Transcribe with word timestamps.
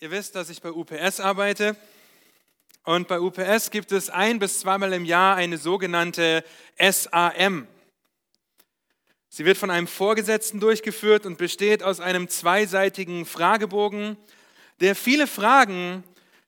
Ihr 0.00 0.10
wisst, 0.10 0.34
dass 0.34 0.50
ich 0.50 0.60
bei 0.60 0.72
UPS 0.72 1.20
arbeite. 1.20 1.76
Und 2.82 3.06
bei 3.06 3.20
UPS 3.20 3.70
gibt 3.70 3.92
es 3.92 4.10
ein 4.10 4.38
bis 4.38 4.60
zweimal 4.60 4.92
im 4.92 5.04
Jahr 5.04 5.36
eine 5.36 5.56
sogenannte 5.56 6.44
SAM. 6.78 7.68
Sie 9.28 9.44
wird 9.44 9.56
von 9.56 9.70
einem 9.70 9.86
Vorgesetzten 9.86 10.60
durchgeführt 10.60 11.26
und 11.26 11.38
besteht 11.38 11.82
aus 11.82 12.00
einem 12.00 12.28
zweiseitigen 12.28 13.24
Fragebogen, 13.24 14.16
der 14.80 14.94
viele 14.94 15.26
Fragen 15.26 16.04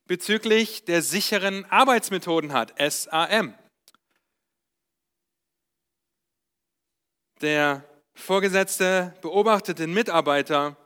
bezüglich 0.06 0.84
der 0.84 1.02
sicheren 1.02 1.64
Arbeitsmethoden 1.66 2.52
hat, 2.52 2.74
SAM. 2.78 3.54
Der 7.40 7.84
Vorgesetzte 8.14 9.14
beobachtet 9.22 9.78
den 9.78 9.94
Mitarbeiter 9.94 10.76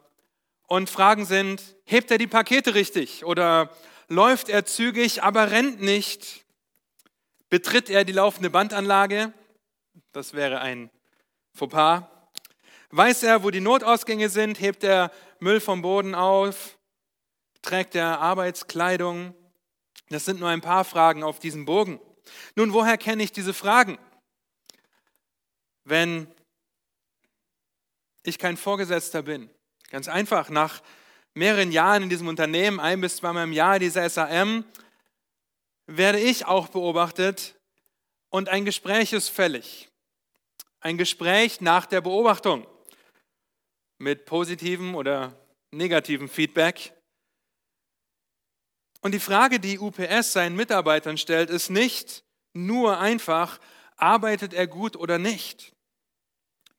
und 0.70 0.88
Fragen 0.88 1.26
sind, 1.26 1.74
hebt 1.84 2.12
er 2.12 2.18
die 2.18 2.28
Pakete 2.28 2.74
richtig 2.76 3.24
oder 3.24 3.74
läuft 4.06 4.48
er 4.48 4.64
zügig, 4.64 5.20
aber 5.20 5.50
rennt 5.50 5.80
nicht? 5.80 6.44
Betritt 7.48 7.90
er 7.90 8.04
die 8.04 8.12
laufende 8.12 8.50
Bandanlage? 8.50 9.32
Das 10.12 10.32
wäre 10.32 10.60
ein 10.60 10.88
Fauxpas. 11.54 12.04
Weiß 12.90 13.24
er, 13.24 13.42
wo 13.42 13.50
die 13.50 13.60
Notausgänge 13.60 14.28
sind? 14.28 14.60
Hebt 14.60 14.84
er 14.84 15.10
Müll 15.40 15.60
vom 15.60 15.82
Boden 15.82 16.14
auf? 16.14 16.78
Trägt 17.62 17.96
er 17.96 18.20
Arbeitskleidung? 18.20 19.34
Das 20.08 20.24
sind 20.24 20.38
nur 20.38 20.50
ein 20.50 20.60
paar 20.60 20.84
Fragen 20.84 21.24
auf 21.24 21.40
diesem 21.40 21.64
Bogen. 21.64 22.00
Nun, 22.54 22.72
woher 22.72 22.96
kenne 22.96 23.24
ich 23.24 23.32
diese 23.32 23.54
Fragen? 23.54 23.98
Wenn 25.82 26.32
ich 28.22 28.38
kein 28.38 28.56
Vorgesetzter 28.56 29.22
bin, 29.22 29.50
Ganz 29.90 30.06
einfach, 30.06 30.50
nach 30.50 30.82
mehreren 31.34 31.72
Jahren 31.72 32.04
in 32.04 32.08
diesem 32.08 32.28
Unternehmen, 32.28 32.78
ein 32.78 33.00
bis 33.00 33.16
zweimal 33.16 33.44
im 33.44 33.52
Jahr 33.52 33.80
dieser 33.80 34.08
SAM, 34.08 34.64
werde 35.86 36.20
ich 36.20 36.46
auch 36.46 36.68
beobachtet 36.68 37.56
und 38.30 38.48
ein 38.48 38.64
Gespräch 38.64 39.12
ist 39.12 39.28
fällig. 39.28 39.88
Ein 40.78 40.96
Gespräch 40.96 41.60
nach 41.60 41.86
der 41.86 42.00
Beobachtung 42.00 42.66
mit 43.98 44.26
positivem 44.26 44.94
oder 44.94 45.36
negativem 45.72 46.28
Feedback. 46.28 46.92
Und 49.00 49.12
die 49.12 49.20
Frage, 49.20 49.58
die 49.58 49.80
UPS 49.80 50.32
seinen 50.32 50.54
Mitarbeitern 50.54 51.18
stellt, 51.18 51.50
ist 51.50 51.68
nicht 51.68 52.24
nur 52.52 52.98
einfach, 52.98 53.58
arbeitet 53.96 54.54
er 54.54 54.68
gut 54.68 54.96
oder 54.96 55.18
nicht. 55.18 55.74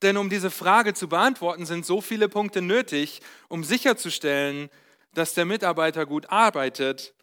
Denn 0.02 0.18
um 0.18 0.30
diese 0.30 0.50
Frage 0.50 0.94
zu 0.94 1.08
beantworten, 1.08 1.66
sind 1.66 1.86
so 1.86 2.02
viele 2.02 2.28
Punkte 2.28 2.62
nötig, 2.62 3.22
um 3.50 3.64
sicherzustellen, 3.64 4.70
dass 5.14 5.34
der 5.34 5.46
Mitarbeiter 5.46 6.06
gut 6.06 6.30
arbeitet 6.30 7.14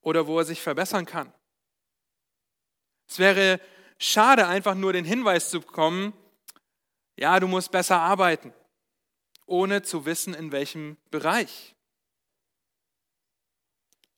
oder 0.00 0.26
wo 0.26 0.38
er 0.38 0.44
sich 0.44 0.60
verbessern 0.60 1.06
kann. 1.06 1.32
Es 3.08 3.18
wäre 3.18 3.60
schade, 3.98 4.46
einfach 4.46 4.74
nur 4.74 4.92
den 4.92 5.04
Hinweis 5.04 5.50
zu 5.50 5.60
bekommen, 5.60 6.14
ja, 7.16 7.38
du 7.38 7.46
musst 7.46 7.70
besser 7.70 8.00
arbeiten, 8.00 8.54
ohne 9.46 9.82
zu 9.82 10.06
wissen, 10.06 10.32
in 10.32 10.50
welchem 10.50 10.96
Bereich. 11.10 11.76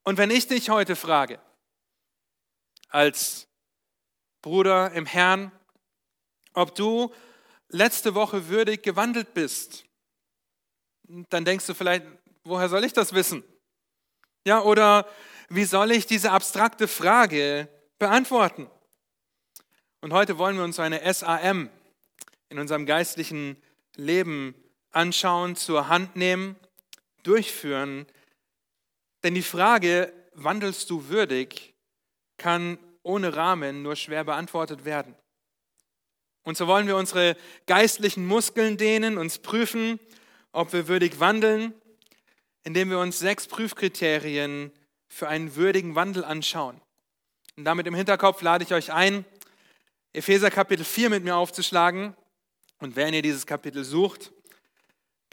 Und 0.04 0.18
wenn 0.18 0.30
ich 0.30 0.46
dich 0.46 0.70
heute 0.70 0.96
frage, 0.96 1.40
als 2.88 3.48
Bruder 4.42 4.92
im 4.92 5.06
Herrn, 5.06 5.50
ob 6.52 6.74
du 6.74 7.12
letzte 7.74 8.14
Woche 8.14 8.48
würdig 8.48 8.82
gewandelt 8.82 9.34
bist, 9.34 9.84
dann 11.08 11.44
denkst 11.44 11.66
du 11.66 11.74
vielleicht, 11.74 12.06
woher 12.44 12.68
soll 12.68 12.84
ich 12.84 12.92
das 12.92 13.12
wissen? 13.12 13.42
Ja, 14.46 14.62
oder 14.62 15.08
wie 15.48 15.64
soll 15.64 15.90
ich 15.90 16.06
diese 16.06 16.30
abstrakte 16.30 16.86
Frage 16.86 17.68
beantworten? 17.98 18.70
Und 20.00 20.12
heute 20.12 20.38
wollen 20.38 20.56
wir 20.56 20.64
uns 20.64 20.78
eine 20.78 21.00
SAM 21.12 21.68
in 22.48 22.58
unserem 22.58 22.86
geistlichen 22.86 23.60
Leben 23.96 24.54
anschauen, 24.92 25.56
zur 25.56 25.88
Hand 25.88 26.14
nehmen, 26.14 26.56
durchführen. 27.24 28.06
Denn 29.24 29.34
die 29.34 29.42
Frage, 29.42 30.12
wandelst 30.34 30.88
du 30.90 31.08
würdig, 31.08 31.74
kann 32.36 32.78
ohne 33.02 33.34
Rahmen 33.34 33.82
nur 33.82 33.96
schwer 33.96 34.24
beantwortet 34.24 34.84
werden. 34.84 35.16
Und 36.44 36.58
so 36.58 36.66
wollen 36.66 36.86
wir 36.86 36.96
unsere 36.96 37.36
geistlichen 37.66 38.26
Muskeln 38.26 38.76
dehnen, 38.76 39.16
uns 39.16 39.38
prüfen, 39.38 39.98
ob 40.52 40.72
wir 40.74 40.88
würdig 40.88 41.18
wandeln, 41.18 41.72
indem 42.64 42.90
wir 42.90 42.98
uns 42.98 43.18
sechs 43.18 43.46
Prüfkriterien 43.46 44.70
für 45.08 45.26
einen 45.28 45.56
würdigen 45.56 45.94
Wandel 45.94 46.22
anschauen. 46.22 46.80
Und 47.56 47.64
damit 47.64 47.86
im 47.86 47.94
Hinterkopf 47.94 48.42
lade 48.42 48.62
ich 48.62 48.74
euch 48.74 48.92
ein, 48.92 49.24
Epheser 50.12 50.50
Kapitel 50.50 50.84
4 50.84 51.10
mit 51.10 51.24
mir 51.24 51.36
aufzuschlagen. 51.36 52.14
Und 52.78 52.94
wenn 52.94 53.14
ihr 53.14 53.22
dieses 53.22 53.46
Kapitel 53.46 53.82
sucht, 53.82 54.32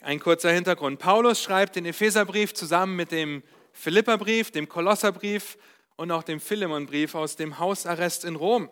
ein 0.01 0.19
kurzer 0.19 0.51
Hintergrund. 0.51 0.97
Paulus 0.97 1.41
schreibt 1.43 1.75
den 1.75 1.85
Epheserbrief 1.85 2.53
zusammen 2.53 2.95
mit 2.95 3.11
dem 3.11 3.43
Philipperbrief, 3.73 4.49
dem 4.49 4.67
Kolosserbrief 4.67 5.57
und 5.97 6.11
auch 6.11 6.23
dem 6.23 6.39
Philemonbrief 6.39 7.13
aus 7.15 7.35
dem 7.35 7.59
Hausarrest 7.59 8.25
in 8.25 8.35
Rom 8.35 8.71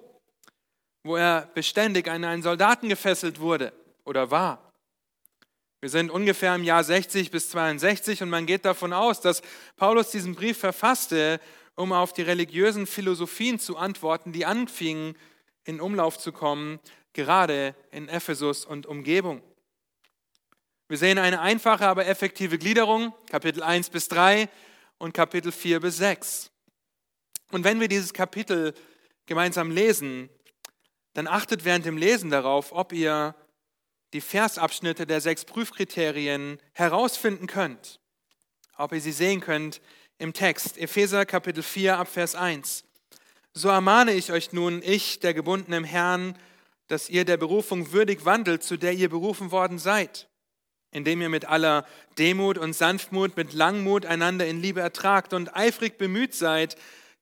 wo 1.10 1.16
er 1.16 1.50
beständig 1.56 2.08
an 2.08 2.24
einen 2.24 2.44
Soldaten 2.44 2.88
gefesselt 2.88 3.40
wurde 3.40 3.74
oder 4.06 4.30
war. 4.30 4.72
Wir 5.82 5.90
sind 5.90 6.12
ungefähr 6.12 6.54
im 6.54 6.64
Jahr 6.64 6.84
60 6.84 7.32
bis 7.32 7.50
62 7.50 8.22
und 8.22 8.30
man 8.30 8.46
geht 8.46 8.64
davon 8.64 8.94
aus, 8.94 9.20
dass 9.20 9.42
Paulus 9.76 10.12
diesen 10.12 10.36
Brief 10.36 10.60
verfasste, 10.60 11.42
um 11.74 11.94
auf 11.94 12.14
die 12.14 12.22
religiösen 12.22 12.86
Philosophien 12.86 13.58
zu 13.58 13.76
antworten, 13.76 14.34
die 14.34 14.46
anfingen 14.46 15.16
in 15.64 15.82
Umlauf 15.82 16.20
zu 16.20 16.32
kommen, 16.32 16.80
gerade 17.14 17.74
in 17.90 18.08
Ephesus 18.08 18.64
und 18.64 18.86
Umgebung. 18.86 19.42
Wir 20.90 21.00
sehen 21.00 21.18
eine 21.18 21.42
einfache, 21.42 21.88
aber 21.88 22.06
effektive 22.06 22.60
Gliederung, 22.60 23.16
Kapitel 23.32 23.64
1 23.64 23.90
bis 23.90 24.10
3 24.10 24.48
und 25.00 25.16
Kapitel 25.16 25.52
4 25.52 25.80
bis 25.80 25.98
6. 25.98 26.52
Und 27.52 27.64
wenn 27.64 27.80
wir 27.80 27.88
dieses 27.88 28.14
Kapitel 28.14 28.76
gemeinsam 29.26 29.72
lesen, 29.72 30.30
dann 31.20 31.28
achtet 31.28 31.66
während 31.66 31.86
dem 31.86 31.98
Lesen 31.98 32.30
darauf, 32.30 32.72
ob 32.72 32.94
ihr 32.94 33.36
die 34.14 34.22
Versabschnitte 34.22 35.06
der 35.06 35.20
sechs 35.20 35.44
Prüfkriterien 35.44 36.60
herausfinden 36.72 37.46
könnt, 37.46 38.00
ob 38.78 38.94
ihr 38.94 39.02
sie 39.02 39.12
sehen 39.12 39.42
könnt 39.42 39.82
im 40.18 40.32
Text. 40.32 40.78
Epheser 40.78 41.26
Kapitel 41.26 41.62
4 41.62 41.98
ab 41.98 42.08
Vers 42.08 42.36
1. 42.36 42.86
So 43.52 43.68
ermahne 43.68 44.14
ich 44.14 44.32
euch 44.32 44.54
nun, 44.54 44.82
ich, 44.82 45.20
der 45.20 45.34
Gebundene 45.34 45.76
im 45.76 45.84
Herrn, 45.84 46.38
dass 46.88 47.10
ihr 47.10 47.26
der 47.26 47.36
Berufung 47.36 47.92
würdig 47.92 48.24
wandelt, 48.24 48.64
zu 48.64 48.78
der 48.78 48.94
ihr 48.94 49.10
berufen 49.10 49.52
worden 49.52 49.78
seid, 49.78 50.30
indem 50.92 51.22
ihr 51.22 51.28
mit 51.28 51.50
aller 51.50 51.86
Demut 52.18 52.58
und 52.58 52.72
Sanftmut, 52.72 53.36
mit 53.36 53.52
Langmut 53.52 54.06
einander 54.06 54.48
in 54.48 54.62
Liebe 54.62 54.80
ertragt 54.80 55.34
und 55.34 55.54
eifrig 55.54 55.98
bemüht 55.98 56.34
seid, 56.34 56.78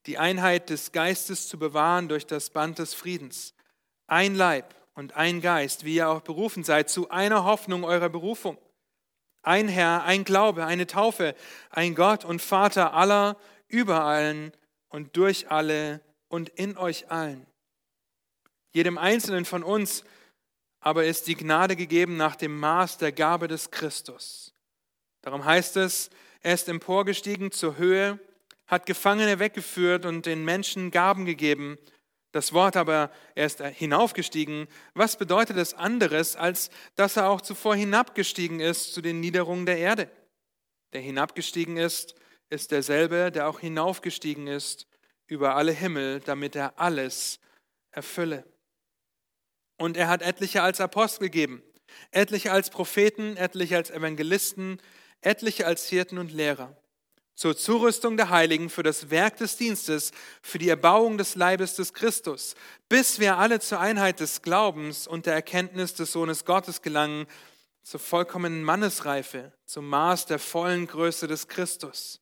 die 0.06 0.20
Einheit 0.20 0.70
des 0.70 0.92
Geistes 0.92 1.48
zu 1.48 1.58
bewahren 1.58 2.08
durch 2.08 2.28
das 2.28 2.52
Band 2.52 2.78
des 2.78 2.94
Friedens 2.94 3.56
ein 4.08 4.36
Leib 4.36 4.74
und 4.94 5.16
ein 5.16 5.42
Geist, 5.42 5.86
wie 5.86 5.96
ihr 5.96 6.10
auch 6.10 6.22
berufen 6.22 6.64
seid, 6.64 6.90
zu 6.90 7.10
einer 7.10 7.44
Hoffnung 7.44 7.84
eurer 7.84 8.10
Berufung. 8.10 8.58
Ein 9.44 9.68
Herr, 9.68 10.04
ein 10.04 10.24
Glaube, 10.24 10.66
eine 10.66 10.88
Taufe, 10.88 11.36
ein 11.70 11.96
Gott 11.96 12.26
und 12.26 12.42
Vater 12.42 12.94
aller, 12.94 13.38
über 13.68 14.04
allen 14.04 14.52
und 14.90 15.16
durch 15.18 15.52
alle 15.52 16.02
und 16.28 16.50
in 16.50 16.78
euch 16.78 17.12
allen. 17.12 17.46
Jedem 18.72 18.98
Einzelnen 18.98 19.46
von 19.46 19.64
uns 19.64 20.04
aber 20.80 21.06
ist 21.06 21.28
die 21.28 21.36
Gnade 21.36 21.76
gegeben 21.76 22.18
nach 22.18 22.36
dem 22.36 22.60
Maß 22.60 22.98
der 22.98 23.12
Gabe 23.12 23.48
des 23.48 23.72
Christus. 23.72 24.54
Darum 25.22 25.44
heißt 25.44 25.78
es, 25.78 26.10
er 26.42 26.54
ist 26.54 26.70
emporgestiegen 26.70 27.52
zur 27.52 27.78
Höhe, 27.78 28.20
hat 28.68 28.86
Gefangene 28.86 29.40
weggeführt 29.40 30.06
und 30.06 30.26
den 30.26 30.46
Menschen 30.46 30.92
Gaben 30.92 31.26
gegeben, 31.26 31.78
das 32.38 32.54
Wort 32.54 32.76
aber, 32.76 33.10
er 33.34 33.48
ist 33.48 33.62
hinaufgestiegen, 33.62 34.68
was 34.94 35.18
bedeutet 35.18 35.58
es 35.58 35.74
anderes, 35.74 36.36
als 36.36 36.70
dass 36.96 37.18
er 37.18 37.30
auch 37.30 37.42
zuvor 37.42 37.76
hinabgestiegen 37.76 38.60
ist 38.60 38.94
zu 38.94 39.02
den 39.02 39.20
Niederungen 39.20 39.66
der 39.66 39.80
Erde? 39.80 40.08
Der 40.94 41.02
hinabgestiegen 41.02 41.78
ist, 41.78 42.14
ist 42.52 42.72
derselbe, 42.72 43.32
der 43.32 43.50
auch 43.50 43.60
hinaufgestiegen 43.60 44.46
ist 44.46 44.86
über 45.26 45.56
alle 45.56 45.72
Himmel, 45.72 46.20
damit 46.20 46.56
er 46.56 46.80
alles 46.80 47.40
erfülle. 47.90 48.46
Und 49.78 49.98
er 49.98 50.08
hat 50.08 50.22
etliche 50.22 50.62
als 50.62 50.80
Apostel 50.80 51.24
gegeben, 51.24 51.64
etliche 52.12 52.52
als 52.52 52.70
Propheten, 52.70 53.36
etliche 53.36 53.78
als 53.78 53.90
Evangelisten, 53.90 54.80
etliche 55.22 55.66
als 55.66 55.90
Hirten 55.90 56.20
und 56.20 56.32
Lehrer 56.32 56.78
zur 57.38 57.56
Zurüstung 57.56 58.18
der 58.18 58.32
Heiligen 58.32 58.68
für 58.68 58.82
das 58.82 59.12
Werk 59.12 59.38
des 59.38 59.58
Dienstes, 59.58 60.12
für 60.42 60.58
die 60.58 60.70
Erbauung 60.70 61.20
des 61.20 61.36
Leibes 61.36 61.76
des 61.76 61.94
Christus, 61.94 62.56
bis 62.90 63.20
wir 63.20 63.38
alle 63.38 63.60
zur 63.60 63.80
Einheit 63.80 64.20
des 64.20 64.42
Glaubens 64.42 65.06
und 65.06 65.28
der 65.28 65.36
Erkenntnis 65.36 65.94
des 65.94 66.12
Sohnes 66.12 66.46
Gottes 66.46 66.82
gelangen, 66.82 67.28
zur 67.84 68.00
vollkommenen 68.00 68.64
Mannesreife, 68.64 69.54
zum 69.66 69.88
Maß 69.88 70.26
der 70.26 70.40
vollen 70.40 70.88
Größe 70.88 71.28
des 71.28 71.48
Christus, 71.48 72.22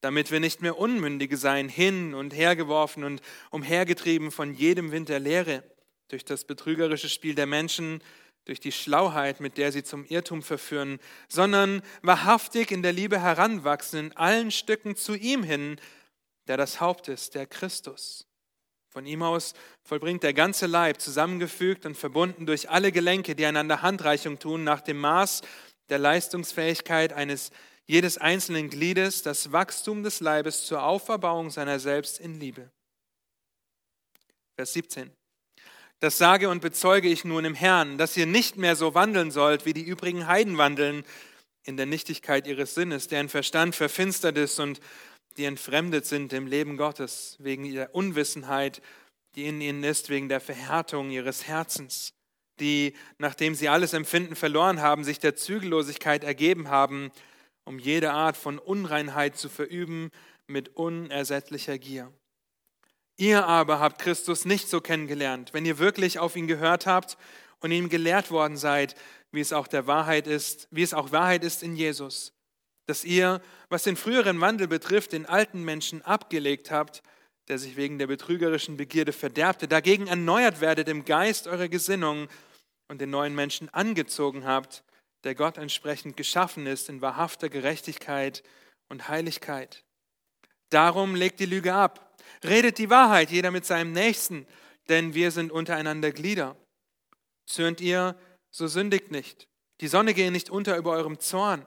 damit 0.00 0.32
wir 0.32 0.40
nicht 0.40 0.60
mehr 0.60 0.76
Unmündige 0.76 1.36
seien, 1.36 1.68
hin 1.68 2.12
und 2.12 2.34
hergeworfen 2.34 3.04
und 3.04 3.22
umhergetrieben 3.50 4.32
von 4.32 4.54
jedem 4.54 4.90
Wind 4.90 5.08
der 5.08 5.20
Lehre, 5.20 5.62
durch 6.08 6.24
das 6.24 6.44
betrügerische 6.44 7.08
Spiel 7.08 7.36
der 7.36 7.46
Menschen, 7.46 8.02
durch 8.46 8.60
die 8.60 8.72
Schlauheit, 8.72 9.40
mit 9.40 9.58
der 9.58 9.72
sie 9.72 9.82
zum 9.82 10.06
Irrtum 10.06 10.42
verführen, 10.42 10.98
sondern 11.28 11.82
wahrhaftig 12.02 12.70
in 12.70 12.82
der 12.82 12.92
Liebe 12.92 13.20
heranwachsen 13.20 13.98
in 13.98 14.16
allen 14.16 14.50
Stücken 14.50 14.96
zu 14.96 15.14
ihm 15.14 15.42
hin, 15.42 15.78
der 16.46 16.56
das 16.56 16.80
Haupt 16.80 17.08
ist, 17.08 17.34
der 17.34 17.46
Christus. 17.46 18.26
Von 18.88 19.04
ihm 19.04 19.22
aus 19.22 19.52
vollbringt 19.82 20.22
der 20.22 20.32
ganze 20.32 20.66
Leib, 20.66 21.00
zusammengefügt 21.00 21.84
und 21.84 21.96
verbunden 21.96 22.46
durch 22.46 22.70
alle 22.70 22.92
Gelenke, 22.92 23.34
die 23.34 23.44
einander 23.44 23.82
Handreichung 23.82 24.38
tun, 24.38 24.64
nach 24.64 24.80
dem 24.80 24.98
Maß 24.98 25.42
der 25.88 25.98
Leistungsfähigkeit 25.98 27.12
eines 27.12 27.50
jedes 27.84 28.16
einzelnen 28.16 28.70
Gliedes, 28.70 29.22
das 29.22 29.52
Wachstum 29.52 30.02
des 30.02 30.20
Leibes 30.20 30.66
zur 30.66 30.82
Auferbauung 30.84 31.50
seiner 31.50 31.78
selbst 31.78 32.18
in 32.18 32.38
Liebe. 32.40 32.70
Vers 34.54 34.72
17. 34.72 35.10
Das 36.00 36.18
sage 36.18 36.50
und 36.50 36.60
bezeuge 36.60 37.08
ich 37.08 37.24
nun 37.24 37.46
im 37.46 37.54
Herrn, 37.54 37.96
dass 37.96 38.16
ihr 38.16 38.26
nicht 38.26 38.56
mehr 38.56 38.76
so 38.76 38.94
wandeln 38.94 39.30
sollt, 39.30 39.64
wie 39.64 39.72
die 39.72 39.82
übrigen 39.82 40.26
Heiden 40.26 40.58
wandeln, 40.58 41.04
in 41.64 41.76
der 41.76 41.86
Nichtigkeit 41.86 42.46
ihres 42.46 42.74
Sinnes, 42.74 43.08
deren 43.08 43.28
Verstand 43.28 43.74
verfinstert 43.74 44.38
ist 44.38 44.60
und 44.60 44.80
die 45.36 45.44
entfremdet 45.44 46.06
sind 46.06 46.32
dem 46.32 46.46
Leben 46.46 46.76
Gottes, 46.76 47.36
wegen 47.40 47.70
der 47.72 47.94
Unwissenheit, 47.94 48.80
die 49.34 49.46
in 49.46 49.60
ihnen 49.60 49.84
ist, 49.84 50.08
wegen 50.08 50.28
der 50.28 50.40
Verhärtung 50.40 51.10
ihres 51.10 51.46
Herzens, 51.46 52.14
die, 52.60 52.94
nachdem 53.18 53.54
sie 53.54 53.68
alles 53.68 53.92
Empfinden 53.92 54.36
verloren 54.36 54.80
haben, 54.80 55.04
sich 55.04 55.18
der 55.18 55.36
Zügellosigkeit 55.36 56.24
ergeben 56.24 56.68
haben, 56.68 57.10
um 57.64 57.78
jede 57.78 58.12
Art 58.12 58.36
von 58.36 58.58
Unreinheit 58.58 59.36
zu 59.36 59.48
verüben 59.48 60.10
mit 60.46 60.76
unersättlicher 60.76 61.78
Gier. 61.78 62.12
Ihr 63.16 63.46
aber 63.46 63.80
habt 63.80 64.00
Christus 64.00 64.44
nicht 64.44 64.68
so 64.68 64.80
kennengelernt, 64.80 65.54
wenn 65.54 65.64
ihr 65.64 65.78
wirklich 65.78 66.18
auf 66.18 66.36
ihn 66.36 66.46
gehört 66.46 66.86
habt 66.86 67.16
und 67.60 67.72
ihm 67.72 67.88
gelehrt 67.88 68.30
worden 68.30 68.58
seid, 68.58 68.94
wie 69.32 69.40
es 69.40 69.52
auch 69.52 69.66
der 69.66 69.86
Wahrheit 69.86 70.26
ist, 70.26 70.68
wie 70.70 70.82
es 70.82 70.92
auch 70.92 71.12
Wahrheit 71.12 71.42
ist 71.42 71.62
in 71.62 71.76
Jesus, 71.76 72.34
dass 72.86 73.04
ihr, 73.04 73.40
was 73.70 73.84
den 73.84 73.96
früheren 73.96 74.40
Wandel 74.40 74.68
betrifft, 74.68 75.12
den 75.12 75.26
alten 75.26 75.64
Menschen 75.64 76.02
abgelegt 76.02 76.70
habt, 76.70 77.02
der 77.48 77.58
sich 77.58 77.76
wegen 77.76 77.98
der 77.98 78.06
betrügerischen 78.06 78.76
Begierde 78.76 79.12
verderbte, 79.12 79.66
dagegen 79.66 80.08
erneuert 80.08 80.60
werdet 80.60 80.88
im 80.88 81.04
Geist 81.04 81.46
eurer 81.46 81.68
Gesinnung 81.68 82.28
und 82.88 83.00
den 83.00 83.10
neuen 83.10 83.34
Menschen 83.34 83.68
angezogen 83.72 84.44
habt, 84.44 84.84
der 85.24 85.34
Gott 85.34 85.56
entsprechend 85.56 86.16
geschaffen 86.16 86.66
ist 86.66 86.88
in 86.88 87.00
wahrhafter 87.00 87.48
Gerechtigkeit 87.48 88.42
und 88.88 89.08
Heiligkeit. 89.08 89.84
Darum 90.70 91.14
legt 91.14 91.40
die 91.40 91.46
Lüge 91.46 91.74
ab 91.74 92.05
Redet 92.44 92.78
die 92.78 92.90
Wahrheit, 92.90 93.30
jeder 93.30 93.50
mit 93.50 93.64
seinem 93.64 93.92
Nächsten, 93.92 94.46
denn 94.88 95.14
wir 95.14 95.30
sind 95.30 95.52
untereinander 95.52 96.10
Glieder. 96.12 96.56
Zürnt 97.46 97.80
ihr, 97.80 98.16
so 98.50 98.66
sündigt 98.66 99.10
nicht. 99.10 99.48
Die 99.80 99.88
Sonne 99.88 100.14
gehe 100.14 100.30
nicht 100.30 100.50
unter 100.50 100.76
über 100.76 100.92
eurem 100.92 101.20
Zorn. 101.20 101.66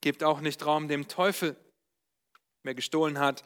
Gebt 0.00 0.24
auch 0.24 0.40
nicht 0.40 0.64
Raum 0.64 0.88
dem 0.88 1.08
Teufel. 1.08 1.56
Wer 2.62 2.74
gestohlen 2.74 3.18
hat, 3.18 3.44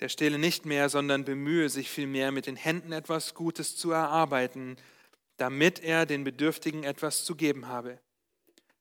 der 0.00 0.08
stehle 0.08 0.38
nicht 0.38 0.66
mehr, 0.66 0.88
sondern 0.88 1.24
bemühe 1.24 1.68
sich 1.68 1.90
vielmehr, 1.90 2.32
mit 2.32 2.46
den 2.46 2.56
Händen 2.56 2.92
etwas 2.92 3.34
Gutes 3.34 3.76
zu 3.76 3.90
erarbeiten, 3.90 4.76
damit 5.36 5.80
er 5.80 6.06
den 6.06 6.24
Bedürftigen 6.24 6.84
etwas 6.84 7.24
zu 7.24 7.34
geben 7.34 7.68
habe. 7.68 7.98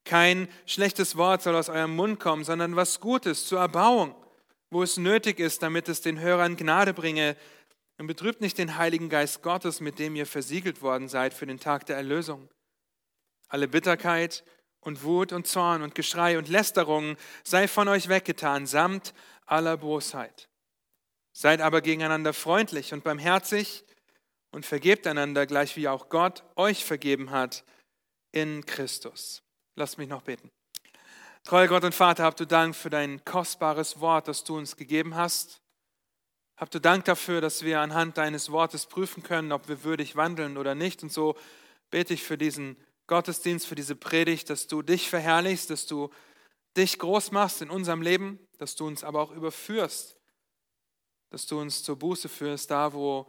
Kein 0.05 0.47
schlechtes 0.65 1.17
Wort 1.17 1.41
soll 1.41 1.55
aus 1.55 1.69
eurem 1.69 1.95
Mund 1.95 2.19
kommen, 2.19 2.43
sondern 2.43 2.75
was 2.75 2.99
Gutes 2.99 3.45
zur 3.45 3.59
Erbauung 3.59 4.15
wo 4.69 4.83
es 4.83 4.97
nötig 4.97 5.39
ist, 5.39 5.63
damit 5.63 5.89
es 5.89 6.01
den 6.01 6.19
Hörern 6.19 6.55
Gnade 6.55 6.93
bringe. 6.93 7.35
Und 7.97 8.07
betrübt 8.07 8.39
nicht 8.39 8.57
den 8.57 8.77
Heiligen 8.77 9.09
Geist 9.09 9.41
Gottes, 9.41 9.81
mit 9.81 9.99
dem 9.99 10.15
ihr 10.15 10.25
versiegelt 10.25 10.81
worden 10.81 11.09
seid 11.09 11.33
für 11.33 11.45
den 11.45 11.59
Tag 11.59 11.85
der 11.85 11.97
Erlösung. 11.97 12.49
Alle 13.49 13.67
Bitterkeit 13.67 14.45
und 14.79 15.03
Wut 15.03 15.33
und 15.33 15.47
Zorn 15.47 15.81
und 15.81 15.95
Geschrei 15.95 16.37
und 16.37 16.47
Lästerung 16.47 17.17
sei 17.43 17.67
von 17.67 17.87
euch 17.87 18.07
weggetan, 18.07 18.65
samt 18.67 19.13
aller 19.45 19.77
Bosheit. 19.77 20.47
Seid 21.33 21.61
aber 21.61 21.81
gegeneinander 21.81 22.33
freundlich 22.33 22.93
und 22.93 23.03
barmherzig 23.03 23.83
und 24.51 24.65
vergebt 24.65 25.05
einander, 25.05 25.45
gleich 25.45 25.75
wie 25.75 25.87
auch 25.87 26.09
Gott 26.09 26.43
euch 26.55 26.85
vergeben 26.85 27.31
hat 27.31 27.63
in 28.31 28.65
Christus. 28.65 29.43
Lasst 29.75 29.97
mich 29.97 30.09
noch 30.09 30.21
beten. 30.21 30.49
Treuer 31.49 31.67
Gott 31.67 31.83
und 31.83 31.95
Vater, 31.95 32.25
habt 32.25 32.39
du 32.39 32.45
Dank 32.45 32.75
für 32.75 32.91
dein 32.91 33.25
kostbares 33.25 33.99
Wort, 33.99 34.27
das 34.27 34.43
du 34.43 34.55
uns 34.55 34.75
gegeben 34.75 35.15
hast. 35.15 35.63
Habt 36.55 36.75
du 36.75 36.79
Dank 36.79 37.05
dafür, 37.05 37.41
dass 37.41 37.63
wir 37.63 37.81
anhand 37.81 38.19
deines 38.19 38.51
Wortes 38.51 38.85
prüfen 38.85 39.23
können, 39.23 39.51
ob 39.51 39.67
wir 39.67 39.83
würdig 39.83 40.15
wandeln 40.15 40.57
oder 40.57 40.75
nicht. 40.75 41.01
Und 41.01 41.11
so 41.11 41.35
bete 41.89 42.13
ich 42.13 42.21
für 42.21 42.37
diesen 42.37 42.77
Gottesdienst, 43.07 43.65
für 43.65 43.73
diese 43.73 43.95
Predigt, 43.95 44.51
dass 44.51 44.67
du 44.67 44.83
dich 44.83 45.09
verherrlichst, 45.09 45.71
dass 45.71 45.87
du 45.87 46.11
dich 46.77 46.99
groß 46.99 47.31
machst 47.31 47.63
in 47.63 47.71
unserem 47.71 48.03
Leben, 48.03 48.37
dass 48.59 48.75
du 48.75 48.85
uns 48.85 49.03
aber 49.03 49.19
auch 49.19 49.31
überführst, 49.31 50.17
dass 51.31 51.47
du 51.47 51.59
uns 51.59 51.81
zur 51.81 51.95
Buße 51.95 52.29
führst, 52.29 52.69
da 52.69 52.93
wo 52.93 53.27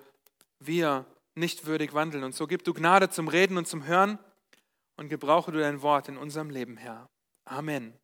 wir 0.58 1.06
nicht 1.36 1.64
würdig 1.64 1.94
wandeln. 1.94 2.24
Und 2.24 2.34
so 2.34 2.46
gib 2.46 2.64
du 2.64 2.74
Gnade 2.74 3.08
zum 3.08 3.28
Reden 3.28 3.56
und 3.56 3.66
zum 3.66 3.86
Hören 3.86 4.18
und 4.98 5.08
gebrauche 5.08 5.52
du 5.52 5.58
dein 5.58 5.80
Wort 5.80 6.10
in 6.10 6.18
unserem 6.18 6.50
Leben, 6.50 6.76
Herr. 6.76 7.08
Amen. 7.46 7.99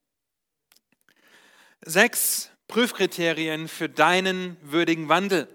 Sechs 1.84 2.50
Prüfkriterien 2.69 3.69
für 3.69 3.88
deinen 3.88 4.56
würdigen 4.62 5.08
Wandel. 5.08 5.49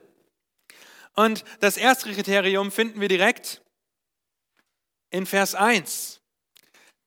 Und 1.13 1.43
das 1.59 1.77
erste 1.77 2.11
Kriterium 2.13 2.71
finden 2.71 3.01
wir 3.01 3.09
direkt 3.09 3.61
in 5.09 5.25
Vers 5.25 5.55
1. 5.55 6.21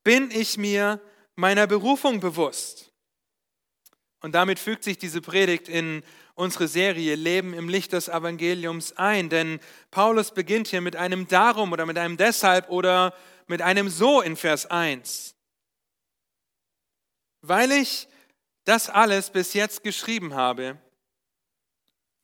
Bin 0.02 0.31
ich 0.31 0.58
mir 0.58 1.00
meiner 1.37 1.66
Berufung 1.66 2.20
bewusst? 2.20 2.93
Und 4.20 4.34
damit 4.34 4.58
fügt 4.58 4.84
sich 4.84 4.99
diese 4.99 5.22
Predigt 5.22 5.69
in 5.69 6.02
unsere 6.34 6.69
Serie 6.69 7.14
Leben 7.14 7.55
im 7.55 7.69
Licht 7.69 7.93
des 7.93 8.08
Evangeliums 8.08 8.93
ein. 8.93 9.31
Denn 9.31 9.60
Paulus 9.90 10.32
beginnt 10.32 10.69
hier 10.69 10.81
mit 10.81 10.96
einem 10.96 11.28
Darum 11.28 11.72
oder 11.72 11.87
mit 11.87 11.96
einem 11.96 12.17
Deshalb 12.17 12.69
oder 12.69 13.14
mit 13.46 13.62
einem 13.62 13.88
So 13.88 14.20
in 14.20 14.37
Vers 14.37 14.67
1 14.67 15.34
weil 17.46 17.72
ich 17.72 18.08
das 18.64 18.88
alles 18.90 19.31
bis 19.31 19.55
jetzt 19.55 19.82
geschrieben 19.82 20.34
habe. 20.34 20.78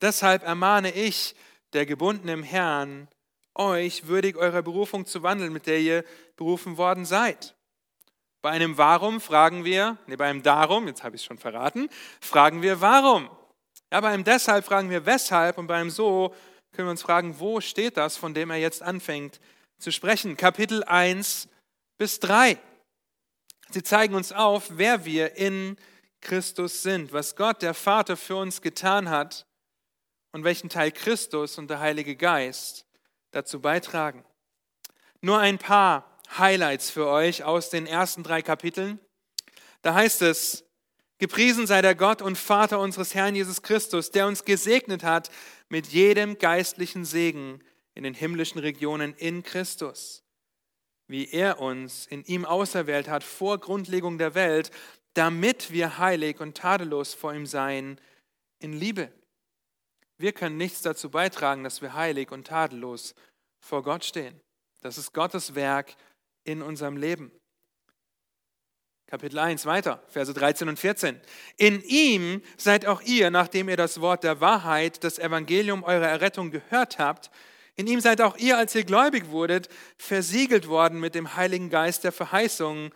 Deshalb 0.00 0.42
ermahne 0.42 0.92
ich, 0.92 1.34
der 1.72 1.86
gebunden 1.86 2.28
im 2.28 2.42
Herrn, 2.42 3.08
euch 3.54 4.06
würdig 4.06 4.36
eurer 4.36 4.62
Berufung 4.62 5.06
zu 5.06 5.22
wandeln, 5.22 5.52
mit 5.52 5.66
der 5.66 5.80
ihr 5.80 6.04
berufen 6.36 6.76
worden 6.76 7.04
seid. 7.04 7.54
Bei 8.42 8.50
einem 8.50 8.78
Warum 8.78 9.20
fragen 9.20 9.64
wir, 9.64 9.98
nee, 10.06 10.16
bei 10.16 10.28
einem 10.28 10.42
Darum, 10.42 10.86
jetzt 10.86 11.04
habe 11.04 11.14
ich 11.14 11.22
es 11.22 11.26
schon 11.26 11.38
verraten, 11.38 11.88
fragen 12.20 12.62
wir 12.62 12.80
Warum. 12.80 13.28
Ja, 13.92 14.00
bei 14.00 14.08
einem 14.08 14.24
Deshalb 14.24 14.64
fragen 14.64 14.88
wir 14.88 15.04
Weshalb 15.04 15.58
und 15.58 15.66
bei 15.66 15.76
einem 15.76 15.90
So 15.90 16.34
können 16.72 16.88
wir 16.88 16.92
uns 16.92 17.02
fragen, 17.02 17.38
wo 17.38 17.60
steht 17.60 17.96
das, 17.96 18.16
von 18.16 18.32
dem 18.32 18.50
er 18.50 18.56
jetzt 18.56 18.82
anfängt 18.82 19.40
zu 19.78 19.92
sprechen. 19.92 20.36
Kapitel 20.36 20.84
1 20.84 21.48
bis 21.98 22.20
3. 22.20 22.56
Sie 23.70 23.82
zeigen 23.82 24.14
uns 24.14 24.32
auf, 24.32 24.68
wer 24.70 25.04
wir 25.04 25.36
in 25.36 25.76
Christus 26.20 26.82
sind, 26.82 27.12
was 27.12 27.36
Gott, 27.36 27.62
der 27.62 27.74
Vater, 27.74 28.16
für 28.16 28.36
uns 28.36 28.62
getan 28.62 29.08
hat 29.08 29.46
und 30.32 30.44
welchen 30.44 30.68
Teil 30.68 30.92
Christus 30.92 31.58
und 31.58 31.68
der 31.68 31.80
Heilige 31.80 32.16
Geist 32.16 32.86
dazu 33.30 33.60
beitragen. 33.60 34.24
Nur 35.20 35.38
ein 35.38 35.58
paar 35.58 36.18
Highlights 36.36 36.90
für 36.90 37.06
euch 37.06 37.44
aus 37.44 37.70
den 37.70 37.86
ersten 37.86 38.22
drei 38.22 38.42
Kapiteln. 38.42 38.98
Da 39.82 39.94
heißt 39.94 40.22
es, 40.22 40.64
Gepriesen 41.18 41.66
sei 41.66 41.82
der 41.82 41.94
Gott 41.94 42.22
und 42.22 42.38
Vater 42.38 42.78
unseres 42.78 43.14
Herrn 43.14 43.34
Jesus 43.34 43.60
Christus, 43.60 44.10
der 44.10 44.26
uns 44.26 44.46
gesegnet 44.46 45.04
hat 45.04 45.30
mit 45.68 45.88
jedem 45.88 46.38
geistlichen 46.38 47.04
Segen 47.04 47.62
in 47.94 48.04
den 48.04 48.14
himmlischen 48.14 48.58
Regionen 48.58 49.12
in 49.14 49.42
Christus 49.42 50.22
wie 51.10 51.28
er 51.28 51.60
uns 51.60 52.06
in 52.06 52.24
ihm 52.24 52.44
auserwählt 52.44 53.08
hat 53.08 53.24
vor 53.24 53.58
Grundlegung 53.58 54.16
der 54.16 54.34
Welt, 54.36 54.70
damit 55.14 55.70
wir 55.72 55.98
heilig 55.98 56.40
und 56.40 56.56
tadellos 56.56 57.14
vor 57.14 57.34
ihm 57.34 57.46
seien 57.46 58.00
in 58.58 58.72
Liebe. 58.72 59.12
Wir 60.18 60.32
können 60.32 60.56
nichts 60.56 60.82
dazu 60.82 61.10
beitragen, 61.10 61.64
dass 61.64 61.82
wir 61.82 61.94
heilig 61.94 62.30
und 62.30 62.46
tadellos 62.46 63.14
vor 63.58 63.82
Gott 63.82 64.04
stehen. 64.04 64.40
Das 64.80 64.98
ist 64.98 65.12
Gottes 65.12 65.54
Werk 65.54 65.94
in 66.44 66.62
unserem 66.62 66.96
Leben. 66.96 67.32
Kapitel 69.06 69.40
1 69.40 69.66
weiter, 69.66 70.02
Verse 70.06 70.32
13 70.32 70.68
und 70.68 70.78
14. 70.78 71.20
In 71.56 71.82
ihm 71.82 72.42
seid 72.56 72.86
auch 72.86 73.02
ihr, 73.02 73.30
nachdem 73.30 73.68
ihr 73.68 73.76
das 73.76 74.00
Wort 74.00 74.22
der 74.22 74.40
Wahrheit, 74.40 75.02
das 75.02 75.18
Evangelium 75.18 75.82
eurer 75.82 76.06
Errettung 76.06 76.52
gehört 76.52 76.98
habt, 77.00 77.30
in 77.74 77.86
ihm 77.86 78.00
seid 78.00 78.20
auch 78.20 78.36
ihr, 78.36 78.56
als 78.56 78.74
ihr 78.74 78.84
gläubig 78.84 79.30
wurdet, 79.30 79.68
versiegelt 79.96 80.68
worden 80.68 81.00
mit 81.00 81.14
dem 81.14 81.34
Heiligen 81.34 81.70
Geist 81.70 82.04
der 82.04 82.12
Verheißung, 82.12 82.92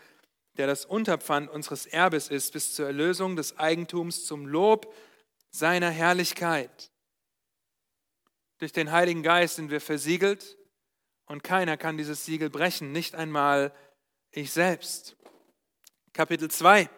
der 0.57 0.67
das 0.67 0.85
Unterpfand 0.85 1.51
unseres 1.51 1.87
Erbes 1.87 2.29
ist, 2.29 2.53
bis 2.53 2.75
zur 2.75 2.87
Erlösung 2.87 3.37
des 3.37 3.59
Eigentums 3.59 4.25
zum 4.25 4.47
Lob 4.47 4.95
seiner 5.51 5.91
Herrlichkeit. 5.91 6.91
Durch 8.59 8.73
den 8.73 8.93
Heiligen 8.93 9.23
Geist 9.23 9.57
sind 9.57 9.71
wir 9.71 9.81
versiegelt 9.81 10.57
und 11.27 11.43
keiner 11.43 11.77
kann 11.77 11.97
dieses 11.97 12.25
Siegel 12.25 12.51
brechen, 12.51 12.93
nicht 12.93 13.15
einmal 13.15 13.75
ich 14.31 14.53
selbst. 14.53 15.17
Kapitel 16.13 16.51
2, 16.51 16.89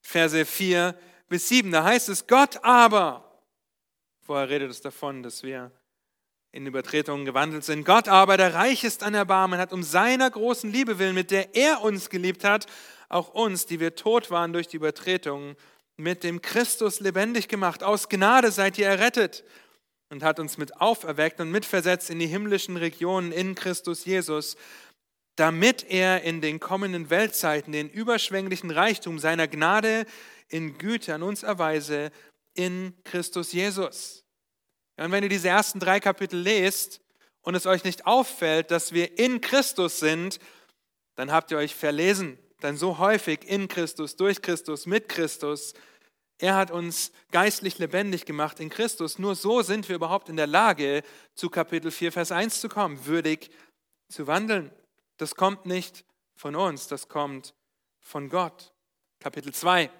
Verse 0.00 0.44
4 0.44 0.98
bis 1.28 1.48
7, 1.48 1.70
da 1.70 1.84
heißt 1.84 2.08
es, 2.08 2.26
Gott 2.26 2.62
aber, 2.62 3.42
vorher 4.20 4.48
redet 4.48 4.70
es 4.70 4.80
davon, 4.80 5.22
dass 5.22 5.42
wir 5.42 5.72
in 6.52 6.66
Übertretungen 6.66 7.24
gewandelt 7.24 7.64
sind. 7.64 7.84
Gott 7.84 8.08
aber, 8.08 8.36
der 8.36 8.54
reich 8.54 8.84
ist 8.84 9.02
an 9.02 9.14
Erbarmen, 9.14 9.58
hat 9.58 9.72
um 9.72 9.82
seiner 9.82 10.30
großen 10.30 10.70
Liebe 10.70 10.98
willen, 10.98 11.14
mit 11.14 11.30
der 11.30 11.54
er 11.56 11.82
uns 11.82 12.10
geliebt 12.10 12.44
hat, 12.44 12.66
auch 13.08 13.34
uns, 13.34 13.66
die 13.66 13.80
wir 13.80 13.94
tot 13.94 14.30
waren 14.30 14.52
durch 14.52 14.68
die 14.68 14.76
Übertretungen, 14.76 15.56
mit 15.96 16.24
dem 16.24 16.42
Christus 16.42 17.00
lebendig 17.00 17.48
gemacht. 17.48 17.82
Aus 17.82 18.08
Gnade 18.08 18.50
seid 18.50 18.78
ihr 18.78 18.86
errettet 18.86 19.44
und 20.10 20.22
hat 20.22 20.38
uns 20.38 20.58
mit 20.58 20.80
auferweckt 20.80 21.40
und 21.40 21.50
mitversetzt 21.50 22.10
in 22.10 22.18
die 22.18 22.26
himmlischen 22.26 22.76
Regionen 22.76 23.32
in 23.32 23.54
Christus 23.54 24.04
Jesus, 24.04 24.56
damit 25.36 25.84
er 25.88 26.22
in 26.22 26.42
den 26.42 26.60
kommenden 26.60 27.08
Weltzeiten 27.08 27.72
den 27.72 27.88
überschwänglichen 27.88 28.70
Reichtum 28.70 29.18
seiner 29.18 29.48
Gnade 29.48 30.04
in 30.48 30.76
Güte 30.76 31.14
an 31.14 31.22
uns 31.22 31.42
erweise 31.42 32.10
in 32.54 32.94
Christus 33.04 33.52
Jesus. 33.52 34.21
Und 34.96 35.12
wenn 35.12 35.22
ihr 35.22 35.28
diese 35.28 35.48
ersten 35.48 35.80
drei 35.80 36.00
Kapitel 36.00 36.38
lest 36.38 37.00
und 37.42 37.54
es 37.54 37.66
euch 37.66 37.84
nicht 37.84 38.06
auffällt, 38.06 38.70
dass 38.70 38.92
wir 38.92 39.18
in 39.18 39.40
Christus 39.40 39.98
sind, 40.00 40.38
dann 41.14 41.32
habt 41.32 41.50
ihr 41.50 41.58
euch 41.58 41.74
verlesen. 41.74 42.38
Denn 42.62 42.76
so 42.76 42.98
häufig 42.98 43.44
in 43.44 43.68
Christus, 43.68 44.16
durch 44.16 44.40
Christus, 44.40 44.86
mit 44.86 45.08
Christus, 45.08 45.74
er 46.38 46.56
hat 46.56 46.70
uns 46.70 47.12
geistlich 47.30 47.78
lebendig 47.78 48.24
gemacht 48.24 48.60
in 48.60 48.68
Christus. 48.68 49.18
Nur 49.18 49.34
so 49.34 49.62
sind 49.62 49.88
wir 49.88 49.96
überhaupt 49.96 50.28
in 50.28 50.36
der 50.36 50.46
Lage, 50.46 51.02
zu 51.34 51.50
Kapitel 51.50 51.90
4, 51.90 52.12
Vers 52.12 52.32
1 52.32 52.60
zu 52.60 52.68
kommen, 52.68 53.06
würdig 53.06 53.50
zu 54.08 54.26
wandeln. 54.26 54.72
Das 55.18 55.34
kommt 55.34 55.66
nicht 55.66 56.04
von 56.34 56.56
uns, 56.56 56.88
das 56.88 57.08
kommt 57.08 57.54
von 58.00 58.28
Gott. 58.28 58.72
Kapitel 59.20 59.54
2, 59.54 59.90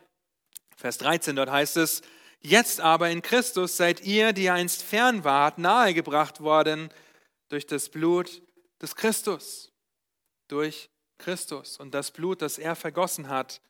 Vers 0.77 0.99
13, 0.99 1.37
dort 1.37 1.51
heißt 1.51 1.77
es, 1.77 2.03
Jetzt 2.43 2.81
aber 2.81 3.11
in 3.11 3.23
Christus 3.23 3.77
seid 3.77 4.01
ihr, 4.01 4.33
die 4.33 4.51
einst 4.51 4.83
fern 4.83 5.23
wart, 5.23 5.59
nahegebracht 5.59 6.41
worden 6.41 6.93
durch 7.49 7.67
das 7.67 7.89
Blut 7.89 8.43
des 8.81 8.97
Christus. 8.97 9.73
Durch 10.49 10.91
Christus. 11.19 11.79
Und 11.79 11.95
das 11.95 12.11
Blut, 12.11 12.43
das 12.43 12.59
er 12.59 12.75
vergossen 12.75 13.29
hat, 13.29 13.61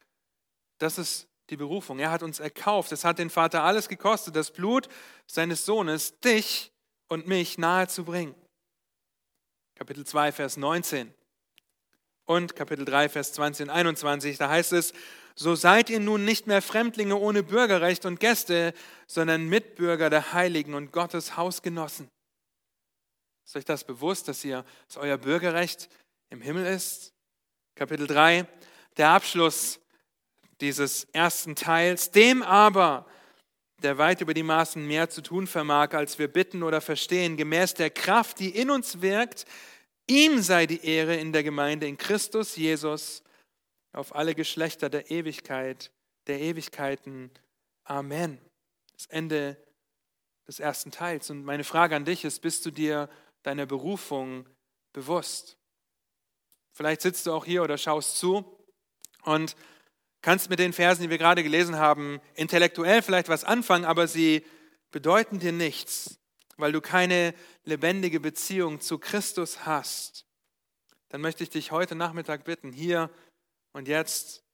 das 0.78 0.96
ist 0.96 1.28
die 1.50 1.56
Berufung. 1.56 1.98
Er 1.98 2.10
hat 2.10 2.22
uns 2.22 2.40
erkauft. 2.40 2.92
Es 2.92 3.04
hat 3.04 3.18
den 3.18 3.28
Vater 3.28 3.62
alles 3.62 3.88
gekostet, 3.88 4.34
das 4.36 4.50
Blut 4.50 4.88
seines 5.26 5.66
Sohnes, 5.66 6.18
dich 6.20 6.72
und 7.08 7.26
mich 7.26 7.58
nahe 7.58 7.88
zu 7.88 8.04
bringen. 8.04 8.34
Kapitel 9.74 10.06
2, 10.06 10.32
Vers 10.32 10.56
19 10.56 11.12
und 12.24 12.56
Kapitel 12.56 12.86
3, 12.86 13.10
Vers 13.10 13.34
20 13.34 13.68
und 13.68 13.70
21. 13.70 14.38
Da 14.38 14.48
heißt 14.48 14.72
es, 14.72 14.94
so 15.34 15.54
seid 15.54 15.90
ihr 15.90 16.00
nun 16.00 16.24
nicht 16.24 16.46
mehr 16.46 16.62
Fremdlinge 16.62 17.16
ohne 17.16 17.42
Bürgerrecht 17.42 18.04
und 18.04 18.20
Gäste, 18.20 18.74
sondern 19.06 19.48
Mitbürger 19.48 20.10
der 20.10 20.32
Heiligen 20.32 20.74
und 20.74 20.92
Gottes 20.92 21.36
Hausgenossen. 21.36 22.08
Ist 23.44 23.56
euch 23.56 23.64
das 23.64 23.84
bewusst, 23.84 24.28
dass 24.28 24.44
ihr, 24.44 24.64
dass 24.88 24.96
euer 24.96 25.18
Bürgerrecht 25.18 25.88
im 26.30 26.40
Himmel 26.40 26.66
ist? 26.66 27.12
Kapitel 27.74 28.06
3, 28.06 28.46
der 28.96 29.10
Abschluss 29.10 29.80
dieses 30.60 31.04
ersten 31.12 31.56
Teils. 31.56 32.10
Dem 32.10 32.42
aber, 32.42 33.06
der 33.82 33.98
weit 33.98 34.20
über 34.20 34.34
die 34.34 34.42
Maßen 34.42 34.86
mehr 34.86 35.10
zu 35.10 35.22
tun 35.22 35.46
vermag, 35.46 35.92
als 35.92 36.18
wir 36.18 36.28
bitten 36.28 36.62
oder 36.62 36.80
verstehen, 36.80 37.36
gemäß 37.36 37.74
der 37.74 37.90
Kraft, 37.90 38.38
die 38.38 38.50
in 38.50 38.70
uns 38.70 39.02
wirkt, 39.02 39.44
ihm 40.06 40.40
sei 40.40 40.66
die 40.66 40.84
Ehre 40.84 41.16
in 41.16 41.32
der 41.32 41.42
Gemeinde 41.42 41.86
in 41.86 41.96
Christus 41.96 42.56
Jesus 42.56 43.22
auf 43.92 44.14
alle 44.14 44.34
Geschlechter 44.34 44.88
der 44.88 45.10
Ewigkeit, 45.10 45.90
der 46.26 46.40
Ewigkeiten. 46.40 47.30
Amen. 47.84 48.38
Das 48.92 49.06
Ende 49.06 49.56
des 50.46 50.60
ersten 50.60 50.90
Teils. 50.90 51.30
Und 51.30 51.44
meine 51.44 51.64
Frage 51.64 51.96
an 51.96 52.04
dich 52.04 52.24
ist, 52.24 52.40
bist 52.40 52.64
du 52.66 52.70
dir 52.70 53.08
deiner 53.42 53.66
Berufung 53.66 54.48
bewusst? 54.92 55.56
Vielleicht 56.72 57.02
sitzt 57.02 57.26
du 57.26 57.32
auch 57.32 57.44
hier 57.44 57.62
oder 57.62 57.76
schaust 57.76 58.18
zu 58.18 58.58
und 59.24 59.56
kannst 60.22 60.48
mit 60.48 60.58
den 60.58 60.72
Versen, 60.72 61.02
die 61.02 61.10
wir 61.10 61.18
gerade 61.18 61.42
gelesen 61.42 61.76
haben, 61.76 62.20
intellektuell 62.34 63.02
vielleicht 63.02 63.28
was 63.28 63.44
anfangen, 63.44 63.84
aber 63.84 64.06
sie 64.06 64.44
bedeuten 64.90 65.38
dir 65.38 65.52
nichts, 65.52 66.18
weil 66.56 66.72
du 66.72 66.80
keine 66.80 67.34
lebendige 67.64 68.20
Beziehung 68.20 68.80
zu 68.80 68.98
Christus 68.98 69.66
hast. 69.66 70.26
Dann 71.08 71.20
möchte 71.20 71.42
ich 71.42 71.50
dich 71.50 71.72
heute 71.72 71.94
Nachmittag 71.94 72.44
bitten, 72.44 72.72
hier 72.72 73.10
und 73.72 73.88
jetzt 73.88 74.44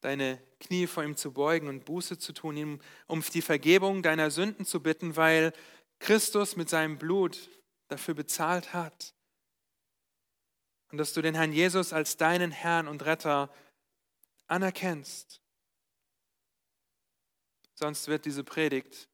deine 0.00 0.42
Knie 0.60 0.86
vor 0.86 1.04
ihm 1.04 1.16
zu 1.16 1.32
beugen 1.32 1.68
und 1.68 1.84
Buße 1.84 2.18
zu 2.18 2.32
tun, 2.32 2.56
ihm 2.56 2.80
um 3.06 3.22
die 3.22 3.42
Vergebung 3.42 4.02
deiner 4.02 4.30
Sünden 4.30 4.64
zu 4.64 4.82
bitten, 4.82 5.16
weil 5.16 5.52
Christus 6.00 6.56
mit 6.56 6.68
seinem 6.68 6.98
Blut 6.98 7.48
dafür 7.88 8.14
bezahlt 8.14 8.74
hat. 8.74 9.14
Und 10.90 10.98
dass 10.98 11.12
du 11.12 11.22
den 11.22 11.34
Herrn 11.34 11.52
Jesus 11.52 11.92
als 11.92 12.16
deinen 12.16 12.50
Herrn 12.50 12.88
und 12.88 13.04
Retter 13.04 13.52
anerkennst. 14.46 15.40
Sonst 17.74 18.08
wird 18.08 18.26
diese 18.26 18.44
Predigt 18.44 19.08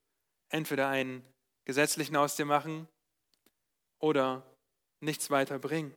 entweder 0.49 0.89
einen 0.89 1.23
gesetzlichen 1.65 2.17
aus 2.17 2.37
dir 2.37 2.47
machen 2.47 2.89
oder 3.99 4.43
nichts 5.01 5.31
weiter 5.31 5.59
bringen. 5.59 5.95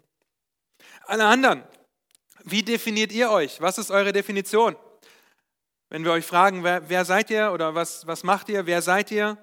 Alle 1.06 1.26
anderen, 1.26 1.64
wie 2.46 2.64
definiert 2.64 3.12
ihr 3.12 3.30
euch? 3.30 3.62
Was 3.62 3.78
ist 3.78 3.92
eure 3.92 4.14
Definition? 4.14 4.76
Wenn 5.90 6.06
wir 6.06 6.12
euch 6.12 6.26
fragen, 6.26 6.64
wer, 6.64 6.90
wer 6.90 7.06
seid 7.06 7.30
ihr 7.30 7.52
oder 7.52 7.76
was, 7.76 8.08
was 8.08 8.24
macht 8.24 8.50
ihr, 8.50 8.66
wer 8.66 8.82
seid 8.82 9.12
ihr? 9.12 9.38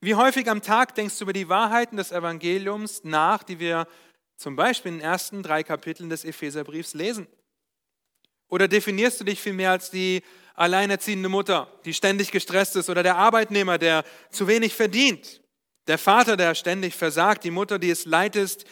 Wie 0.00 0.14
häufig 0.14 0.48
am 0.48 0.62
Tag 0.62 0.94
denkst 0.94 1.18
du 1.18 1.24
über 1.24 1.32
die 1.32 1.48
Wahrheiten 1.48 1.96
des 1.96 2.12
Evangeliums 2.12 3.02
nach, 3.02 3.42
die 3.42 3.58
wir 3.58 3.88
zum 4.36 4.54
Beispiel 4.54 4.92
in 4.92 4.98
den 4.98 5.04
ersten 5.04 5.42
drei 5.42 5.64
Kapiteln 5.64 6.08
des 6.08 6.24
Epheserbriefs 6.24 6.94
lesen? 6.94 7.26
Oder 8.48 8.68
definierst 8.68 9.20
du 9.20 9.24
dich 9.24 9.40
vielmehr 9.40 9.72
als 9.72 9.90
die 9.90 10.22
alleinerziehende 10.54 11.28
Mutter, 11.28 11.68
die 11.84 11.94
ständig 11.94 12.30
gestresst 12.30 12.76
ist, 12.76 12.88
oder 12.88 13.02
der 13.02 13.16
Arbeitnehmer, 13.16 13.78
der 13.78 14.04
zu 14.30 14.46
wenig 14.46 14.74
verdient, 14.74 15.42
der 15.86 15.98
Vater, 15.98 16.36
der 16.36 16.54
ständig 16.54 16.94
versagt, 16.94 17.44
die 17.44 17.50
Mutter, 17.50 17.78
die 17.78 17.90
es 17.90 18.04
leid 18.04 18.36
ist, 18.36 18.64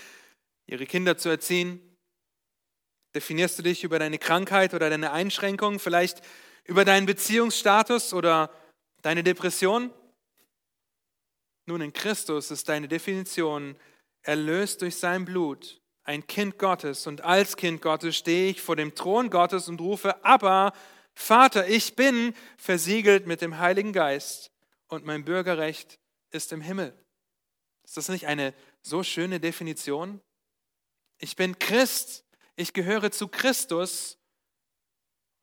ihre 0.66 0.86
Kinder 0.86 1.18
zu 1.18 1.28
erziehen? 1.28 1.80
Definierst 3.16 3.58
du 3.58 3.62
dich 3.62 3.82
über 3.82 3.98
deine 3.98 4.18
Krankheit 4.18 4.74
oder 4.74 4.90
deine 4.90 5.10
Einschränkung, 5.10 5.78
vielleicht 5.78 6.20
über 6.64 6.84
deinen 6.84 7.06
Beziehungsstatus 7.06 8.12
oder 8.12 8.50
deine 9.00 9.22
Depression? 9.22 9.90
Nun, 11.64 11.80
in 11.80 11.94
Christus 11.94 12.50
ist 12.50 12.68
deine 12.68 12.88
Definition 12.88 13.74
erlöst 14.20 14.82
durch 14.82 14.96
sein 14.96 15.24
Blut, 15.24 15.80
ein 16.04 16.26
Kind 16.26 16.58
Gottes. 16.58 17.06
Und 17.06 17.22
als 17.22 17.56
Kind 17.56 17.80
Gottes 17.80 18.16
stehe 18.16 18.50
ich 18.50 18.60
vor 18.60 18.76
dem 18.76 18.94
Thron 18.94 19.30
Gottes 19.30 19.70
und 19.70 19.80
rufe, 19.80 20.22
aber 20.22 20.74
Vater, 21.14 21.66
ich 21.68 21.96
bin 21.96 22.34
versiegelt 22.58 23.26
mit 23.26 23.40
dem 23.40 23.56
Heiligen 23.56 23.94
Geist 23.94 24.50
und 24.88 25.06
mein 25.06 25.24
Bürgerrecht 25.24 25.98
ist 26.32 26.52
im 26.52 26.60
Himmel. 26.60 26.92
Ist 27.82 27.96
das 27.96 28.10
nicht 28.10 28.26
eine 28.26 28.52
so 28.82 29.02
schöne 29.02 29.40
Definition? 29.40 30.20
Ich 31.16 31.34
bin 31.34 31.58
Christ 31.58 32.25
ich 32.56 32.72
gehöre 32.72 33.10
zu 33.10 33.28
Christus 33.28 34.18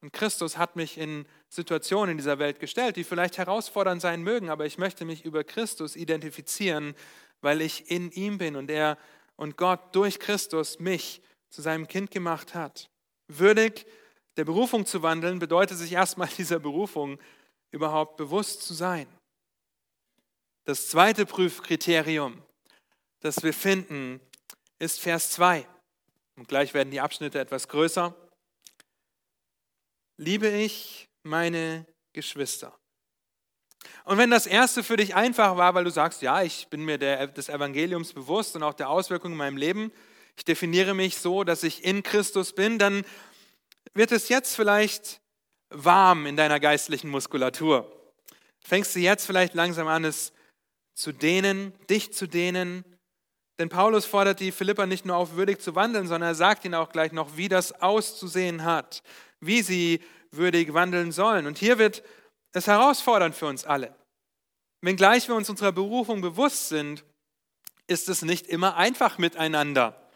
und 0.01 0.11
Christus 0.11 0.57
hat 0.57 0.75
mich 0.75 0.97
in 0.97 1.25
Situationen 1.47 2.11
in 2.11 2.17
dieser 2.17 2.37
Welt 2.39 2.59
gestellt, 2.59 2.97
die 2.97 3.05
vielleicht 3.05 3.37
herausfordernd 3.37 4.01
sein 4.01 4.21
mögen, 4.21 4.49
aber 4.49 4.65
ich 4.65 4.77
möchte 4.77 5.05
mich 5.05 5.23
über 5.23 5.45
Christus 5.45 5.95
identifizieren, 5.95 6.93
weil 7.39 7.61
ich 7.61 7.89
in 7.89 8.11
ihm 8.11 8.37
bin 8.37 8.57
und 8.57 8.69
er 8.69 8.97
und 9.37 9.55
Gott 9.55 9.95
durch 9.95 10.19
Christus 10.19 10.79
mich 10.79 11.21
zu 11.49 11.61
seinem 11.61 11.87
Kind 11.87 12.11
gemacht 12.11 12.53
hat. 12.53 12.89
Würdig 13.27 13.85
der 14.37 14.45
Berufung 14.45 14.85
zu 14.85 15.03
wandeln, 15.03 15.39
bedeutet 15.39 15.77
sich 15.77 15.93
erstmal 15.93 16.27
dieser 16.37 16.59
Berufung 16.59 17.19
überhaupt 17.71 18.17
bewusst 18.17 18.63
zu 18.63 18.73
sein. 18.73 19.07
Das 20.65 20.89
zweite 20.89 21.25
Prüfkriterium, 21.25 22.41
das 23.19 23.43
wir 23.43 23.53
finden, 23.53 24.19
ist 24.79 24.99
Vers 24.99 25.31
2. 25.31 25.67
Und 26.35 26.47
gleich 26.47 26.73
werden 26.73 26.91
die 26.91 27.01
Abschnitte 27.01 27.39
etwas 27.39 27.67
größer. 27.67 28.15
Liebe 30.17 30.49
ich 30.49 31.09
meine 31.23 31.85
Geschwister. 32.13 32.77
Und 34.05 34.17
wenn 34.17 34.29
das 34.29 34.47
erste 34.47 34.83
für 34.83 34.97
dich 34.97 35.15
einfach 35.15 35.57
war, 35.57 35.73
weil 35.75 35.83
du 35.83 35.91
sagst, 35.91 36.21
ja, 36.21 36.41
ich 36.41 36.67
bin 36.67 36.85
mir 36.85 36.97
der, 36.97 37.27
des 37.27 37.49
Evangeliums 37.49 38.13
bewusst 38.13 38.55
und 38.55 38.63
auch 38.63 38.73
der 38.73 38.89
Auswirkungen 38.89 39.33
in 39.33 39.37
meinem 39.37 39.57
Leben, 39.57 39.91
ich 40.35 40.45
definiere 40.45 40.93
mich 40.93 41.17
so, 41.17 41.43
dass 41.43 41.63
ich 41.63 41.83
in 41.83 42.03
Christus 42.03 42.53
bin, 42.53 42.79
dann 42.79 43.05
wird 43.93 44.11
es 44.11 44.29
jetzt 44.29 44.55
vielleicht 44.55 45.21
warm 45.69 46.25
in 46.25 46.35
deiner 46.35 46.59
geistlichen 46.59 47.09
Muskulatur. 47.09 47.91
Fängst 48.63 48.95
du 48.95 48.99
jetzt 48.99 49.25
vielleicht 49.25 49.53
langsam 49.53 49.87
an, 49.87 50.05
es 50.05 50.33
zu 50.95 51.11
dehnen, 51.11 51.73
dich 51.89 52.13
zu 52.13 52.27
dehnen? 52.27 52.83
Denn 53.63 53.69
Paulus 53.69 54.03
fordert 54.03 54.41
die 54.41 54.51
Philipper 54.51 54.85
nicht 54.87 55.05
nur 55.05 55.15
auf, 55.15 55.35
würdig 55.35 55.61
zu 55.61 55.73
wandeln, 55.73 56.05
sondern 56.05 56.31
er 56.31 56.35
sagt 56.35 56.65
ihnen 56.65 56.75
auch 56.75 56.89
gleich 56.91 57.13
noch, 57.13 57.37
wie 57.37 57.47
das 57.47 57.71
auszusehen 57.81 58.65
hat, 58.65 59.03
wie 59.39 59.61
sie 59.61 60.01
würdig 60.31 60.73
wandeln 60.73 61.13
sollen. 61.13 61.47
Und 61.47 61.59
hier 61.59 61.77
wird 61.77 62.03
es 62.51 62.67
herausfordernd 62.67 63.35
für 63.35 63.45
uns 63.45 63.63
alle. 63.63 63.95
Wenngleich 64.81 65.29
wir 65.29 65.35
uns 65.35 65.49
unserer 65.49 65.71
Berufung 65.71 66.19
bewusst 66.19 66.67
sind, 66.67 67.05
ist 67.87 68.09
es 68.09 68.21
nicht 68.21 68.47
immer 68.47 68.75
einfach 68.75 69.17
miteinander. 69.17 70.11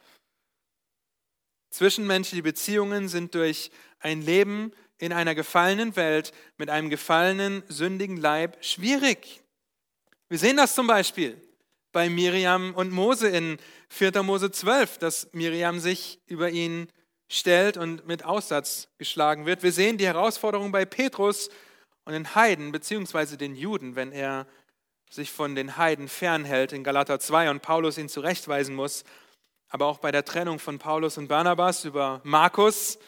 Zwischenmenschliche 1.70 2.44
Beziehungen 2.44 3.08
sind 3.08 3.34
durch 3.34 3.72
ein 4.00 4.22
Leben 4.22 4.74
in 4.98 5.14
einer 5.14 5.36
gefallenen 5.36 5.96
Welt 5.96 6.34
mit 6.58 6.70
einem 6.70 6.90
gefallenen, 6.90 7.64
sündigen 7.70 8.18
Leib 8.18 8.62
schwierig. 8.62 9.42
Wir 10.28 10.38
sehen 10.38 10.58
das 10.58 10.76
zum 10.76 10.88
Beispiel 10.88 11.42
bei 11.98 12.12
Miriam 12.12 12.76
und 12.76 12.92
Mose 12.92 13.28
in 13.28 13.58
4. 13.90 14.22
Mose 14.22 14.52
12, 14.52 15.00
dass 15.00 15.30
Miriam 15.34 15.80
sich 15.80 16.20
über 16.28 16.52
ihn 16.52 16.90
stellt 17.28 17.76
und 17.76 18.06
mit 18.06 18.24
Aussatz 18.24 18.88
geschlagen 19.00 19.48
wird. 19.48 19.64
Wir 19.64 19.72
sehen 19.72 19.98
die 19.98 20.06
Herausforderung 20.06 20.72
bei 20.72 20.86
Petrus 20.86 21.50
und 22.06 22.14
den 22.14 22.36
Heiden 22.36 22.72
beziehungsweise 22.72 23.36
den 23.36 23.56
Juden, 23.56 23.96
wenn 23.96 24.12
er 24.12 24.46
sich 25.10 25.32
von 25.32 25.56
den 25.56 25.78
Heiden 25.78 26.08
fernhält 26.08 26.72
in 26.72 26.84
Galater 26.84 27.20
2 27.20 27.50
und 27.50 27.64
Paulus 27.64 27.98
ihn 27.98 28.10
zurechtweisen 28.10 28.76
muss 28.76 29.04
aber 29.70 29.88
auch 29.88 29.98
bei 29.98 30.12
der 30.12 30.24
Trennung 30.24 30.60
von 30.60 30.78
Paulus 30.78 31.18
und 31.18 31.28
Barnabas 31.28 31.84
über 31.84 32.22
Markus 32.24 33.00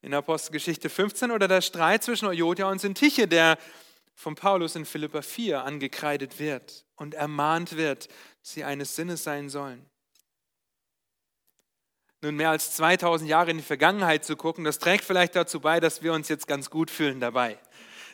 in 0.00 0.14
Apostelgeschichte 0.14 0.88
15 0.88 1.30
oder 1.30 1.48
der 1.48 1.60
Streit 1.60 2.02
zwischen 2.02 2.26
Euodia 2.26 2.70
und 2.70 2.80
Sintiche, 2.80 3.28
der 3.28 3.58
von 4.14 4.34
Paulus 4.34 4.76
in 4.76 4.84
Philippa 4.84 5.22
4 5.22 5.64
angekreidet 5.64 6.38
wird 6.38 6.84
und 6.96 7.14
ermahnt 7.14 7.76
wird, 7.76 8.08
sie 8.42 8.64
eines 8.64 8.94
Sinnes 8.96 9.24
sein 9.24 9.48
sollen. 9.48 9.84
Nun 12.20 12.36
mehr 12.36 12.50
als 12.50 12.76
2000 12.76 13.28
Jahre 13.28 13.50
in 13.50 13.56
die 13.56 13.64
Vergangenheit 13.64 14.24
zu 14.24 14.36
gucken, 14.36 14.64
das 14.64 14.78
trägt 14.78 15.04
vielleicht 15.04 15.34
dazu 15.34 15.60
bei, 15.60 15.80
dass 15.80 16.02
wir 16.02 16.12
uns 16.12 16.28
jetzt 16.28 16.46
ganz 16.46 16.70
gut 16.70 16.90
fühlen 16.90 17.18
dabei. 17.18 17.58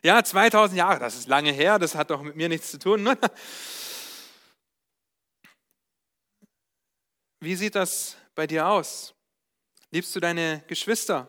Ja, 0.02 0.23
2000 0.23 0.78
Jahre, 0.78 0.99
das 1.00 1.17
ist 1.17 1.28
lange 1.28 1.52
her, 1.52 1.78
das 1.78 1.95
hat 1.95 2.11
doch 2.11 2.23
mit 2.23 2.37
mir 2.37 2.49
nichts 2.49 2.71
zu 2.71 2.78
tun. 2.78 3.02
Ne? 3.02 3.19
Wie 7.40 7.55
sieht 7.55 7.75
das 7.75 8.17
bei 8.35 8.47
dir 8.47 8.67
aus? 8.67 9.14
Liebst 9.90 10.14
du 10.17 10.21
deine 10.21 10.64
Geschwister? 10.69 11.28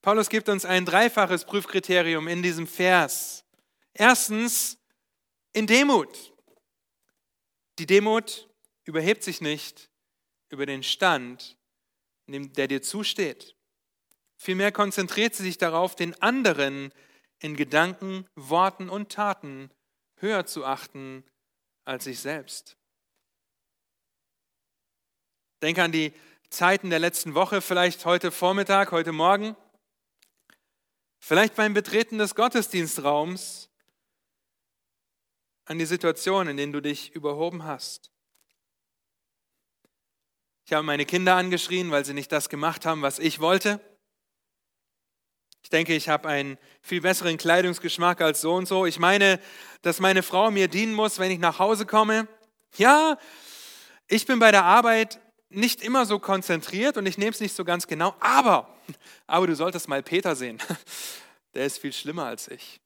Paulus 0.00 0.28
gibt 0.28 0.48
uns 0.48 0.64
ein 0.64 0.84
dreifaches 0.84 1.44
Prüfkriterium 1.44 2.28
in 2.28 2.42
diesem 2.42 2.66
Vers. 2.66 3.44
Erstens, 4.00 4.78
in 5.52 5.66
Demut. 5.66 6.32
Die 7.80 7.86
Demut 7.86 8.48
überhebt 8.84 9.24
sich 9.24 9.40
nicht 9.40 9.90
über 10.50 10.66
den 10.66 10.84
Stand, 10.84 11.58
der 12.28 12.68
dir 12.68 12.80
zusteht. 12.80 13.56
Vielmehr 14.36 14.70
konzentriert 14.70 15.34
sie 15.34 15.42
sich 15.42 15.58
darauf, 15.58 15.96
den 15.96 16.14
anderen 16.22 16.92
in 17.40 17.56
Gedanken, 17.56 18.28
Worten 18.36 18.88
und 18.88 19.10
Taten 19.10 19.72
höher 20.18 20.46
zu 20.46 20.64
achten 20.64 21.24
als 21.84 22.04
sich 22.04 22.20
selbst. 22.20 22.76
Denke 25.60 25.82
an 25.82 25.90
die 25.90 26.12
Zeiten 26.50 26.90
der 26.90 27.00
letzten 27.00 27.34
Woche, 27.34 27.60
vielleicht 27.60 28.04
heute 28.04 28.30
Vormittag, 28.30 28.92
heute 28.92 29.10
Morgen, 29.10 29.56
vielleicht 31.18 31.56
beim 31.56 31.74
Betreten 31.74 32.18
des 32.18 32.36
Gottesdienstraums, 32.36 33.67
an 35.68 35.78
die 35.78 35.86
Situation, 35.86 36.48
in 36.48 36.56
denen 36.56 36.72
du 36.72 36.80
dich 36.80 37.14
überhoben 37.14 37.64
hast. 37.64 38.10
Ich 40.64 40.72
habe 40.72 40.82
meine 40.82 41.04
Kinder 41.04 41.36
angeschrien, 41.36 41.90
weil 41.90 42.06
sie 42.06 42.14
nicht 42.14 42.32
das 42.32 42.48
gemacht 42.48 42.86
haben, 42.86 43.02
was 43.02 43.18
ich 43.18 43.38
wollte. 43.38 43.78
Ich 45.62 45.68
denke, 45.68 45.94
ich 45.94 46.08
habe 46.08 46.26
einen 46.28 46.56
viel 46.80 47.02
besseren 47.02 47.36
Kleidungsgeschmack 47.36 48.22
als 48.22 48.40
so 48.40 48.54
und 48.54 48.66
so. 48.66 48.86
Ich 48.86 48.98
meine, 48.98 49.38
dass 49.82 50.00
meine 50.00 50.22
Frau 50.22 50.50
mir 50.50 50.68
dienen 50.68 50.94
muss, 50.94 51.18
wenn 51.18 51.30
ich 51.30 51.38
nach 51.38 51.58
Hause 51.58 51.84
komme. 51.84 52.28
Ja, 52.76 53.18
ich 54.06 54.24
bin 54.24 54.38
bei 54.38 54.50
der 54.50 54.64
Arbeit 54.64 55.20
nicht 55.50 55.82
immer 55.82 56.06
so 56.06 56.18
konzentriert 56.18 56.96
und 56.96 57.04
ich 57.04 57.18
nehme 57.18 57.32
es 57.32 57.40
nicht 57.40 57.54
so 57.54 57.64
ganz 57.64 57.86
genau, 57.86 58.14
aber, 58.20 58.74
aber 59.26 59.46
du 59.46 59.54
solltest 59.54 59.86
mal 59.88 60.02
Peter 60.02 60.34
sehen. 60.34 60.58
Der 61.54 61.66
ist 61.66 61.78
viel 61.78 61.92
schlimmer 61.92 62.24
als 62.24 62.48
ich. 62.48 62.80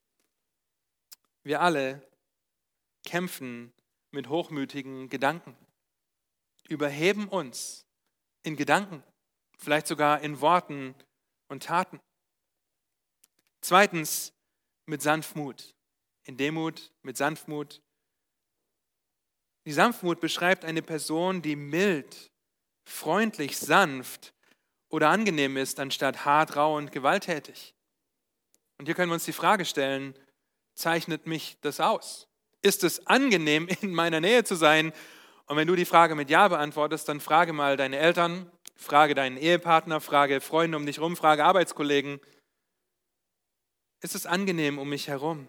Wir 1.45 1.61
alle 1.61 2.03
kämpfen 3.05 3.73
mit 4.11 4.29
hochmütigen 4.29 5.09
Gedanken, 5.09 5.57
überheben 6.69 7.29
uns 7.29 7.87
in 8.43 8.57
Gedanken, 8.57 9.03
vielleicht 9.59 9.87
sogar 9.87 10.21
in 10.21 10.41
Worten 10.41 10.95
und 11.49 11.65
Taten. 11.65 12.01
Zweitens 13.61 14.33
mit 14.87 15.03
Sanftmut, 15.03 15.75
in 16.25 16.37
Demut, 16.37 16.93
mit 17.03 17.17
Sanftmut. 17.17 17.81
Die 19.65 19.73
Sanftmut 19.73 20.21
beschreibt 20.21 20.65
eine 20.65 20.83
Person, 20.83 21.43
die 21.43 21.57
mild 21.57 22.33
freundlich, 22.85 23.57
sanft 23.59 24.35
oder 24.89 25.11
angenehm 25.11 25.57
ist, 25.57 25.79
anstatt 25.81 26.25
hart, 26.25 26.57
rau 26.57 26.77
und 26.77 26.93
gewalttätig. 26.93 27.75
Und 28.79 28.87
hier 28.87 28.95
können 28.95 29.11
wir 29.11 29.15
uns 29.15 29.25
die 29.25 29.33
Frage 29.33 29.65
stellen, 29.65 30.19
zeichnet 30.75 31.27
mich 31.27 31.59
das 31.61 31.81
aus? 31.81 32.29
Ist 32.63 32.85
es 32.85 33.07
angenehm, 33.07 33.69
in 33.81 33.93
meiner 33.93 34.21
Nähe 34.21 34.45
zu 34.45 34.55
sein? 34.55 34.93
Und 35.47 35.57
wenn 35.57 35.67
du 35.69 35.77
die 35.77 35.85
Frage 35.85 36.15
mit 36.15 36.31
Ja 36.31 36.49
beantwortest, 36.49 37.09
dann 37.09 37.21
frage 37.21 37.53
mal 37.53 37.77
deine 37.77 37.99
Eltern, 37.99 38.51
frage 38.77 39.15
deinen 39.15 39.37
Ehepartner, 39.37 40.01
frage 40.01 40.41
Freunde 40.41 40.77
um 40.77 40.87
dich 40.87 40.97
herum, 40.97 41.17
frage 41.17 41.45
Arbeitskollegen. 41.45 42.21
Ist 44.01 44.15
es 44.15 44.27
angenehm 44.27 44.79
um 44.79 44.89
mich 44.89 45.09
herum? 45.09 45.49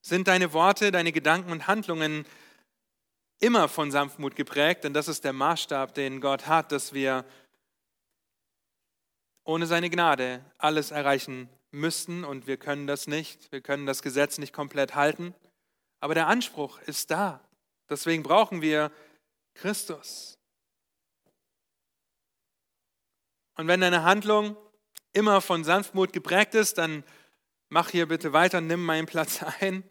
Sind 0.00 0.28
deine 0.28 0.52
Worte, 0.52 0.92
deine 0.92 1.12
Gedanken 1.12 1.52
und 1.52 1.66
Handlungen 1.66 2.24
immer 3.40 3.68
von 3.68 3.90
Sanftmut 3.90 4.36
geprägt, 4.36 4.84
denn 4.84 4.94
das 4.94 5.08
ist 5.08 5.24
der 5.24 5.32
Maßstab, 5.32 5.94
den 5.94 6.20
Gott 6.20 6.46
hat, 6.46 6.72
dass 6.72 6.92
wir 6.92 7.24
ohne 9.44 9.66
seine 9.66 9.90
Gnade 9.90 10.44
alles 10.58 10.90
erreichen 10.90 11.48
müssten 11.70 12.24
und 12.24 12.46
wir 12.46 12.56
können 12.56 12.86
das 12.86 13.06
nicht. 13.06 13.50
Wir 13.52 13.60
können 13.60 13.86
das 13.86 14.02
Gesetz 14.02 14.38
nicht 14.38 14.52
komplett 14.52 14.94
halten. 14.94 15.34
Aber 16.00 16.14
der 16.14 16.26
Anspruch 16.26 16.80
ist 16.82 17.10
da. 17.10 17.40
Deswegen 17.88 18.22
brauchen 18.22 18.62
wir 18.62 18.90
Christus. 19.54 20.38
Und 23.56 23.68
wenn 23.68 23.80
deine 23.80 24.04
Handlung 24.04 24.56
immer 25.12 25.40
von 25.40 25.64
Sanftmut 25.64 26.12
geprägt 26.12 26.54
ist, 26.54 26.78
dann 26.78 27.04
mach 27.68 27.90
hier 27.90 28.06
bitte 28.06 28.32
weiter, 28.32 28.60
nimm 28.60 28.84
meinen 28.84 29.06
Platz 29.06 29.42
ein 29.60 29.84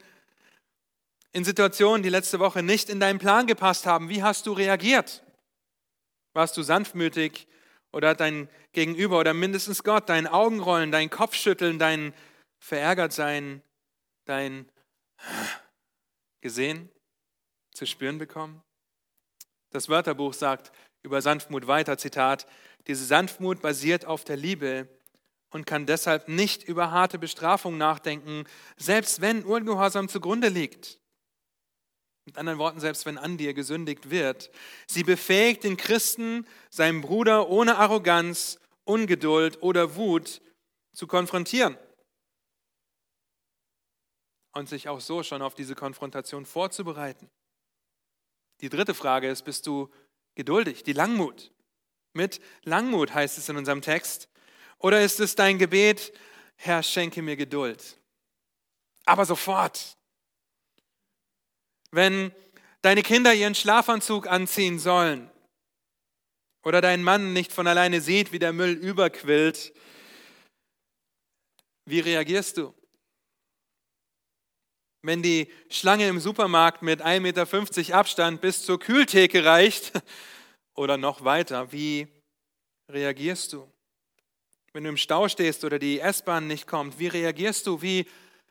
in 1.32 1.44
Situationen, 1.44 2.02
die 2.02 2.10
letzte 2.10 2.39
Woche 2.39 2.63
nicht 2.63 2.89
in 2.89 3.00
deinen 3.00 3.20
Plan 3.20 3.46
gepasst 3.46 3.86
haben, 3.86 4.10
wie 4.10 4.24
hast 4.24 4.48
du 4.48 4.54
reagiert? 4.54 5.24
Warst 6.34 6.58
du 6.58 6.63
sanftmütig 6.63 7.48
oder 7.91 8.15
dein 8.15 8.49
Gegenüber 8.71 9.19
oder 9.19 9.34
mindestens 9.34 9.84
Gott 9.84 10.10
dein 10.10 10.28
Augenrollen, 10.28 10.91
dein 10.91 11.10
Kopfschütteln, 11.10 11.80
dein 11.80 12.13
Verärgertsein, 12.60 13.63
dein 14.25 14.69
gesehen, 16.41 16.89
zu 17.73 17.86
spüren 17.86 18.17
bekommen? 18.17 18.62
Das 19.71 19.89
Wörterbuch 19.89 20.34
sagt 20.34 20.71
über 21.04 21.21
Sanftmut 21.21 21.67
weiter, 21.67 21.97
Zitat, 21.97 22.47
diese 22.88 23.06
Sanftmut 23.06 23.62
basiert 23.62 24.06
auf 24.06 24.23
der 24.23 24.38
Liebe 24.38 24.88
und 25.52 25.65
kann 25.65 25.86
deshalb 25.86 26.28
nicht 26.28 26.63
über 26.63 26.91
harte 26.91 27.19
Bestrafung 27.19 27.78
nachdenken, 27.78 28.45
selbst 28.78 29.21
wenn 29.21 29.43
Ungehorsam 29.43 30.08
zugrunde 30.10 30.49
liegt. 30.49 30.99
Mit 32.30 32.38
anderen 32.38 32.60
Worten, 32.60 32.80
selbst 32.80 33.08
wenn 33.08 33.18
an 33.18 33.38
dir 33.38 33.56
gesündigt 33.56 34.12
wird, 34.12 34.52
sie 34.86 35.02
befähigt 35.02 35.63
den 35.63 35.78
Christen, 35.78 36.46
seinen 36.70 37.02
Bruder 37.02 37.50
ohne 37.50 37.80
Arroganz, 37.80 38.60
Ungeduld 38.84 39.63
oder 39.63 39.96
Wut 39.96 40.39
zu 40.94 41.08
konfrontieren 41.08 41.76
und 44.54 44.70
sich 44.70 44.89
auch 44.89 45.02
so 45.02 45.24
schon 45.24 45.42
auf 45.42 45.56
diese 45.56 45.74
Konfrontation 45.74 46.46
vorzubereiten. 46.46 47.32
Die 48.62 48.70
dritte 48.70 48.94
Frage 48.94 49.28
ist, 49.28 49.42
bist 49.42 49.65
du 49.65 49.89
geduldig, 50.36 50.84
die 50.84 50.94
Langmut? 50.94 51.52
Mit 52.13 52.42
Langmut 52.62 53.12
heißt 53.12 53.39
es 53.39 53.50
in 53.50 53.58
unserem 53.58 53.82
Text. 53.82 54.30
Oder 54.78 55.02
ist 55.02 55.20
es 55.20 55.34
dein 55.34 55.58
Gebet, 55.58 56.13
Herr, 56.58 56.84
schenke 56.84 57.24
mir 57.24 57.38
Geduld? 57.38 58.00
Aber 59.06 59.26
sofort, 59.26 59.98
wenn 61.91 62.32
deine 62.82 63.04
Kinder 63.04 63.34
ihren 63.34 63.56
Schlafanzug 63.56 64.28
anziehen 64.28 64.80
sollen 64.80 65.30
oder 66.63 66.82
dein 66.82 67.04
Mann 67.04 67.34
nicht 67.34 67.52
von 67.52 67.67
alleine 67.67 68.02
sieht, 68.02 68.32
wie 68.32 68.39
der 68.39 68.54
Müll 68.54 68.71
überquillt 68.71 69.73
Wie 71.89 72.02
reagierst 72.02 72.58
du? 72.58 72.71
Wenn 75.02 75.23
die 75.23 75.52
Schlange 75.71 76.08
im 76.08 76.19
Supermarkt 76.19 76.84
mit 76.84 77.02
1,50 77.02 77.19
Meter 77.21 77.95
Abstand 77.97 78.41
bis 78.41 78.63
zur 78.63 78.80
Kühltheke 78.80 79.43
reicht 79.43 79.93
oder 80.75 80.97
noch 80.97 81.23
weiter, 81.23 81.71
wie 81.71 82.08
reagierst 82.91 83.54
du? 83.54 83.67
Wenn 84.71 84.84
du 84.84 84.89
im 84.91 84.97
Stau 84.97 85.28
stehst 85.28 85.63
oder 85.63 85.80
die 85.80 85.99
S-Bahn 85.99 86.45
nicht 86.45 86.67
kommt, 86.67 86.99
wie 86.99 87.08
reagierst 87.08 87.65
du? 87.65 87.82
Wie, 87.82 88.06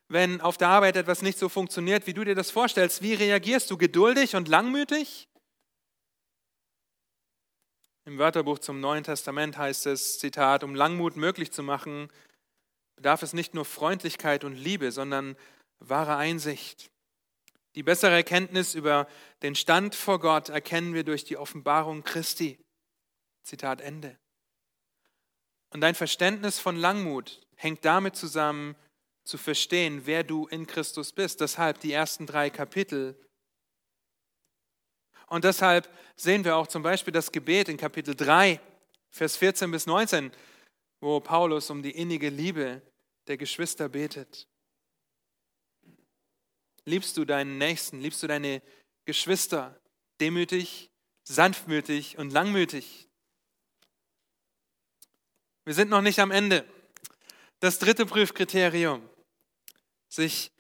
wenn 0.09 0.41
auf 0.41 0.57
der 0.57 0.69
Arbeit 0.69 0.97
etwas 0.97 1.23
nicht 1.23 1.39
so 1.39 1.49
funktioniert, 1.49 2.07
wie 2.07 2.15
du 2.15 2.25
dir 2.25 2.35
das 2.35 2.51
vorstellst, 2.51 3.03
wie 3.03 3.15
reagierst 3.15 3.71
du? 3.71 3.77
Geduldig 3.77 4.35
und 4.37 4.49
langmütig? 4.49 5.29
Im 8.07 8.19
Wörterbuch 8.19 8.59
zum 8.59 8.81
Neuen 8.81 9.05
Testament 9.05 9.59
heißt 9.59 9.87
es, 9.87 10.19
Zitat, 10.19 10.65
um 10.65 10.75
Langmut 10.75 11.17
möglich 11.17 11.53
zu 11.53 11.63
machen, 11.63 12.11
bedarf 12.97 13.23
es 13.23 13.35
nicht 13.35 13.53
nur 13.53 13.67
Freundlichkeit 13.67 14.45
und 14.45 14.55
Liebe, 14.55 14.93
sondern 14.93 15.37
wahre 15.79 16.17
Einsicht. 16.17 16.91
Die 17.75 17.83
bessere 17.83 18.13
Erkenntnis 18.13 18.75
über 18.75 19.07
den 19.43 19.55
Stand 19.55 19.95
vor 19.95 20.21
Gott 20.21 20.49
erkennen 20.49 20.95
wir 20.95 21.05
durch 21.05 21.25
die 21.25 21.37
Offenbarung 21.37 22.03
Christi. 22.03 22.59
Zitat 23.43 23.83
Ende. 23.83 24.19
Und 25.71 25.83
dein 25.83 25.95
Verständnis 25.95 26.59
von 26.59 26.77
Langmut 26.77 27.43
hängt 27.57 27.85
damit 27.85 28.17
zusammen, 28.17 28.75
zu 29.29 29.37
verstehen, 29.37 30.07
wer 30.07 30.25
du 30.25 30.47
in 30.47 30.67
Christus 30.67 31.13
bist. 31.13 31.43
Deshalb 31.43 31.81
die 31.81 31.93
ersten 31.93 32.25
drei 32.25 32.49
Kapitel. 32.49 33.15
Und 35.27 35.45
deshalb 35.45 35.95
sehen 36.17 36.45
wir 36.47 36.57
auch 36.57 36.67
zum 36.67 36.83
Beispiel 36.83 37.13
das 37.13 37.31
Gebet 37.31 37.69
in 37.69 37.77
Kapitel 37.77 38.17
3, 38.17 38.59
Vers 39.11 39.37
14 39.37 39.71
bis 39.71 39.87
19, 39.87 40.33
wo 41.01 41.21
Paulus 41.21 41.69
um 41.69 41.83
die 41.83 41.91
innige 41.91 42.31
Liebe 42.31 42.81
der 43.27 43.37
Geschwister 43.37 43.91
betet. 43.91 44.49
Liebst 46.87 47.19
du 47.19 47.27
deinen 47.27 47.59
Nächsten, 47.59 48.01
liebst 48.01 48.23
du 48.23 48.29
deine 48.29 48.63
Geschwister 49.05 49.79
demütig, 50.21 50.91
sanftmütig 51.25 52.17
und 52.17 52.33
langmütig? 52.33 53.11
Wir 55.67 55.75
sind 55.75 55.91
noch 55.91 56.01
nicht 56.01 56.19
am 56.19 56.31
Ende. 56.31 56.65
Das 57.61 57.79
dritte 57.79 58.07
Prüfkriterium, 58.07 59.08
sich 60.09 60.53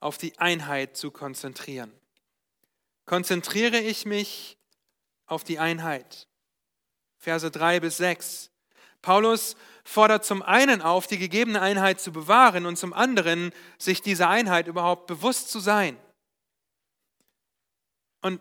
auf 0.00 0.18
die 0.18 0.38
Einheit 0.38 0.96
zu 0.96 1.10
konzentrieren. 1.10 1.92
Konzentriere 3.04 3.78
ich 3.78 4.04
mich 4.04 4.58
auf 5.26 5.44
die 5.44 5.58
Einheit. 5.58 6.28
Verse 7.18 7.50
3 7.50 7.80
bis 7.80 7.96
6. 7.98 8.50
Paulus 9.02 9.56
fordert 9.84 10.24
zum 10.24 10.42
einen 10.42 10.82
auf, 10.82 11.06
die 11.06 11.18
gegebene 11.18 11.60
Einheit 11.60 12.00
zu 12.00 12.12
bewahren 12.12 12.66
und 12.66 12.76
zum 12.76 12.92
anderen, 12.92 13.52
sich 13.78 14.02
dieser 14.02 14.28
Einheit 14.28 14.66
überhaupt 14.66 15.06
bewusst 15.06 15.50
zu 15.50 15.60
sein. 15.60 15.96
Und 18.22 18.40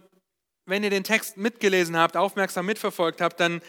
wenn 0.65 0.83
ihr 0.83 0.89
den 0.89 1.03
Text 1.03 1.37
mitgelesen 1.37 1.95
habt, 1.95 2.17
aufmerksam 2.17 2.65
mitverfolgt 2.65 3.21
habt, 3.21 3.39
dann 3.39 3.61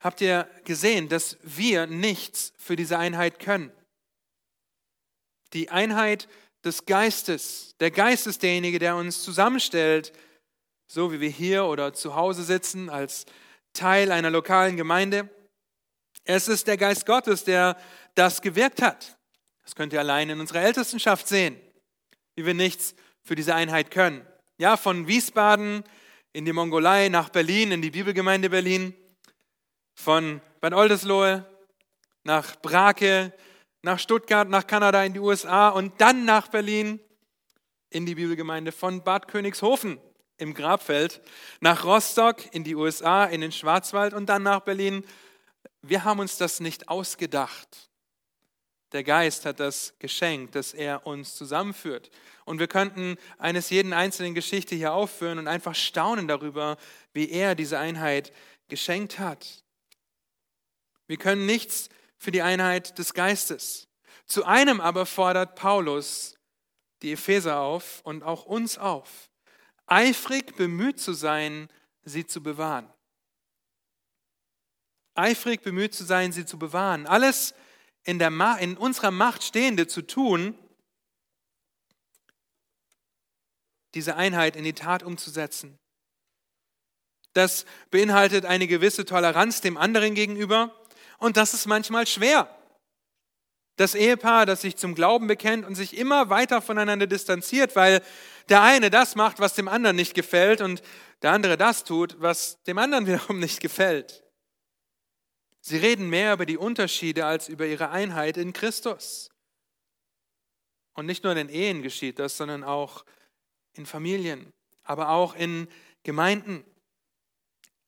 habt 0.00 0.20
ihr 0.20 0.48
gesehen, 0.64 1.08
dass 1.08 1.38
wir 1.42 1.86
nichts 1.86 2.52
für 2.58 2.74
diese 2.74 2.98
Einheit 2.98 3.38
können. 3.38 3.72
Die 5.52 5.70
Einheit 5.70 6.28
des 6.64 6.86
Geistes. 6.86 7.74
Der 7.80 7.90
Geist 7.90 8.26
ist 8.26 8.42
derjenige, 8.42 8.78
der 8.78 8.96
uns 8.96 9.22
zusammenstellt, 9.22 10.12
so 10.86 11.12
wie 11.12 11.20
wir 11.20 11.30
hier 11.30 11.64
oder 11.64 11.92
zu 11.92 12.14
Hause 12.14 12.42
sitzen 12.42 12.90
als 12.90 13.26
Teil 13.72 14.12
einer 14.12 14.30
lokalen 14.30 14.76
Gemeinde. 14.76 15.28
Es 16.24 16.48
ist 16.48 16.66
der 16.66 16.76
Geist 16.76 17.06
Gottes, 17.06 17.44
der 17.44 17.76
das 18.14 18.42
gewirkt 18.42 18.82
hat. 18.82 19.16
Das 19.64 19.74
könnt 19.74 19.92
ihr 19.92 20.00
allein 20.00 20.30
in 20.30 20.40
unserer 20.40 20.62
Ältestenschaft 20.62 21.28
sehen, 21.28 21.56
wie 22.34 22.44
wir 22.44 22.54
nichts 22.54 22.94
für 23.22 23.34
diese 23.34 23.54
Einheit 23.54 23.90
können. 23.90 24.26
Ja, 24.58 24.76
von 24.76 25.06
Wiesbaden 25.06 25.84
in 26.32 26.44
die 26.44 26.52
Mongolei 26.52 27.08
nach 27.08 27.28
Berlin, 27.28 27.72
in 27.72 27.82
die 27.82 27.90
Bibelgemeinde 27.90 28.50
Berlin, 28.50 28.94
von 29.94 30.40
Bad 30.60 30.74
Oldesloe 30.74 31.44
nach 32.24 32.56
Brake, 32.56 33.32
nach 33.82 33.98
Stuttgart, 33.98 34.48
nach 34.48 34.66
Kanada, 34.66 35.02
in 35.04 35.12
die 35.12 35.20
USA 35.20 35.68
und 35.70 36.00
dann 36.00 36.24
nach 36.24 36.48
Berlin 36.48 37.00
in 37.88 38.06
die 38.06 38.14
Bibelgemeinde 38.14 38.72
von 38.72 39.02
Bad 39.02 39.28
Königshofen 39.28 39.98
im 40.36 40.54
Grabfeld, 40.54 41.20
nach 41.60 41.84
Rostock 41.84 42.54
in 42.54 42.64
die 42.64 42.74
USA, 42.74 43.24
in 43.24 43.40
den 43.40 43.52
Schwarzwald 43.52 44.14
und 44.14 44.26
dann 44.26 44.42
nach 44.42 44.60
Berlin. 44.60 45.04
Wir 45.82 46.04
haben 46.04 46.20
uns 46.20 46.36
das 46.38 46.60
nicht 46.60 46.88
ausgedacht. 46.88 47.90
Der 48.92 49.04
Geist 49.04 49.46
hat 49.46 49.60
das 49.60 49.94
geschenkt, 49.98 50.54
dass 50.54 50.74
er 50.74 51.06
uns 51.06 51.36
zusammenführt. 51.36 52.10
Und 52.44 52.58
wir 52.58 52.66
könnten 52.66 53.16
eines 53.38 53.70
jeden 53.70 53.92
einzelnen 53.92 54.34
Geschichte 54.34 54.74
hier 54.74 54.92
aufführen 54.92 55.38
und 55.38 55.46
einfach 55.46 55.74
staunen 55.74 56.26
darüber, 56.26 56.76
wie 57.12 57.30
er 57.30 57.54
diese 57.54 57.78
Einheit 57.78 58.32
geschenkt 58.68 59.18
hat. 59.18 59.62
Wir 61.06 61.18
können 61.18 61.46
nichts 61.46 61.88
für 62.20 62.30
die 62.30 62.42
Einheit 62.42 62.98
des 62.98 63.14
Geistes. 63.14 63.88
Zu 64.26 64.44
einem 64.44 64.80
aber 64.80 65.06
fordert 65.06 65.56
Paulus 65.56 66.38
die 67.02 67.12
Epheser 67.12 67.60
auf 67.60 68.02
und 68.04 68.22
auch 68.22 68.44
uns 68.44 68.76
auf, 68.76 69.30
eifrig 69.86 70.54
bemüht 70.54 71.00
zu 71.00 71.14
sein, 71.14 71.68
sie 72.04 72.26
zu 72.26 72.42
bewahren. 72.42 72.92
Eifrig 75.14 75.62
bemüht 75.62 75.94
zu 75.94 76.04
sein, 76.04 76.30
sie 76.30 76.44
zu 76.44 76.58
bewahren. 76.58 77.06
Alles 77.06 77.54
in, 78.04 78.18
der 78.18 78.30
Ma 78.30 78.54
in 78.56 78.76
unserer 78.76 79.10
Macht 79.10 79.42
Stehende 79.42 79.86
zu 79.86 80.02
tun, 80.02 80.56
diese 83.94 84.14
Einheit 84.16 84.56
in 84.56 84.64
die 84.64 84.74
Tat 84.74 85.02
umzusetzen. 85.02 85.78
Das 87.32 87.64
beinhaltet 87.90 88.44
eine 88.44 88.66
gewisse 88.66 89.04
Toleranz 89.04 89.62
dem 89.62 89.76
anderen 89.76 90.14
gegenüber, 90.14 90.79
und 91.20 91.36
das 91.36 91.54
ist 91.54 91.66
manchmal 91.66 92.06
schwer. 92.06 92.48
Das 93.76 93.94
Ehepaar, 93.94 94.46
das 94.46 94.62
sich 94.62 94.76
zum 94.76 94.94
Glauben 94.94 95.26
bekennt 95.26 95.64
und 95.64 95.74
sich 95.74 95.96
immer 95.96 96.28
weiter 96.28 96.60
voneinander 96.60 97.06
distanziert, 97.06 97.76
weil 97.76 98.02
der 98.48 98.62
eine 98.62 98.90
das 98.90 99.14
macht, 99.14 99.38
was 99.38 99.54
dem 99.54 99.68
anderen 99.68 99.96
nicht 99.96 100.14
gefällt 100.14 100.60
und 100.60 100.82
der 101.22 101.32
andere 101.32 101.56
das 101.56 101.84
tut, 101.84 102.16
was 102.20 102.62
dem 102.64 102.78
anderen 102.78 103.06
wiederum 103.06 103.38
nicht 103.38 103.60
gefällt. 103.60 104.24
Sie 105.60 105.76
reden 105.76 106.08
mehr 106.08 106.32
über 106.32 106.46
die 106.46 106.56
Unterschiede 106.56 107.26
als 107.26 107.48
über 107.48 107.66
ihre 107.66 107.90
Einheit 107.90 108.36
in 108.36 108.52
Christus. 108.52 109.30
Und 110.94 111.06
nicht 111.06 111.22
nur 111.22 111.32
in 111.32 111.46
den 111.46 111.54
Ehen 111.54 111.82
geschieht 111.82 112.18
das, 112.18 112.36
sondern 112.36 112.64
auch 112.64 113.04
in 113.74 113.86
Familien, 113.86 114.52
aber 114.82 115.10
auch 115.10 115.34
in 115.34 115.68
Gemeinden. 116.02 116.64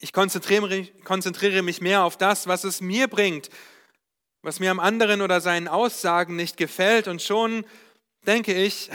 Ich 0.02 0.12
konzentriere, 0.12 1.62
mich 1.62 1.80
mehr 1.80 2.02
auf 2.02 2.18
das, 2.18 2.48
was 2.48 2.64
es 2.64 2.80
mir 2.80 3.06
bringt, 3.06 3.50
was 4.42 4.58
mir 4.58 4.72
am 4.72 4.80
anderen 4.80 5.22
oder 5.22 5.40
seinen 5.40 5.68
Aussagen 5.68 6.34
nicht 6.34 6.56
gefällt. 6.56 7.06
Und 7.06 7.22
schon 7.22 7.64
denke 8.26 8.52
ich, 8.52 8.90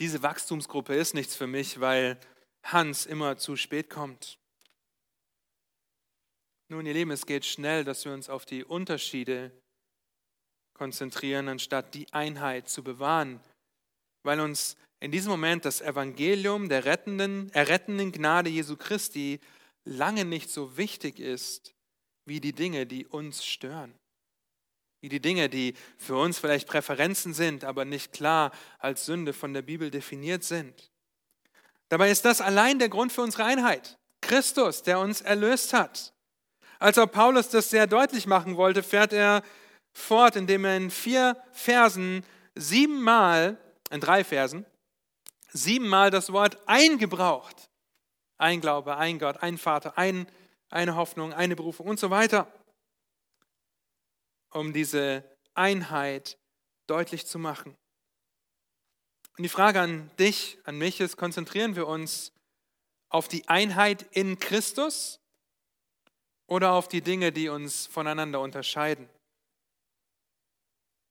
diese 0.00 0.24
Wachstumsgruppe 0.24 0.92
ist 0.92 1.14
nichts 1.14 1.36
für 1.36 1.46
mich, 1.46 1.78
weil 1.78 2.18
Hans 2.64 3.06
immer 3.06 3.38
zu 3.38 3.54
spät 3.54 3.90
kommt. 3.90 4.40
Nun, 6.68 6.84
ihr 6.84 6.94
Lieben, 6.94 7.12
es 7.12 7.24
geht 7.24 7.44
schnell, 7.44 7.84
dass 7.84 8.04
wir 8.04 8.12
uns 8.12 8.28
auf 8.28 8.44
die 8.44 8.64
Unterschiede 8.64 9.52
konzentrieren, 10.74 11.46
anstatt 11.48 11.94
die 11.94 12.12
Einheit 12.12 12.68
zu 12.68 12.82
bewahren, 12.82 13.38
weil 14.24 14.40
uns 14.40 14.76
in 14.98 15.12
diesem 15.12 15.30
Moment 15.30 15.64
das 15.64 15.80
Evangelium 15.80 16.68
der 16.68 16.86
rettenden, 16.86 17.52
errettenden 17.52 18.10
Gnade 18.10 18.50
Jesu 18.50 18.76
Christi 18.76 19.38
lange 19.84 20.24
nicht 20.24 20.50
so 20.50 20.76
wichtig 20.76 21.18
ist 21.18 21.74
wie 22.24 22.40
die 22.40 22.52
Dinge, 22.52 22.86
die 22.86 23.06
uns 23.06 23.44
stören. 23.44 23.94
Wie 25.00 25.08
die 25.08 25.20
Dinge, 25.20 25.48
die 25.48 25.74
für 25.98 26.16
uns 26.16 26.38
vielleicht 26.38 26.68
Präferenzen 26.68 27.34
sind, 27.34 27.64
aber 27.64 27.84
nicht 27.84 28.12
klar 28.12 28.52
als 28.78 29.04
Sünde 29.06 29.32
von 29.32 29.52
der 29.52 29.62
Bibel 29.62 29.90
definiert 29.90 30.44
sind. 30.44 30.92
Dabei 31.88 32.10
ist 32.10 32.24
das 32.24 32.40
allein 32.40 32.78
der 32.78 32.88
Grund 32.88 33.12
für 33.12 33.22
unsere 33.22 33.44
Einheit. 33.44 33.98
Christus, 34.20 34.82
der 34.82 35.00
uns 35.00 35.20
erlöst 35.20 35.72
hat. 35.72 36.14
Als 36.78 36.96
auch 36.98 37.10
Paulus 37.10 37.48
das 37.48 37.70
sehr 37.70 37.86
deutlich 37.86 38.26
machen 38.26 38.56
wollte, 38.56 38.82
fährt 38.82 39.12
er 39.12 39.42
fort, 39.92 40.36
indem 40.36 40.64
er 40.64 40.76
in 40.76 40.90
vier 40.90 41.36
Versen 41.52 42.24
siebenmal, 42.54 43.58
in 43.90 44.00
drei 44.00 44.24
Versen, 44.24 44.64
siebenmal 45.48 46.10
das 46.10 46.32
Wort 46.32 46.56
eingebraucht. 46.66 47.71
Ein 48.42 48.60
Glaube, 48.60 48.96
ein 48.96 49.20
Gott, 49.20 49.40
ein 49.40 49.56
Vater, 49.56 49.96
ein, 49.96 50.26
eine 50.68 50.96
Hoffnung, 50.96 51.32
eine 51.32 51.54
Berufung 51.54 51.86
und 51.86 52.00
so 52.00 52.10
weiter. 52.10 52.52
Um 54.50 54.72
diese 54.72 55.24
Einheit 55.54 56.38
deutlich 56.88 57.24
zu 57.24 57.38
machen. 57.38 57.76
Und 59.38 59.44
die 59.44 59.48
Frage 59.48 59.80
an 59.80 60.10
dich, 60.18 60.58
an 60.64 60.76
mich 60.76 60.98
ist, 60.98 61.16
konzentrieren 61.16 61.76
wir 61.76 61.86
uns 61.86 62.32
auf 63.10 63.28
die 63.28 63.46
Einheit 63.46 64.06
in 64.10 64.40
Christus 64.40 65.20
oder 66.48 66.72
auf 66.72 66.88
die 66.88 67.00
Dinge, 67.00 67.30
die 67.30 67.48
uns 67.48 67.86
voneinander 67.86 68.40
unterscheiden? 68.40 69.08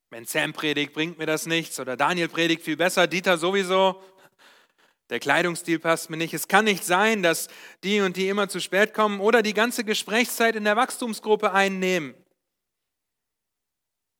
Wenn 0.09 0.25
Sam 0.25 0.51
predigt, 0.51 0.91
bringt 0.91 1.17
mir 1.17 1.27
das 1.27 1.45
nichts. 1.45 1.79
Oder 1.79 1.95
Daniel 1.95 2.27
predigt 2.27 2.63
viel 2.63 2.75
besser, 2.75 3.07
Dieter 3.07 3.37
sowieso. 3.37 4.03
Der 5.11 5.19
Kleidungsstil 5.19 5.77
passt 5.77 6.09
mir 6.09 6.15
nicht. 6.15 6.33
Es 6.33 6.47
kann 6.47 6.63
nicht 6.63 6.85
sein, 6.85 7.21
dass 7.21 7.49
die 7.83 7.99
und 7.99 8.15
die 8.15 8.29
immer 8.29 8.47
zu 8.47 8.61
spät 8.61 8.93
kommen 8.93 9.19
oder 9.19 9.43
die 9.43 9.53
ganze 9.53 9.83
Gesprächszeit 9.83 10.55
in 10.55 10.63
der 10.63 10.77
Wachstumsgruppe 10.77 11.51
einnehmen. 11.51 12.15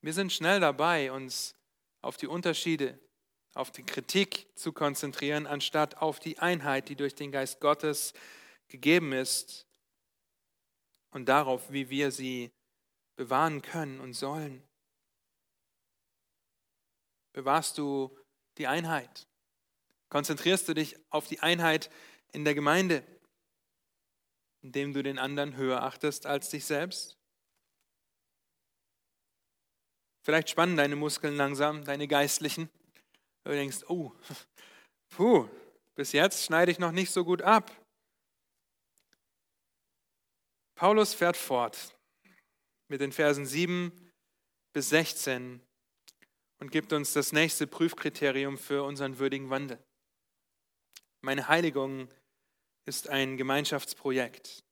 Wir 0.01 0.12
sind 0.12 0.34
schnell 0.34 0.60
dabei, 0.60 1.13
uns 1.13 1.56
auf 2.01 2.17
die 2.17 2.27
Unterschiede, 2.27 2.99
auf 3.54 3.71
die 3.71 3.84
Kritik 3.84 4.47
zu 4.58 4.73
konzentrieren, 4.73 5.47
anstatt 5.47 5.97
auf 5.97 6.19
die 6.19 6.39
Einheit, 6.39 6.89
die 6.89 6.97
durch 6.97 7.15
den 7.15 7.32
Geist 7.32 7.62
Gottes 7.62 8.13
gegeben 8.67 9.13
ist 9.13 9.65
und 11.12 11.30
darauf, 11.30 11.71
wie 11.71 11.89
wir 11.89 12.12
sie 12.12 12.51
bewahren 13.15 13.62
können 13.62 14.01
und 14.01 14.13
sollen. 14.13 14.62
Bewahrst 17.32 17.77
du 17.77 18.13
die 18.58 18.67
Einheit? 18.67 19.31
Konzentrierst 20.12 20.67
du 20.67 20.74
dich 20.74 20.97
auf 21.10 21.30
die 21.30 21.39
Einheit 21.39 21.89
in 22.34 22.43
der 22.43 22.54
Gemeinde, 22.54 23.02
indem 24.62 24.91
du 24.91 25.02
den 25.02 25.17
anderen 25.17 25.56
höher 25.56 25.84
achtest 25.84 26.26
als 26.26 26.50
dich 26.50 26.65
selbst? 26.65 27.17
Vielleicht 30.21 30.50
spannen 30.50 30.76
deine 30.76 30.97
Muskeln 30.97 31.38
langsam, 31.38 31.86
deine 31.86 32.10
geistlichen. 32.10 32.69
Du 33.45 33.52
denkst, 33.52 33.86
oh, 33.88 34.12
puh, 35.12 35.50
bis 35.95 36.12
jetzt 36.12 36.43
schneide 36.43 36.74
ich 36.74 36.78
noch 36.78 36.91
nicht 36.91 37.12
so 37.12 37.24
gut 37.24 37.41
ab. 37.41 37.71
Paulus 40.76 41.13
fährt 41.13 41.38
fort 41.38 41.97
mit 42.89 43.00
den 43.00 43.13
Versen 43.13 43.45
7 43.45 44.12
bis 44.74 44.89
16 44.89 45.62
und 46.60 46.69
gibt 46.69 46.91
uns 46.91 47.13
das 47.13 47.32
nächste 47.32 47.65
Prüfkriterium 47.65 48.58
für 48.58 48.84
unseren 48.84 49.17
würdigen 49.17 49.50
Wandel. 49.50 49.82
Meine 51.24 51.48
Heiligung 51.48 52.08
ist 52.86 53.08
ein 53.08 53.38
Gemeinschaftsprojekt. 53.38 54.64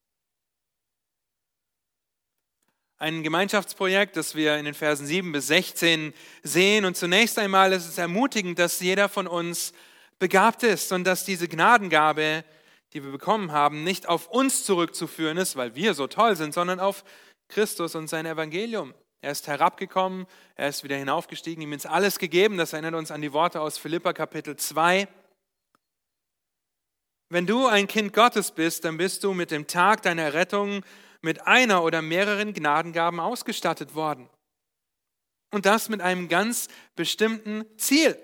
Ein 2.98 3.22
Gemeinschaftsprojekt, 3.22 4.18
das 4.18 4.34
wir 4.34 4.58
in 4.58 4.66
den 4.66 4.74
Versen 4.74 5.06
7 5.06 5.32
bis 5.32 5.46
16 5.46 6.12
sehen. 6.42 6.86
Und 6.86 6.98
zunächst 6.98 7.38
einmal 7.38 7.72
ist 7.72 7.88
es 7.88 8.00
ermutigend, 8.00 8.58
dass 8.58 8.80
jeder 8.80 9.10
von 9.10 9.28
uns 9.28 9.74
begabt 10.18 10.64
ist 10.64 10.92
und 10.92 11.04
dass 11.04 11.24
diese 11.24 11.48
Gnadengabe, 11.48 12.44
die 12.94 13.04
wir 13.04 13.12
bekommen 13.12 13.52
haben, 13.52 13.84
nicht 13.84 14.10
auf 14.10 14.28
uns 14.28 14.66
zurückzuführen 14.66 15.38
ist, 15.38 15.56
weil 15.56 15.76
wir 15.76 15.94
so 15.94 16.08
toll 16.08 16.36
sind, 16.36 16.56
sondern 16.56 16.80
auf 16.80 17.04
Christus 17.48 17.94
und 17.94 18.08
sein 18.08 18.26
Evangelium. 18.26 18.96
Er 19.22 19.32
ist 19.32 19.48
herabgekommen, 19.48 20.26
er 20.56 20.70
ist 20.70 20.84
wieder 20.84 20.98
hinaufgestiegen, 20.98 21.62
ihm 21.62 21.74
ist 21.74 21.86
alles 21.86 22.18
gegeben. 22.18 22.58
Das 22.58 22.74
erinnert 22.74 22.96
uns 22.96 23.12
an 23.12 23.22
die 23.22 23.34
Worte 23.34 23.62
aus 23.62 23.78
Philippa 23.78 24.14
Kapitel 24.14 24.56
2. 24.56 25.08
Wenn 27.30 27.46
du 27.46 27.68
ein 27.68 27.88
Kind 27.88 28.14
Gottes 28.14 28.52
bist, 28.52 28.86
dann 28.86 28.98
bist 28.98 29.24
du 29.24 29.34
mit 29.34 29.52
dem 29.52 29.68
Tag 29.68 30.02
deiner 30.02 30.34
Rettung 30.34 30.84
mit 31.22 31.46
einer 31.46 31.84
oder 31.84 32.02
mehreren 32.02 32.54
Gnadengaben 32.54 33.20
ausgestattet 33.20 33.94
worden. 33.94 34.30
Und 35.52 35.66
das 35.66 35.90
mit 35.90 36.02
einem 36.02 36.28
ganz 36.28 36.68
bestimmten 36.96 37.66
Ziel. 37.78 38.18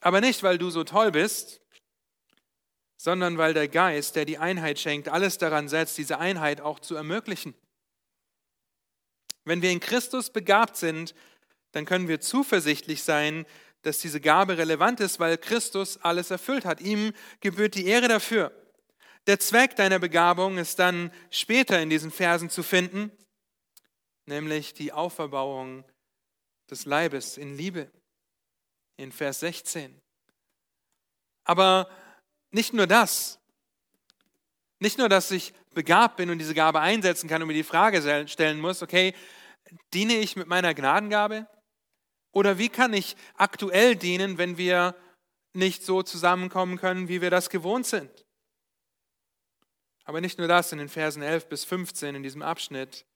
Aber 0.00 0.20
nicht, 0.20 0.42
weil 0.42 0.58
du 0.58 0.70
so 0.70 0.84
toll 0.84 1.12
bist, 1.12 1.60
sondern 2.96 3.38
weil 3.38 3.54
der 3.54 3.68
Geist, 3.68 4.16
der 4.16 4.24
die 4.24 4.38
Einheit 4.38 4.78
schenkt, 4.78 5.08
alles 5.08 5.38
daran 5.38 5.68
setzt, 5.68 5.98
diese 5.98 6.18
Einheit 6.18 6.60
auch 6.60 6.80
zu 6.80 6.96
ermöglichen. 6.96 7.54
Wenn 9.44 9.62
wir 9.62 9.70
in 9.70 9.80
Christus 9.80 10.30
begabt 10.30 10.76
sind, 10.76 11.14
dann 11.72 11.84
können 11.84 12.08
wir 12.08 12.20
zuversichtlich 12.20 13.02
sein, 13.02 13.46
dass 13.82 13.98
diese 13.98 14.20
Gabe 14.20 14.58
relevant 14.58 15.00
ist, 15.00 15.20
weil 15.20 15.38
Christus 15.38 15.98
alles 15.98 16.30
erfüllt 16.30 16.64
hat. 16.64 16.80
Ihm 16.80 17.12
gebührt 17.40 17.74
die 17.74 17.86
Ehre 17.86 18.08
dafür. 18.08 18.52
Der 19.26 19.38
Zweck 19.38 19.76
deiner 19.76 19.98
Begabung 19.98 20.58
ist 20.58 20.78
dann 20.78 21.12
später 21.30 21.80
in 21.80 21.90
diesen 21.90 22.10
Versen 22.10 22.50
zu 22.50 22.62
finden, 22.62 23.12
nämlich 24.26 24.74
die 24.74 24.92
Auferbauung 24.92 25.84
des 26.70 26.86
Leibes 26.86 27.36
in 27.36 27.56
Liebe 27.56 27.90
in 28.96 29.12
Vers 29.12 29.40
16. 29.40 30.00
Aber 31.44 31.88
nicht 32.50 32.72
nur 32.72 32.86
das, 32.86 33.38
nicht 34.80 34.98
nur, 34.98 35.08
dass 35.08 35.30
ich 35.30 35.52
begabt 35.74 36.16
bin 36.16 36.30
und 36.30 36.38
diese 36.38 36.54
Gabe 36.54 36.80
einsetzen 36.80 37.28
kann 37.28 37.42
und 37.42 37.48
mir 37.48 37.54
die 37.54 37.62
Frage 37.62 38.26
stellen 38.28 38.60
muss, 38.60 38.82
okay, 38.82 39.14
diene 39.92 40.14
ich 40.14 40.36
mit 40.36 40.46
meiner 40.46 40.74
Gnadengabe? 40.74 41.46
Oder 42.38 42.56
wie 42.56 42.68
kann 42.68 42.94
ich 42.94 43.16
aktuell 43.34 43.96
dienen, 43.96 44.38
wenn 44.38 44.58
wir 44.58 44.94
nicht 45.54 45.82
so 45.82 46.04
zusammenkommen 46.04 46.78
können, 46.78 47.08
wie 47.08 47.20
wir 47.20 47.30
das 47.30 47.50
gewohnt 47.50 47.84
sind? 47.84 48.24
Aber 50.04 50.20
nicht 50.20 50.38
nur 50.38 50.46
das, 50.46 50.70
in 50.70 50.78
den 50.78 50.88
Versen 50.88 51.20
11 51.20 51.48
bis 51.48 51.64
15 51.64 52.14
in 52.14 52.22
diesem 52.22 52.42
Abschnitt 52.42 53.06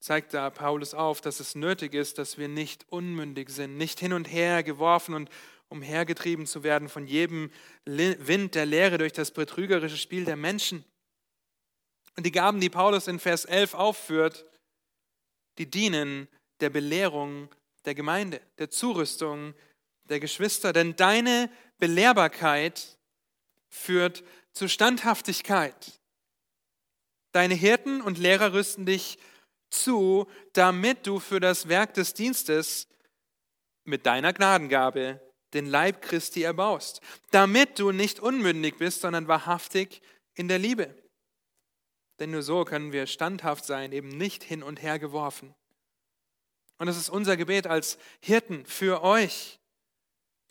zeigt 0.00 0.32
da 0.32 0.48
Paulus 0.48 0.94
auf, 0.94 1.20
dass 1.20 1.40
es 1.40 1.54
nötig 1.54 1.92
ist, 1.92 2.16
dass 2.16 2.38
wir 2.38 2.48
nicht 2.48 2.86
unmündig 2.88 3.50
sind, 3.50 3.76
nicht 3.76 4.00
hin 4.00 4.14
und 4.14 4.24
her 4.24 4.62
geworfen 4.62 5.12
und 5.12 5.28
umhergetrieben 5.68 6.46
zu 6.46 6.62
werden 6.62 6.88
von 6.88 7.06
jedem 7.06 7.50
Wind 7.84 8.54
der 8.54 8.64
Lehre 8.64 8.96
durch 8.96 9.12
das 9.12 9.32
betrügerische 9.32 9.98
Spiel 9.98 10.24
der 10.24 10.36
Menschen. 10.36 10.86
Und 12.16 12.24
die 12.24 12.32
Gaben, 12.32 12.62
die 12.62 12.70
Paulus 12.70 13.08
in 13.08 13.18
Vers 13.18 13.44
11 13.44 13.74
aufführt, 13.74 14.46
die 15.58 15.70
dienen 15.70 16.28
der 16.60 16.70
Belehrung 16.70 17.48
der 17.84 17.94
Gemeinde, 17.94 18.40
der 18.58 18.70
Zurüstung 18.70 19.54
der 20.04 20.20
Geschwister. 20.20 20.72
Denn 20.72 20.96
deine 20.96 21.50
Belehrbarkeit 21.78 22.98
führt 23.68 24.24
zu 24.52 24.68
Standhaftigkeit. 24.68 26.00
Deine 27.32 27.54
Hirten 27.54 28.00
und 28.00 28.18
Lehrer 28.18 28.52
rüsten 28.52 28.86
dich 28.86 29.18
zu, 29.70 30.26
damit 30.52 31.06
du 31.06 31.20
für 31.20 31.40
das 31.40 31.68
Werk 31.68 31.94
des 31.94 32.14
Dienstes 32.14 32.88
mit 33.84 34.06
deiner 34.06 34.32
Gnadengabe 34.32 35.20
den 35.54 35.66
Leib 35.66 36.02
Christi 36.02 36.42
erbaust, 36.42 37.00
damit 37.30 37.78
du 37.78 37.90
nicht 37.92 38.20
unmündig 38.20 38.76
bist, 38.78 39.00
sondern 39.00 39.28
wahrhaftig 39.28 40.02
in 40.34 40.48
der 40.48 40.58
Liebe. 40.58 40.94
Denn 42.18 42.30
nur 42.30 42.42
so 42.42 42.64
können 42.64 42.92
wir 42.92 43.06
standhaft 43.06 43.64
sein, 43.64 43.92
eben 43.92 44.08
nicht 44.08 44.42
hin 44.42 44.62
und 44.62 44.82
her 44.82 44.98
geworfen. 44.98 45.54
Und 46.78 46.88
es 46.88 46.96
ist 46.96 47.10
unser 47.10 47.36
Gebet 47.36 47.66
als 47.66 47.98
Hirten 48.20 48.64
für 48.64 49.02
euch, 49.02 49.58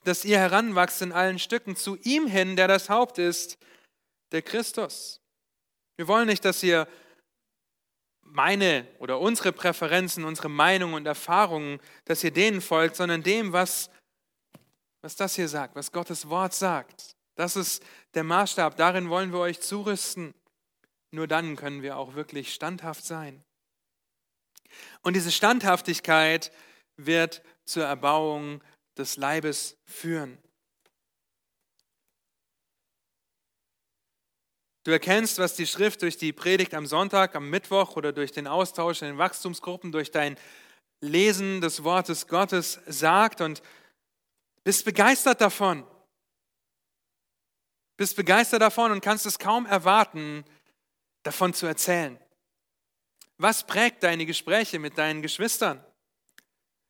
dass 0.04 0.26
ihr 0.26 0.40
heranwachst 0.40 1.02
in 1.02 1.12
allen 1.12 1.40
Stücken 1.40 1.76
zu 1.76 1.98
ihm 2.04 2.28
hin, 2.28 2.56
der 2.56 2.68
das 2.68 2.90
Haupt 2.90 3.18
ist, 3.18 3.58
der 4.32 4.42
Christus. 4.42 5.22
Wir 5.96 6.08
wollen 6.08 6.28
nicht, 6.28 6.46
dass 6.46 6.62
ihr 6.64 6.88
meine 8.22 8.88
oder 9.00 9.20
unsere 9.20 9.52
Präferenzen, 9.52 10.26
unsere 10.26 10.50
Meinungen 10.50 10.94
und 10.96 11.06
Erfahrungen, 11.06 11.80
dass 12.06 12.24
ihr 12.24 12.32
denen 12.32 12.62
folgt, 12.62 12.98
sondern 12.98 13.24
dem, 13.24 13.54
was, 13.54 13.90
was 15.02 15.16
das 15.16 15.36
hier 15.36 15.48
sagt, 15.48 15.76
was 15.76 15.92
Gottes 15.92 16.30
Wort 16.30 16.54
sagt. 16.54 17.16
Das 17.36 17.56
ist 17.56 17.84
der 18.14 18.24
Maßstab. 18.24 18.76
Darin 18.76 19.10
wollen 19.10 19.32
wir 19.32 19.40
euch 19.40 19.62
zurüsten. 19.62 20.34
Nur 21.12 21.28
dann 21.28 21.56
können 21.56 21.82
wir 21.82 21.98
auch 21.98 22.16
wirklich 22.16 22.54
standhaft 22.54 23.06
sein. 23.06 23.44
Und 25.02 25.16
diese 25.16 25.32
Standhaftigkeit 25.32 26.52
wird 26.98 27.42
zur 27.66 27.86
Erbauung 27.86 28.64
des 28.98 29.18
Leibes 29.18 29.78
führen. 29.86 30.38
Du 34.84 34.92
erkennst, 34.92 35.38
was 35.38 35.56
die 35.56 35.68
Schrift 35.68 36.02
durch 36.02 36.18
die 36.18 36.32
Predigt 36.32 36.74
am 36.74 36.86
Sonntag, 36.86 37.36
am 37.36 37.50
Mittwoch 37.50 37.98
oder 37.98 38.14
durch 38.14 38.32
den 38.32 38.48
Austausch 38.48 39.02
in 39.02 39.10
den 39.10 39.18
Wachstumsgruppen, 39.18 39.92
durch 39.92 40.12
dein 40.12 40.38
Lesen 41.02 41.60
des 41.60 41.84
Wortes 41.84 42.28
Gottes 42.28 42.80
sagt 42.88 43.42
und 43.42 43.62
bist 44.64 44.86
begeistert 44.86 45.42
davon. 45.42 45.86
Bist 47.98 48.16
begeistert 48.16 48.62
davon 48.62 48.92
und 48.92 49.02
kannst 49.02 49.26
es 49.26 49.40
kaum 49.40 49.66
erwarten, 49.66 50.46
davon 51.24 51.54
zu 51.54 51.66
erzählen. 51.66 52.18
Was 53.38 53.66
prägt 53.66 54.04
deine 54.04 54.26
Gespräche 54.26 54.80
mit 54.80 54.98
deinen 54.98 55.22
Geschwistern? 55.22 55.84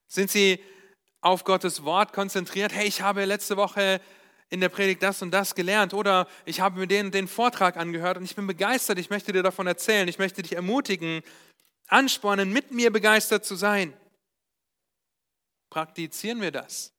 Sind 0.08 0.32
sie 0.32 0.64
auf 1.20 1.44
Gottes 1.44 1.84
Wort 1.84 2.14
konzentriert? 2.14 2.74
Hey, 2.74 2.88
ich 2.88 3.02
habe 3.02 3.26
letzte 3.26 3.58
Woche 3.58 4.00
in 4.50 4.62
der 4.62 4.70
Predigt 4.70 5.04
das 5.04 5.22
und 5.22 5.32
das 5.32 5.56
gelernt 5.56 5.94
oder 5.94 6.28
ich 6.46 6.62
habe 6.62 6.80
mir 6.80 6.88
den, 6.88 7.12
den 7.12 7.28
Vortrag 7.28 7.76
angehört 7.76 8.18
und 8.18 8.24
ich 8.24 8.36
bin 8.36 8.48
begeistert, 8.48 8.98
ich 8.98 9.10
möchte 9.10 9.34
dir 9.34 9.44
davon 9.44 9.68
erzählen, 9.68 10.08
ich 10.08 10.20
möchte 10.20 10.42
dich 10.42 10.54
ermutigen, 10.54 11.22
anspornen, 11.88 12.52
mit 12.52 12.72
mir 12.72 12.92
begeistert 12.92 13.44
zu 13.44 13.56
sein. 13.56 13.94
Praktizieren 15.70 16.40
wir 16.40 16.52
das? 16.52 16.94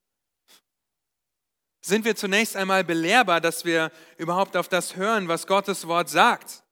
Sind 1.80 2.04
wir 2.04 2.16
zunächst 2.16 2.54
einmal 2.54 2.84
belehrbar, 2.84 3.40
dass 3.40 3.64
wir 3.64 3.90
überhaupt 4.18 4.56
auf 4.56 4.68
das 4.68 4.96
hören, 4.96 5.28
was 5.28 5.46
Gottes 5.46 5.86
Wort 5.86 6.10
sagt? 6.10 6.62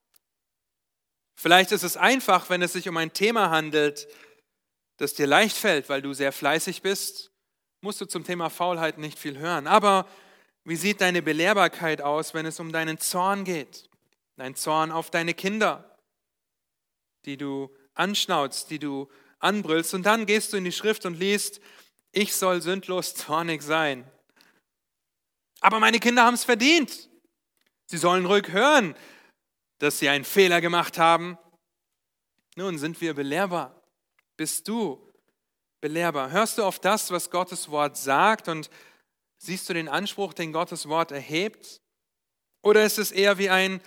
Vielleicht 1.37 1.70
ist 1.70 1.83
es 1.83 1.96
einfach, 1.96 2.49
wenn 2.49 2.62
es 2.62 2.72
sich 2.72 2.88
um 2.88 2.96
ein 2.96 3.12
Thema 3.12 3.51
handelt, 3.51 4.09
das 4.96 5.14
dir 5.14 5.27
leicht 5.27 5.57
fällt, 5.57 5.88
weil 5.88 6.03
du 6.03 6.14
sehr 6.14 6.33
fleißig 6.33 6.81
bist, 6.83 7.31
musst 7.83 8.01
du 8.01 8.07
zum 8.07 8.25
Thema 8.25 8.49
Faulheit 8.49 8.99
nicht 8.99 9.18
viel 9.18 9.38
hören. 9.38 9.66
Aber 9.66 10.09
wie 10.64 10.77
sieht 10.77 11.01
deine 11.01 11.22
Belehrbarkeit 11.22 12.01
aus, 12.01 12.33
wenn 12.33 12.46
es 12.46 12.59
um 12.59 12.72
deinen 12.72 12.99
Zorn 12.99 13.44
geht? 13.44 13.88
Dein 14.37 14.57
Zorn 14.57 14.90
auf 14.90 15.11
deine 15.11 15.35
Kinder, 15.35 15.96
die 17.27 17.37
du 17.37 17.70
anschnauzt, 17.94 18.70
die 18.70 18.79
du 18.79 19.09
anbrüllst. 19.38 19.94
Und 19.94 20.05
dann 20.05 20.27
gehst 20.27 20.53
du 20.53 20.57
in 20.57 20.64
die 20.64 20.72
Schrift 20.72 21.05
und 21.05 21.18
liest, 21.18 21.61
ich 22.12 22.35
soll 22.35 22.62
sündlos 22.62 23.14
zornig 23.14 23.62
sein. 23.62 24.11
Aber 25.61 25.81
meine 25.81 26.01
Kinder 26.01 26.25
haben 26.25 26.35
es 26.35 26.44
verdient. 26.44 27.09
Sie 27.87 27.99
sollen 27.99 28.27
ruhig 28.27 28.49
hören, 28.49 28.94
dass 29.79 29.99
sie 29.99 30.09
einen 30.09 30.25
Fehler 30.25 30.61
gemacht 30.61 30.99
haben. 30.99 31.39
Nun 32.57 32.79
sind 32.79 33.01
wir 33.01 33.15
belehrbar. 33.15 33.83
Bist 34.37 34.69
du 34.69 35.12
belehrbar? 35.81 36.31
Hörst 36.31 36.59
du 36.59 36.65
auf 36.65 36.79
das, 36.79 37.11
was 37.11 37.31
Gottes 37.31 37.71
Wort 37.71 37.97
sagt 37.97 38.49
und 38.49 38.71
siehst 39.39 39.69
du 39.69 39.75
den 39.75 39.89
Anspruch, 39.89 40.33
den 40.33 40.53
Gottes 40.53 40.89
Wort 40.89 41.12
erhebt? 41.12 41.81
Oder 42.62 42.85
ist 42.85 42.99
es 42.99 43.12
eher 43.12 43.39
wie 43.39 43.51
ein, 43.51 43.81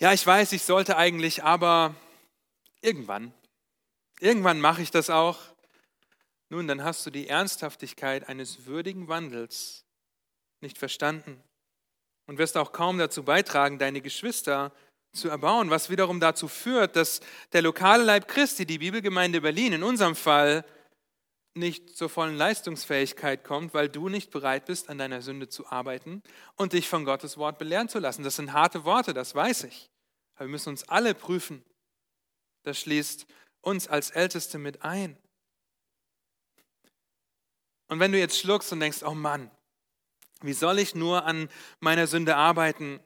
ja, 0.00 0.12
ich 0.12 0.26
weiß, 0.26 0.52
ich 0.52 0.62
sollte 0.62 0.96
eigentlich, 0.96 1.44
aber 1.44 1.94
irgendwann, 2.80 3.32
irgendwann 4.20 4.60
mache 4.60 4.82
ich 4.82 4.90
das 4.90 5.10
auch. 5.10 5.38
Nun, 6.48 6.66
dann 6.66 6.82
hast 6.82 7.06
du 7.06 7.10
die 7.10 7.28
Ernsthaftigkeit 7.28 8.28
eines 8.28 8.66
würdigen 8.66 9.08
Wandels 9.08 9.84
nicht 10.60 10.78
verstanden 10.78 11.42
und 12.26 12.38
wirst 12.38 12.56
auch 12.56 12.72
kaum 12.72 12.98
dazu 12.98 13.22
beitragen, 13.22 13.78
deine 13.78 14.00
Geschwister 14.00 14.72
zu 15.12 15.28
erbauen, 15.28 15.70
was 15.70 15.90
wiederum 15.90 16.20
dazu 16.20 16.48
führt, 16.48 16.96
dass 16.96 17.20
der 17.52 17.62
lokale 17.62 18.02
Leib 18.02 18.28
Christi, 18.28 18.66
die 18.66 18.78
Bibelgemeinde 18.78 19.40
Berlin, 19.40 19.74
in 19.74 19.82
unserem 19.82 20.16
Fall 20.16 20.64
nicht 21.54 21.96
zur 21.96 22.08
vollen 22.08 22.36
Leistungsfähigkeit 22.36 23.44
kommt, 23.44 23.74
weil 23.74 23.88
du 23.88 24.08
nicht 24.08 24.30
bereit 24.30 24.64
bist, 24.64 24.88
an 24.88 24.96
deiner 24.98 25.20
Sünde 25.20 25.48
zu 25.48 25.66
arbeiten 25.66 26.22
und 26.56 26.72
dich 26.72 26.88
von 26.88 27.04
Gottes 27.04 27.36
Wort 27.36 27.58
belehren 27.58 27.90
zu 27.90 27.98
lassen. 27.98 28.24
Das 28.24 28.36
sind 28.36 28.54
harte 28.54 28.84
Worte, 28.84 29.12
das 29.12 29.34
weiß 29.34 29.64
ich. 29.64 29.90
Aber 30.34 30.46
wir 30.46 30.52
müssen 30.52 30.70
uns 30.70 30.88
alle 30.88 31.14
prüfen. 31.14 31.62
Das 32.62 32.78
schließt 32.80 33.26
uns 33.60 33.86
als 33.86 34.10
Älteste 34.10 34.58
mit 34.58 34.82
ein. 34.82 35.18
Und 37.88 38.00
wenn 38.00 38.12
du 38.12 38.18
jetzt 38.18 38.38
schluckst 38.38 38.72
und 38.72 38.80
denkst, 38.80 39.02
oh 39.02 39.14
Mann, 39.14 39.50
wie 40.40 40.54
soll 40.54 40.78
ich 40.78 40.94
nur 40.94 41.26
an 41.26 41.50
meiner 41.80 42.06
Sünde 42.06 42.36
arbeiten, 42.36 43.00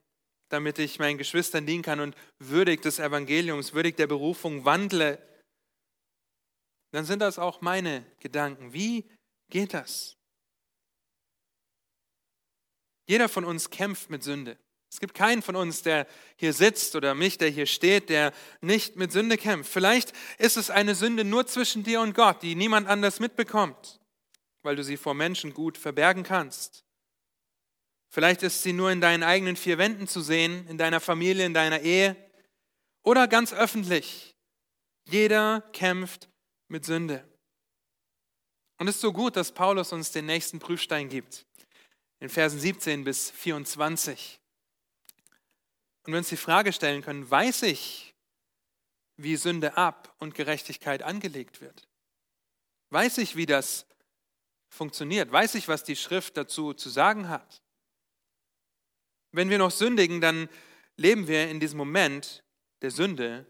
damit 0.48 0.78
ich 0.78 0.98
meinen 0.98 1.18
Geschwistern 1.18 1.66
dienen 1.66 1.82
kann 1.82 2.00
und 2.00 2.14
würdig 2.38 2.82
des 2.82 2.98
Evangeliums, 2.98 3.74
würdig 3.74 3.96
der 3.96 4.06
Berufung 4.06 4.64
wandle, 4.64 5.18
dann 6.92 7.04
sind 7.04 7.20
das 7.20 7.38
auch 7.38 7.60
meine 7.60 8.06
Gedanken. 8.20 8.72
Wie 8.72 9.04
geht 9.50 9.74
das? 9.74 10.16
Jeder 13.06 13.28
von 13.28 13.44
uns 13.44 13.70
kämpft 13.70 14.10
mit 14.10 14.22
Sünde. 14.22 14.56
Es 14.90 15.00
gibt 15.00 15.14
keinen 15.14 15.42
von 15.42 15.56
uns, 15.56 15.82
der 15.82 16.06
hier 16.36 16.52
sitzt 16.52 16.96
oder 16.96 17.14
mich, 17.14 17.38
der 17.38 17.50
hier 17.50 17.66
steht, 17.66 18.08
der 18.08 18.32
nicht 18.60 18.96
mit 18.96 19.12
Sünde 19.12 19.36
kämpft. 19.36 19.70
Vielleicht 19.70 20.12
ist 20.38 20.56
es 20.56 20.70
eine 20.70 20.94
Sünde 20.94 21.24
nur 21.24 21.46
zwischen 21.46 21.82
dir 21.82 22.00
und 22.00 22.14
Gott, 22.14 22.42
die 22.42 22.54
niemand 22.54 22.88
anders 22.88 23.20
mitbekommt, 23.20 24.00
weil 24.62 24.76
du 24.76 24.82
sie 24.82 24.96
vor 24.96 25.12
Menschen 25.12 25.52
gut 25.52 25.76
verbergen 25.76 26.22
kannst. 26.22 26.85
Vielleicht 28.16 28.42
ist 28.42 28.62
sie 28.62 28.72
nur 28.72 28.90
in 28.90 29.02
deinen 29.02 29.22
eigenen 29.22 29.56
vier 29.56 29.76
Wänden 29.76 30.08
zu 30.08 30.22
sehen, 30.22 30.66
in 30.68 30.78
deiner 30.78 31.00
Familie, 31.00 31.44
in 31.44 31.52
deiner 31.52 31.80
Ehe 31.80 32.16
oder 33.02 33.28
ganz 33.28 33.52
öffentlich. 33.52 34.34
Jeder 35.04 35.60
kämpft 35.74 36.30
mit 36.68 36.86
Sünde. 36.86 37.28
Und 38.78 38.88
es 38.88 38.94
ist 38.94 39.02
so 39.02 39.12
gut, 39.12 39.36
dass 39.36 39.52
Paulus 39.52 39.92
uns 39.92 40.12
den 40.12 40.24
nächsten 40.24 40.60
Prüfstein 40.60 41.10
gibt, 41.10 41.44
in 42.18 42.30
Versen 42.30 42.58
17 42.58 43.04
bis 43.04 43.30
24. 43.32 44.40
Und 46.04 46.12
wir 46.14 46.18
uns 46.18 46.30
die 46.30 46.38
Frage 46.38 46.72
stellen 46.72 47.02
können, 47.02 47.30
weiß 47.30 47.64
ich, 47.64 48.14
wie 49.18 49.36
Sünde 49.36 49.76
ab 49.76 50.16
und 50.20 50.34
Gerechtigkeit 50.34 51.02
angelegt 51.02 51.60
wird? 51.60 51.86
Weiß 52.88 53.18
ich, 53.18 53.36
wie 53.36 53.44
das 53.44 53.84
funktioniert? 54.70 55.30
Weiß 55.30 55.54
ich, 55.54 55.68
was 55.68 55.84
die 55.84 55.96
Schrift 55.96 56.38
dazu 56.38 56.72
zu 56.72 56.88
sagen 56.88 57.28
hat? 57.28 57.60
Wenn 59.36 59.50
wir 59.50 59.58
noch 59.58 59.70
sündigen, 59.70 60.22
dann 60.22 60.48
leben 60.96 61.28
wir 61.28 61.50
in 61.50 61.60
diesem 61.60 61.76
Moment 61.76 62.42
der 62.80 62.90
Sünde, 62.90 63.44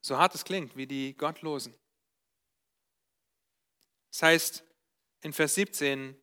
so 0.00 0.16
hart 0.16 0.34
es 0.34 0.44
klingt, 0.44 0.76
wie 0.76 0.86
die 0.86 1.14
Gottlosen. 1.14 1.74
Das 4.10 4.22
heißt 4.22 4.64
in 5.20 5.34
Vers 5.34 5.56
17, 5.56 6.16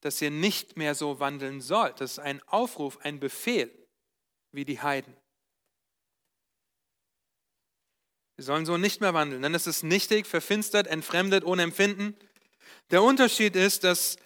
dass 0.00 0.22
ihr 0.22 0.30
nicht 0.30 0.78
mehr 0.78 0.94
so 0.94 1.20
wandeln 1.20 1.60
sollt. 1.60 2.00
Das 2.00 2.12
ist 2.12 2.18
ein 2.18 2.42
Aufruf, 2.44 2.96
ein 3.02 3.20
Befehl 3.20 3.70
wie 4.52 4.64
die 4.64 4.80
Heiden. 4.80 5.14
Wir 8.36 8.44
sollen 8.44 8.64
so 8.64 8.78
nicht 8.78 9.02
mehr 9.02 9.12
wandeln, 9.12 9.42
denn 9.42 9.54
es 9.54 9.66
ist 9.66 9.82
nichtig, 9.82 10.26
verfinstert, 10.26 10.86
entfremdet, 10.86 11.44
ohne 11.44 11.62
Empfinden. 11.62 12.16
Der 12.90 13.02
Unterschied 13.02 13.54
ist, 13.54 13.84
dass 13.84 14.16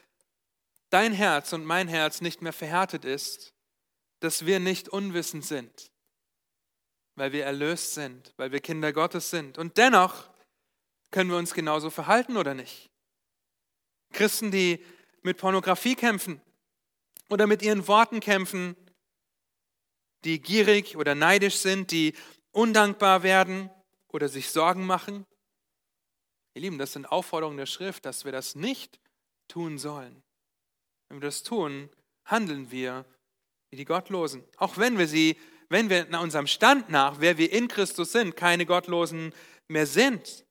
dein 0.92 1.12
Herz 1.12 1.52
und 1.52 1.64
mein 1.64 1.88
Herz 1.88 2.20
nicht 2.20 2.42
mehr 2.42 2.52
verhärtet 2.52 3.04
ist, 3.04 3.54
dass 4.20 4.46
wir 4.46 4.60
nicht 4.60 4.88
unwissend 4.88 5.44
sind, 5.44 5.90
weil 7.16 7.32
wir 7.32 7.44
erlöst 7.44 7.94
sind, 7.94 8.32
weil 8.36 8.52
wir 8.52 8.60
Kinder 8.60 8.92
Gottes 8.92 9.30
sind. 9.30 9.58
Und 9.58 9.78
dennoch 9.78 10.30
können 11.10 11.30
wir 11.30 11.38
uns 11.38 11.54
genauso 11.54 11.90
verhalten 11.90 12.36
oder 12.36 12.54
nicht? 12.54 12.90
Christen, 14.12 14.50
die 14.50 14.84
mit 15.22 15.38
Pornografie 15.38 15.94
kämpfen 15.94 16.40
oder 17.30 17.46
mit 17.46 17.62
ihren 17.62 17.88
Worten 17.88 18.20
kämpfen, 18.20 18.76
die 20.24 20.40
gierig 20.40 20.96
oder 20.96 21.14
neidisch 21.14 21.56
sind, 21.56 21.90
die 21.90 22.14
undankbar 22.52 23.22
werden 23.22 23.70
oder 24.08 24.28
sich 24.28 24.50
Sorgen 24.50 24.86
machen. 24.86 25.26
Ihr 26.54 26.62
Lieben, 26.62 26.78
das 26.78 26.92
sind 26.92 27.06
Aufforderungen 27.06 27.56
der 27.56 27.66
Schrift, 27.66 28.04
dass 28.04 28.24
wir 28.24 28.32
das 28.32 28.54
nicht 28.54 29.00
tun 29.48 29.78
sollen. 29.78 30.22
Wenn 31.12 31.20
wir 31.20 31.28
das 31.28 31.42
tun, 31.42 31.90
handeln 32.24 32.70
wir 32.70 33.04
wie 33.68 33.76
die 33.76 33.84
Gottlosen. 33.84 34.48
Auch 34.56 34.78
wenn 34.78 34.96
wir 34.96 35.06
sie, 35.06 35.38
wenn 35.68 35.90
wir 35.90 36.06
nach 36.06 36.22
unserem 36.22 36.46
Stand 36.46 36.88
nach, 36.88 37.20
wer 37.20 37.36
wir 37.36 37.52
in 37.52 37.68
Christus 37.68 38.12
sind, 38.12 38.34
keine 38.34 38.64
Gottlosen 38.64 39.34
mehr 39.68 39.86
sind. 39.86 40.46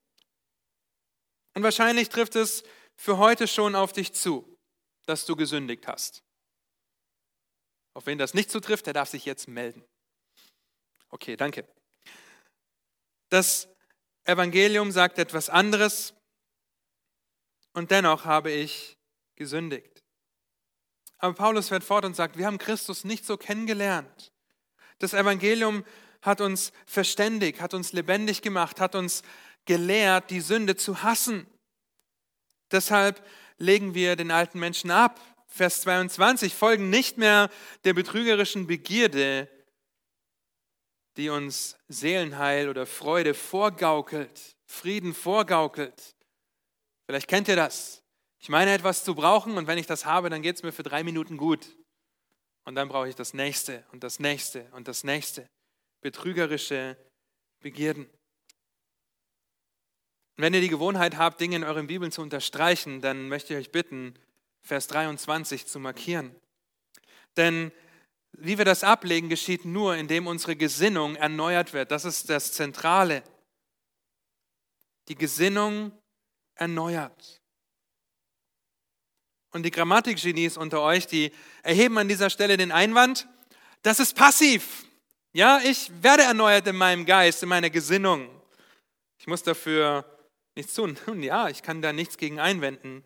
Und 1.56 1.64
wahrscheinlich 1.64 2.10
trifft 2.10 2.36
es 2.36 2.64
für 2.96 3.18
heute 3.18 3.48
schon 3.48 3.74
auf 3.74 3.92
dich 3.92 4.14
zu, 4.14 4.56
dass 5.08 5.26
du 5.26 5.36
gesündigt 5.36 5.88
hast. 5.88 6.22
Auf 7.96 8.06
wen 8.06 8.20
das 8.20 8.36
nicht 8.36 8.52
zutrifft, 8.52 8.86
der 8.86 8.94
darf 8.94 9.10
sich 9.10 9.26
jetzt 9.26 9.48
melden. 9.48 9.84
Okay, 11.10 11.38
danke. 11.38 11.68
Das 13.30 13.68
Evangelium 14.26 14.92
sagt 14.92 15.18
etwas 15.18 15.50
anderes 15.50 16.14
und 17.74 17.90
dennoch 17.90 18.26
habe 18.26 18.52
ich 18.52 19.00
gesündigt. 19.36 19.91
Aber 21.22 21.36
Paulus 21.36 21.70
fährt 21.70 21.84
fort 21.84 22.04
und 22.04 22.16
sagt, 22.16 22.38
wir 22.38 22.48
haben 22.48 22.58
Christus 22.58 23.04
nicht 23.04 23.26
so 23.26 23.38
kennengelernt. 23.38 24.34
Das 24.98 25.14
Evangelium 25.14 25.86
hat 26.24 26.42
uns 26.42 26.74
verständigt, 26.88 27.62
hat 27.62 27.76
uns 27.76 27.94
lebendig 27.94 28.42
gemacht, 28.42 28.80
hat 28.80 28.96
uns 28.96 29.22
gelehrt, 29.66 30.32
die 30.32 30.42
Sünde 30.42 30.76
zu 30.76 31.04
hassen. 31.04 31.46
Deshalb 32.72 33.24
legen 33.58 33.94
wir 33.94 34.16
den 34.16 34.32
alten 34.32 34.60
Menschen 34.60 34.90
ab. 34.90 35.20
Vers 35.48 35.82
22 35.82 36.56
folgen 36.56 36.90
nicht 36.90 37.20
mehr 37.20 37.52
der 37.84 37.94
betrügerischen 37.94 38.66
Begierde, 38.66 39.48
die 41.18 41.30
uns 41.30 41.78
Seelenheil 41.88 42.68
oder 42.68 42.88
Freude 42.88 43.36
vorgaukelt, 43.36 44.56
Frieden 44.66 45.14
vorgaukelt. 45.14 46.16
Vielleicht 47.06 47.28
kennt 47.28 47.48
ihr 47.48 47.58
das. 47.58 48.01
Ich 48.42 48.50
meine 48.50 48.74
etwas 48.74 49.04
zu 49.04 49.14
brauchen 49.14 49.56
und 49.58 49.68
wenn 49.68 49.78
ich 49.78 49.86
das 49.86 50.06
habe, 50.06 50.32
dann 50.32 50.42
geht 50.42 50.56
es 50.56 50.64
mir 50.64 50.72
für 50.72 50.82
drei 50.82 51.04
Minuten 51.04 51.38
gut. 51.38 51.78
Und 52.66 52.74
dann 52.74 52.90
brauche 52.90 53.08
ich 53.08 53.16
das 53.16 53.36
nächste 53.36 53.86
und 53.92 54.04
das 54.04 54.20
nächste 54.20 54.68
und 54.72 54.88
das 54.88 55.04
nächste. 55.04 55.48
Betrügerische 56.02 56.98
Begierden. 57.60 58.06
Und 60.38 60.44
wenn 60.44 60.56
ihr 60.56 60.62
die 60.62 60.70
Gewohnheit 60.70 61.18
habt, 61.18 61.40
Dinge 61.40 61.58
in 61.58 61.64
euren 61.64 61.86
Bibeln 61.86 62.12
zu 62.12 62.24
unterstreichen, 62.24 63.00
dann 63.00 63.30
möchte 63.30 63.54
ich 63.54 63.60
euch 63.60 63.72
bitten, 63.72 64.16
Vers 64.62 64.88
23 64.88 65.68
zu 65.68 65.80
markieren. 65.80 66.36
Denn 67.38 67.72
wie 68.32 68.58
wir 68.58 68.66
das 68.66 68.84
ablegen, 68.84 69.30
geschieht 69.30 69.66
nur, 69.66 69.96
indem 69.96 70.26
unsere 70.26 70.56
Gesinnung 70.56 71.16
erneuert 71.16 71.74
wird. 71.74 71.92
Das 71.92 72.06
ist 72.06 72.30
das 72.30 72.54
Zentrale. 72.54 73.24
Die 75.10 75.16
Gesinnung 75.16 75.92
erneuert. 76.56 77.41
Und 79.52 79.64
die 79.64 79.72
Grammatikgenies 79.72 80.58
unter 80.58 80.82
euch, 80.82 81.08
die 81.08 81.32
erheben 81.64 81.98
an 81.98 82.08
dieser 82.08 82.30
Stelle 82.30 82.58
den 82.58 82.72
Einwand, 82.72 83.28
das 83.82 84.00
ist 84.00 84.16
passiv. 84.16 84.86
Ja, 85.34 85.60
ich 85.64 85.92
werde 86.02 86.24
erneuert 86.24 86.68
in 86.68 86.76
meinem 86.76 87.06
Geist, 87.06 87.44
in 87.44 87.50
meiner 87.50 87.70
Gesinnung. 87.70 88.30
Ich 89.18 89.28
muss 89.28 89.44
dafür 89.44 90.06
nichts 90.56 90.74
tun. 90.74 90.98
Nun 91.06 91.24
ja, 91.24 91.50
ich 91.50 91.62
kann 91.64 91.82
da 91.82 91.94
nichts 91.94 92.18
gegen 92.18 92.40
einwenden. 92.40 93.04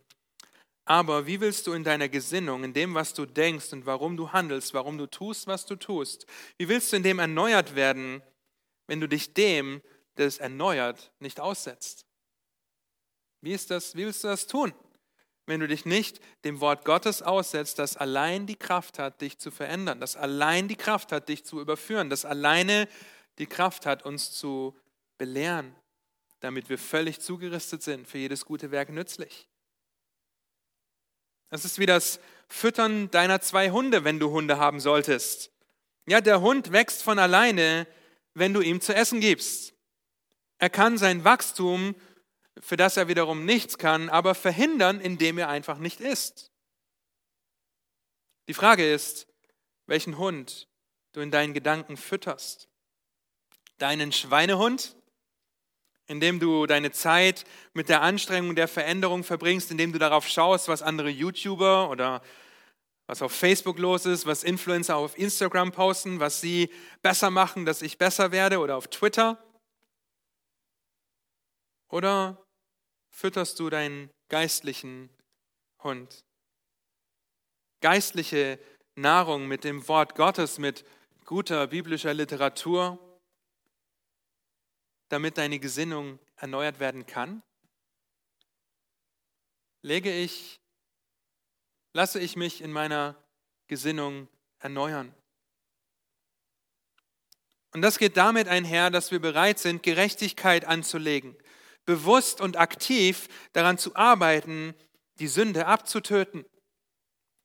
Aber 0.85 1.25
wie 1.25 1.41
willst 1.41 1.65
du 1.65 1.73
in 1.73 1.83
deiner 1.83 2.09
Gesinnung, 2.09 2.63
in 2.63 2.73
dem, 2.73 2.93
was 2.93 3.13
du 3.13 3.25
denkst 3.25 3.73
und 3.73 3.87
warum 3.87 4.17
du 4.17 4.31
handelst, 4.31 4.73
warum 4.75 4.99
du 4.99 5.07
tust, 5.07 5.47
was 5.47 5.65
du 5.65 5.75
tust, 5.75 6.27
wie 6.57 6.69
willst 6.69 6.91
du 6.91 6.97
in 6.97 7.03
dem 7.03 7.17
erneuert 7.17 7.75
werden, 7.75 8.21
wenn 8.85 9.01
du 9.01 9.07
dich 9.07 9.33
dem, 9.33 9.81
der 10.17 10.27
es 10.27 10.37
erneuert, 10.37 11.11
nicht 11.19 11.39
aussetzt? 11.39 12.05
Wie, 13.41 13.53
ist 13.53 13.71
das, 13.71 13.95
wie 13.95 14.05
willst 14.05 14.23
du 14.23 14.27
das 14.27 14.45
tun, 14.45 14.73
wenn 15.45 15.59
du 15.59 15.67
dich 15.67 15.85
nicht 15.85 16.19
dem 16.43 16.59
Wort 16.59 16.85
Gottes 16.85 17.21
aussetzt, 17.21 17.79
das 17.79 17.97
allein 17.97 18.47
die 18.47 18.55
Kraft 18.55 18.99
hat, 18.99 19.21
dich 19.21 19.37
zu 19.37 19.51
verändern, 19.51 19.99
das 19.99 20.15
allein 20.15 20.67
die 20.67 20.75
Kraft 20.75 21.11
hat, 21.11 21.29
dich 21.29 21.45
zu 21.45 21.61
überführen, 21.61 22.09
das 22.09 22.25
alleine 22.25 22.87
die 23.37 23.45
Kraft 23.45 23.85
hat, 23.85 24.03
uns 24.03 24.31
zu 24.31 24.75
belehren, 25.17 25.75
damit 26.39 26.69
wir 26.69 26.77
völlig 26.77 27.19
zugerüstet 27.19 27.83
sind, 27.83 28.07
für 28.07 28.17
jedes 28.17 28.45
gute 28.45 28.71
Werk 28.71 28.89
nützlich? 28.89 29.47
Das 31.49 31.63
ist 31.63 31.79
wie 31.79 31.85
das 31.85 32.19
Füttern 32.47 33.09
deiner 33.11 33.39
zwei 33.41 33.71
Hunde, 33.71 34.03
wenn 34.03 34.19
du 34.19 34.31
Hunde 34.31 34.57
haben 34.57 34.79
solltest. 34.79 35.51
Ja, 36.07 36.21
der 36.21 36.41
Hund 36.41 36.71
wächst 36.71 37.03
von 37.03 37.19
alleine, 37.19 37.87
wenn 38.33 38.53
du 38.53 38.61
ihm 38.61 38.81
zu 38.81 38.93
essen 38.93 39.19
gibst. 39.19 39.73
Er 40.57 40.69
kann 40.69 40.97
sein 40.97 41.23
Wachstum, 41.23 41.95
für 42.59 42.77
das 42.77 42.97
er 42.97 43.07
wiederum 43.07 43.45
nichts 43.45 43.77
kann, 43.77 44.09
aber 44.09 44.35
verhindern, 44.35 44.99
indem 44.99 45.37
er 45.37 45.49
einfach 45.49 45.77
nicht 45.77 45.99
isst. 45.99 46.51
Die 48.47 48.53
Frage 48.53 48.91
ist, 48.91 49.27
welchen 49.87 50.17
Hund 50.17 50.67
du 51.13 51.21
in 51.21 51.31
deinen 51.31 51.53
Gedanken 51.53 51.97
fütterst. 51.97 52.69
Deinen 53.77 54.11
Schweinehund 54.11 54.95
indem 56.07 56.39
du 56.39 56.65
deine 56.65 56.91
Zeit 56.91 57.45
mit 57.73 57.89
der 57.89 58.01
Anstrengung 58.01 58.55
der 58.55 58.67
Veränderung 58.67 59.23
verbringst, 59.23 59.71
indem 59.71 59.91
du 59.91 59.99
darauf 59.99 60.27
schaust, 60.27 60.67
was 60.67 60.81
andere 60.81 61.09
YouTuber 61.09 61.89
oder 61.89 62.21
was 63.07 63.21
auf 63.21 63.31
Facebook 63.31 63.77
los 63.77 64.05
ist, 64.05 64.25
was 64.25 64.43
Influencer 64.43 64.97
auf 64.97 65.17
Instagram 65.17 65.71
posten, 65.71 66.19
was 66.19 66.41
sie 66.41 66.69
besser 67.01 67.29
machen, 67.29 67.65
dass 67.65 67.81
ich 67.81 67.97
besser 67.97 68.31
werde 68.31 68.59
oder 68.59 68.77
auf 68.77 68.87
Twitter? 68.87 69.43
Oder 71.89 72.44
fütterst 73.15 73.59
du 73.59 73.69
deinen 73.69 74.09
geistlichen 74.27 75.09
Hund? 75.81 76.25
Geistliche 77.81 78.59
Nahrung 78.95 79.47
mit 79.47 79.63
dem 79.63 79.87
Wort 79.87 80.15
Gottes, 80.15 80.59
mit 80.59 80.85
guter 81.23 81.67
biblischer 81.67 82.13
Literatur, 82.13 82.99
damit 85.07 85.37
deine 85.37 85.59
Gesinnung 85.59 86.19
erneuert 86.35 86.79
werden 86.79 87.05
kann? 87.05 87.41
Lege 89.81 90.11
ich, 90.11 90.59
lasse 91.93 92.19
ich 92.19 92.35
mich 92.35 92.61
in 92.61 92.71
meiner 92.73 93.15
Gesinnung 93.67 94.27
erneuern? 94.59 95.15
Und 97.71 97.81
das 97.81 97.97
geht 97.97 98.17
damit 98.17 98.49
einher, 98.49 98.89
dass 98.89 99.11
wir 99.11 99.19
bereit 99.19 99.59
sind, 99.59 99.83
Gerechtigkeit 99.83 100.65
anzulegen, 100.65 101.37
bewusst 101.85 102.41
und 102.41 102.57
aktiv 102.57 103.27
daran 103.53 103.77
zu 103.77 103.95
arbeiten, 103.95 104.73
die 105.19 105.27
Sünde 105.27 105.67
abzutöten, 105.67 106.45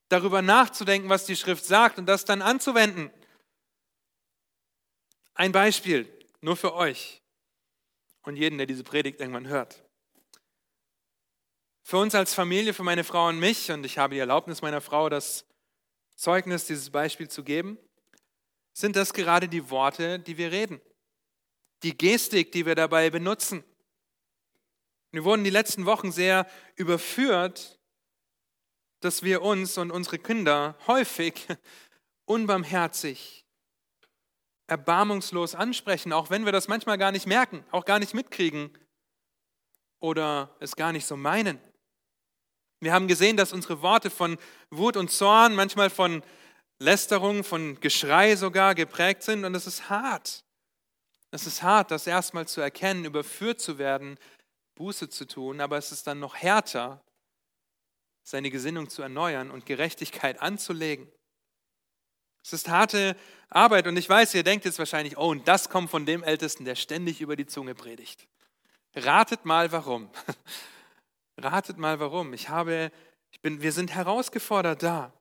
darüber 0.08 0.42
nachzudenken, 0.42 1.08
was 1.08 1.26
die 1.26 1.36
Schrift 1.36 1.64
sagt 1.64 1.98
und 1.98 2.06
das 2.06 2.24
dann 2.24 2.42
anzuwenden. 2.42 3.10
Ein 5.34 5.52
Beispiel, 5.52 6.08
nur 6.40 6.56
für 6.56 6.74
euch 6.74 7.22
und 8.22 8.36
jeden, 8.36 8.58
der 8.58 8.66
diese 8.66 8.84
Predigt 8.84 9.20
irgendwann 9.20 9.48
hört. 9.48 9.82
Für 11.82 11.98
uns 11.98 12.14
als 12.14 12.34
Familie, 12.34 12.74
für 12.74 12.82
meine 12.82 13.04
Frau 13.04 13.28
und 13.28 13.38
mich, 13.38 13.70
und 13.70 13.84
ich 13.84 13.98
habe 13.98 14.14
die 14.14 14.20
Erlaubnis 14.20 14.62
meiner 14.62 14.80
Frau, 14.80 15.08
das 15.08 15.44
Zeugnis, 16.14 16.66
dieses 16.66 16.90
Beispiel 16.90 17.28
zu 17.28 17.42
geben, 17.42 17.78
sind 18.72 18.96
das 18.96 19.12
gerade 19.12 19.48
die 19.48 19.70
Worte, 19.70 20.18
die 20.18 20.36
wir 20.36 20.52
reden. 20.52 20.80
Die 21.82 21.96
Gestik, 21.96 22.52
die 22.52 22.66
wir 22.66 22.74
dabei 22.74 23.10
benutzen. 23.10 23.64
Wir 25.12 25.24
wurden 25.24 25.44
die 25.44 25.50
letzten 25.50 25.86
Wochen 25.86 26.12
sehr 26.12 26.46
überführt, 26.76 27.80
dass 29.00 29.22
wir 29.22 29.42
uns 29.42 29.76
und 29.76 29.90
unsere 29.90 30.18
Kinder 30.18 30.76
häufig 30.86 31.46
unbarmherzig 32.26 33.44
erbarmungslos 34.68 35.56
ansprechen, 35.56 36.12
auch 36.12 36.30
wenn 36.30 36.44
wir 36.44 36.52
das 36.52 36.68
manchmal 36.68 36.96
gar 36.96 37.10
nicht 37.10 37.26
merken, 37.26 37.64
auch 37.72 37.84
gar 37.84 37.98
nicht 37.98 38.14
mitkriegen 38.14 38.70
oder 39.98 40.54
es 40.60 40.76
gar 40.76 40.92
nicht 40.92 41.06
so 41.06 41.16
meinen. 41.16 41.58
Wir 42.78 42.92
haben 42.92 43.08
gesehen, 43.08 43.36
dass 43.36 43.52
unsere 43.52 43.82
Worte 43.82 44.10
von 44.10 44.38
Wut 44.70 44.96
und 44.96 45.10
Zorn, 45.10 45.56
manchmal 45.56 45.90
von 45.90 46.22
Lästerung, 46.78 47.42
von 47.42 47.80
Geschrei 47.80 48.36
sogar 48.36 48.76
geprägt 48.76 49.24
sind 49.24 49.44
und 49.44 49.54
es 49.56 49.66
ist 49.66 49.90
hart. 49.90 50.44
Es 51.32 51.46
ist 51.46 51.62
hart, 51.62 51.90
das 51.90 52.06
erstmal 52.06 52.46
zu 52.46 52.60
erkennen, 52.60 53.04
überführt 53.04 53.60
zu 53.60 53.76
werden, 53.76 54.18
Buße 54.80 55.10
zu 55.10 55.26
tun, 55.26 55.60
aber 55.60 55.76
es 55.76 55.92
ist 55.92 56.06
dann 56.06 56.20
noch 56.20 56.36
härter, 56.36 57.04
seine 58.22 58.50
Gesinnung 58.50 58.88
zu 58.88 59.02
erneuern 59.02 59.50
und 59.50 59.66
Gerechtigkeit 59.66 60.40
anzulegen. 60.40 61.06
Es 62.42 62.54
ist 62.54 62.70
harte 62.70 63.14
Arbeit 63.50 63.86
und 63.86 63.98
ich 63.98 64.08
weiß, 64.08 64.32
ihr 64.32 64.42
denkt 64.42 64.64
jetzt 64.64 64.78
wahrscheinlich, 64.78 65.18
oh, 65.18 65.28
und 65.28 65.46
das 65.46 65.68
kommt 65.68 65.90
von 65.90 66.06
dem 66.06 66.22
Ältesten, 66.22 66.64
der 66.64 66.76
ständig 66.76 67.20
über 67.20 67.36
die 67.36 67.44
Zunge 67.44 67.74
predigt. 67.74 68.26
Ratet 68.94 69.44
mal 69.44 69.70
warum. 69.70 70.08
Ratet 71.36 71.76
mal 71.76 72.00
warum. 72.00 72.32
Ich 72.32 72.48
habe, 72.48 72.90
ich 73.32 73.42
bin, 73.42 73.60
wir 73.60 73.72
sind 73.72 73.94
herausgefordert 73.94 74.82
da. 74.82 75.12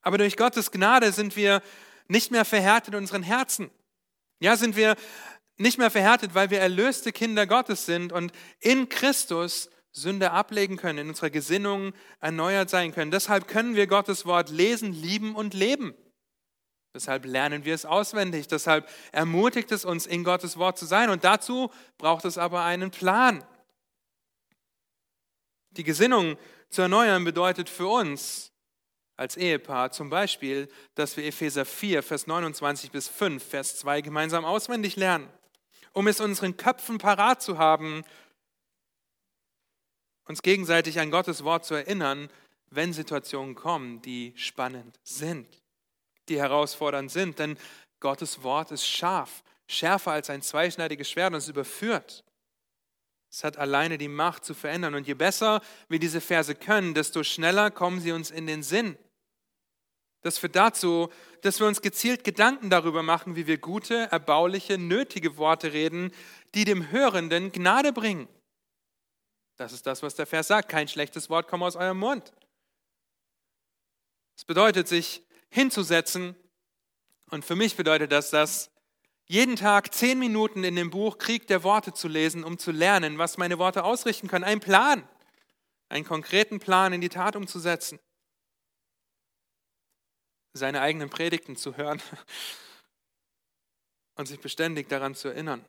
Aber 0.00 0.16
durch 0.16 0.36
Gottes 0.36 0.70
Gnade 0.70 1.10
sind 1.10 1.34
wir 1.34 1.60
nicht 2.06 2.30
mehr 2.30 2.44
verhärtet 2.44 2.94
in 2.94 3.00
unseren 3.00 3.24
Herzen. 3.24 3.68
Ja, 4.38 4.56
sind 4.56 4.76
wir 4.76 4.94
nicht 5.58 5.78
mehr 5.78 5.90
verhärtet, 5.90 6.34
weil 6.34 6.50
wir 6.50 6.60
erlöste 6.60 7.12
Kinder 7.12 7.46
Gottes 7.46 7.86
sind 7.86 8.12
und 8.12 8.32
in 8.60 8.88
Christus 8.88 9.70
Sünde 9.92 10.30
ablegen 10.30 10.76
können, 10.76 10.98
in 10.98 11.08
unserer 11.08 11.30
Gesinnung 11.30 11.94
erneuert 12.20 12.68
sein 12.68 12.92
können. 12.92 13.10
Deshalb 13.10 13.48
können 13.48 13.76
wir 13.76 13.86
Gottes 13.86 14.26
Wort 14.26 14.50
lesen, 14.50 14.92
lieben 14.92 15.34
und 15.34 15.54
leben. 15.54 15.94
Deshalb 16.94 17.24
lernen 17.24 17.64
wir 17.64 17.74
es 17.74 17.86
auswendig. 17.86 18.46
Deshalb 18.46 18.88
ermutigt 19.12 19.72
es 19.72 19.86
uns, 19.86 20.06
in 20.06 20.22
Gottes 20.22 20.58
Wort 20.58 20.78
zu 20.78 20.84
sein. 20.84 21.08
Und 21.08 21.24
dazu 21.24 21.70
braucht 21.96 22.26
es 22.26 22.36
aber 22.36 22.62
einen 22.64 22.90
Plan. 22.90 23.42
Die 25.70 25.84
Gesinnung 25.84 26.36
zu 26.68 26.82
erneuern 26.82 27.24
bedeutet 27.24 27.70
für 27.70 27.88
uns 27.88 28.52
als 29.16 29.36
Ehepaar 29.36 29.92
zum 29.92 30.10
Beispiel, 30.10 30.68
dass 30.94 31.16
wir 31.16 31.24
Epheser 31.24 31.64
4, 31.64 32.02
Vers 32.02 32.26
29 32.26 32.90
bis 32.90 33.08
5, 33.08 33.42
Vers 33.42 33.78
2 33.78 34.02
gemeinsam 34.02 34.44
auswendig 34.44 34.96
lernen, 34.96 35.30
um 35.96 36.06
es 36.06 36.20
unseren 36.20 36.56
Köpfen 36.56 36.98
parat 36.98 37.40
zu 37.40 37.58
haben, 37.58 38.04
uns 40.24 40.42
gegenseitig 40.42 41.00
an 41.00 41.10
Gottes 41.10 41.44
Wort 41.44 41.64
zu 41.64 41.74
erinnern, 41.74 42.28
wenn 42.70 42.92
Situationen 42.92 43.54
kommen, 43.54 44.02
die 44.02 44.32
spannend 44.36 44.98
sind 45.04 45.62
die 46.28 46.38
herausfordernd 46.38 47.10
sind. 47.10 47.38
Denn 47.38 47.56
Gottes 48.00 48.42
Wort 48.42 48.70
ist 48.70 48.86
scharf, 48.86 49.42
schärfer 49.66 50.12
als 50.12 50.30
ein 50.30 50.42
zweischneidiges 50.42 51.10
Schwert 51.10 51.32
und 51.32 51.38
es 51.38 51.48
überführt. 51.48 52.24
Es 53.30 53.44
hat 53.44 53.56
alleine 53.56 53.98
die 53.98 54.08
Macht 54.08 54.44
zu 54.44 54.54
verändern. 54.54 54.94
Und 54.94 55.06
je 55.06 55.14
besser 55.14 55.60
wir 55.88 55.98
diese 55.98 56.20
Verse 56.20 56.54
können, 56.54 56.94
desto 56.94 57.22
schneller 57.22 57.70
kommen 57.70 58.00
sie 58.00 58.12
uns 58.12 58.30
in 58.30 58.46
den 58.46 58.62
Sinn. 58.62 58.96
Das 60.22 60.38
führt 60.38 60.56
dazu, 60.56 61.10
dass 61.42 61.60
wir 61.60 61.66
uns 61.66 61.82
gezielt 61.82 62.24
Gedanken 62.24 62.70
darüber 62.70 63.02
machen, 63.02 63.36
wie 63.36 63.46
wir 63.46 63.58
gute, 63.58 64.10
erbauliche, 64.10 64.78
nötige 64.78 65.36
Worte 65.36 65.72
reden, 65.72 66.12
die 66.54 66.64
dem 66.64 66.90
Hörenden 66.90 67.52
Gnade 67.52 67.92
bringen. 67.92 68.28
Das 69.56 69.72
ist 69.72 69.86
das, 69.86 70.02
was 70.02 70.14
der 70.14 70.26
Vers 70.26 70.48
sagt. 70.48 70.68
Kein 70.68 70.88
schlechtes 70.88 71.30
Wort 71.30 71.48
komme 71.48 71.64
aus 71.64 71.76
eurem 71.76 71.98
Mund. 71.98 72.32
Es 74.36 74.44
bedeutet, 74.44 74.88
sich 74.88 75.22
hinzusetzen. 75.48 76.36
Und 77.30 77.44
für 77.44 77.56
mich 77.56 77.76
bedeutet 77.76 78.12
das, 78.12 78.30
dass 78.30 78.70
jeden 79.26 79.56
Tag 79.56 79.92
zehn 79.94 80.18
Minuten 80.18 80.62
in 80.62 80.76
dem 80.76 80.90
Buch 80.90 81.18
Krieg 81.18 81.46
der 81.48 81.64
Worte 81.64 81.92
zu 81.92 82.06
lesen, 82.06 82.44
um 82.44 82.58
zu 82.58 82.70
lernen, 82.70 83.18
was 83.18 83.38
meine 83.38 83.58
Worte 83.58 83.82
ausrichten 83.82 84.28
können. 84.28 84.44
Ein 84.44 84.60
Plan, 84.60 85.08
einen 85.88 86.04
konkreten 86.04 86.60
Plan 86.60 86.92
in 86.92 87.00
die 87.00 87.08
Tat 87.08 87.34
umzusetzen. 87.34 87.98
Seine 90.56 90.80
eigenen 90.80 91.10
Predigten 91.10 91.56
zu 91.56 91.76
hören 91.76 92.02
und 94.16 94.26
sich 94.26 94.40
beständig 94.40 94.88
daran 94.88 95.14
zu 95.14 95.28
erinnern. 95.28 95.64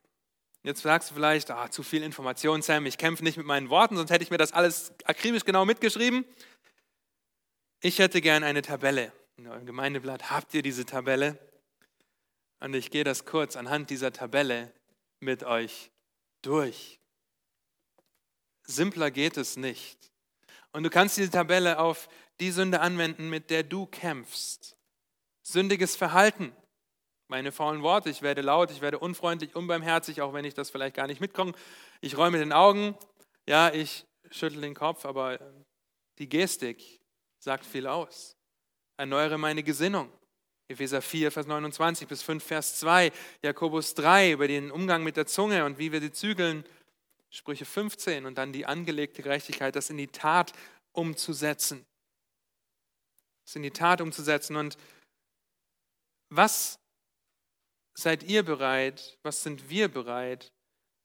Jetzt 0.64 0.82
sagst 0.82 1.12
du 1.12 1.16
vielleicht, 1.16 1.52
ah, 1.52 1.70
zu 1.70 1.84
viel 1.84 2.04
Information, 2.04 2.62
Sam, 2.62 2.86
ich 2.86 2.98
kämpfe 2.98 3.24
nicht 3.24 3.38
mit 3.38 3.46
meinen 3.46 3.70
Worten, 3.70 3.96
sonst 3.96 4.10
hätte 4.10 4.24
ich 4.24 4.32
mir 4.32 4.38
das 4.38 4.52
alles 4.52 4.92
akribisch 5.06 5.46
genau 5.46 5.66
mitgeschrieben. 5.66 6.26
Ich 7.82 8.00
hätte 8.00 8.22
gern 8.22 8.44
eine 8.44 8.62
Tabelle 8.64 9.14
in 9.38 9.48
eurem 9.48 9.68
Gemeindeblatt 9.68 10.32
habt 10.32 10.54
ihr 10.56 10.64
diese 10.64 10.86
Tabelle. 10.86 11.38
Und 12.60 12.74
ich 12.74 12.90
gehe 12.90 13.04
das 13.04 13.26
kurz 13.26 13.56
anhand 13.56 13.92
dieser 13.92 14.12
Tabelle 14.12 14.74
mit 15.20 15.44
euch 15.44 15.92
durch. 16.42 17.00
Simpler 18.64 19.12
geht 19.12 19.38
es 19.38 19.56
nicht. 19.56 20.12
Und 20.72 20.84
du 20.84 20.90
kannst 20.90 21.18
diese 21.18 21.30
Tabelle 21.30 21.78
auf 21.78 22.10
die 22.40 22.52
Sünde 22.52 22.82
anwenden, 22.82 23.30
mit 23.30 23.52
der 23.52 23.64
du 23.64 23.86
kämpfst. 23.86 24.76
Sündiges 25.50 25.96
Verhalten. 25.96 26.52
Meine 27.30 27.54
faulen 27.54 27.82
Worte, 27.82 28.10
ich 28.10 28.22
werde 28.22 28.42
laut, 28.42 28.70
ich 28.70 28.82
werde 28.82 29.00
unfreundlich, 29.00 29.56
unbarmherzig, 29.56 30.22
auch 30.22 30.34
wenn 30.34 30.44
ich 30.44 30.54
das 30.54 30.70
vielleicht 30.70 30.98
gar 30.98 31.08
nicht 31.08 31.22
mitkomme. 31.22 31.54
Ich 32.02 32.18
räume 32.18 32.38
den 32.38 32.52
Augen, 32.52 32.98
ja, 33.48 33.74
ich 33.74 34.06
schüttle 34.30 34.60
den 34.60 34.74
Kopf, 34.74 35.06
aber 35.06 35.40
die 36.18 36.28
Gestik 36.28 37.00
sagt 37.40 37.66
viel 37.66 37.88
aus. 37.88 38.36
Erneuere 38.98 39.38
meine 39.38 39.64
Gesinnung. 39.64 40.12
Epheser 40.68 41.02
4, 41.02 41.32
Vers 41.32 41.48
29 41.48 42.10
bis 42.10 42.24
5, 42.24 42.44
Vers 42.44 42.80
2, 42.80 43.14
Jakobus 43.42 43.94
3 43.94 44.34
über 44.34 44.50
den 44.50 44.70
Umgang 44.70 45.02
mit 45.02 45.16
der 45.16 45.28
Zunge 45.28 45.64
und 45.64 45.80
wie 45.80 45.94
wir 45.94 46.02
sie 46.02 46.12
zügeln, 46.12 46.66
Sprüche 47.30 47.64
15 47.64 48.26
und 48.26 48.38
dann 48.38 48.52
die 48.52 48.66
angelegte 48.66 49.22
Gerechtigkeit, 49.22 49.78
das 49.78 49.90
in 49.90 49.96
die 49.96 50.08
Tat 50.08 50.52
umzusetzen. 50.92 51.86
Das 53.46 53.56
in 53.56 53.64
die 53.64 53.72
Tat 53.72 54.02
umzusetzen. 54.02 54.58
Und 54.58 54.78
was 56.30 56.80
seid 57.94 58.24
ihr 58.24 58.44
bereit, 58.44 59.18
was 59.24 59.44
sind 59.44 59.70
wir 59.70 59.88
bereit 59.88 60.54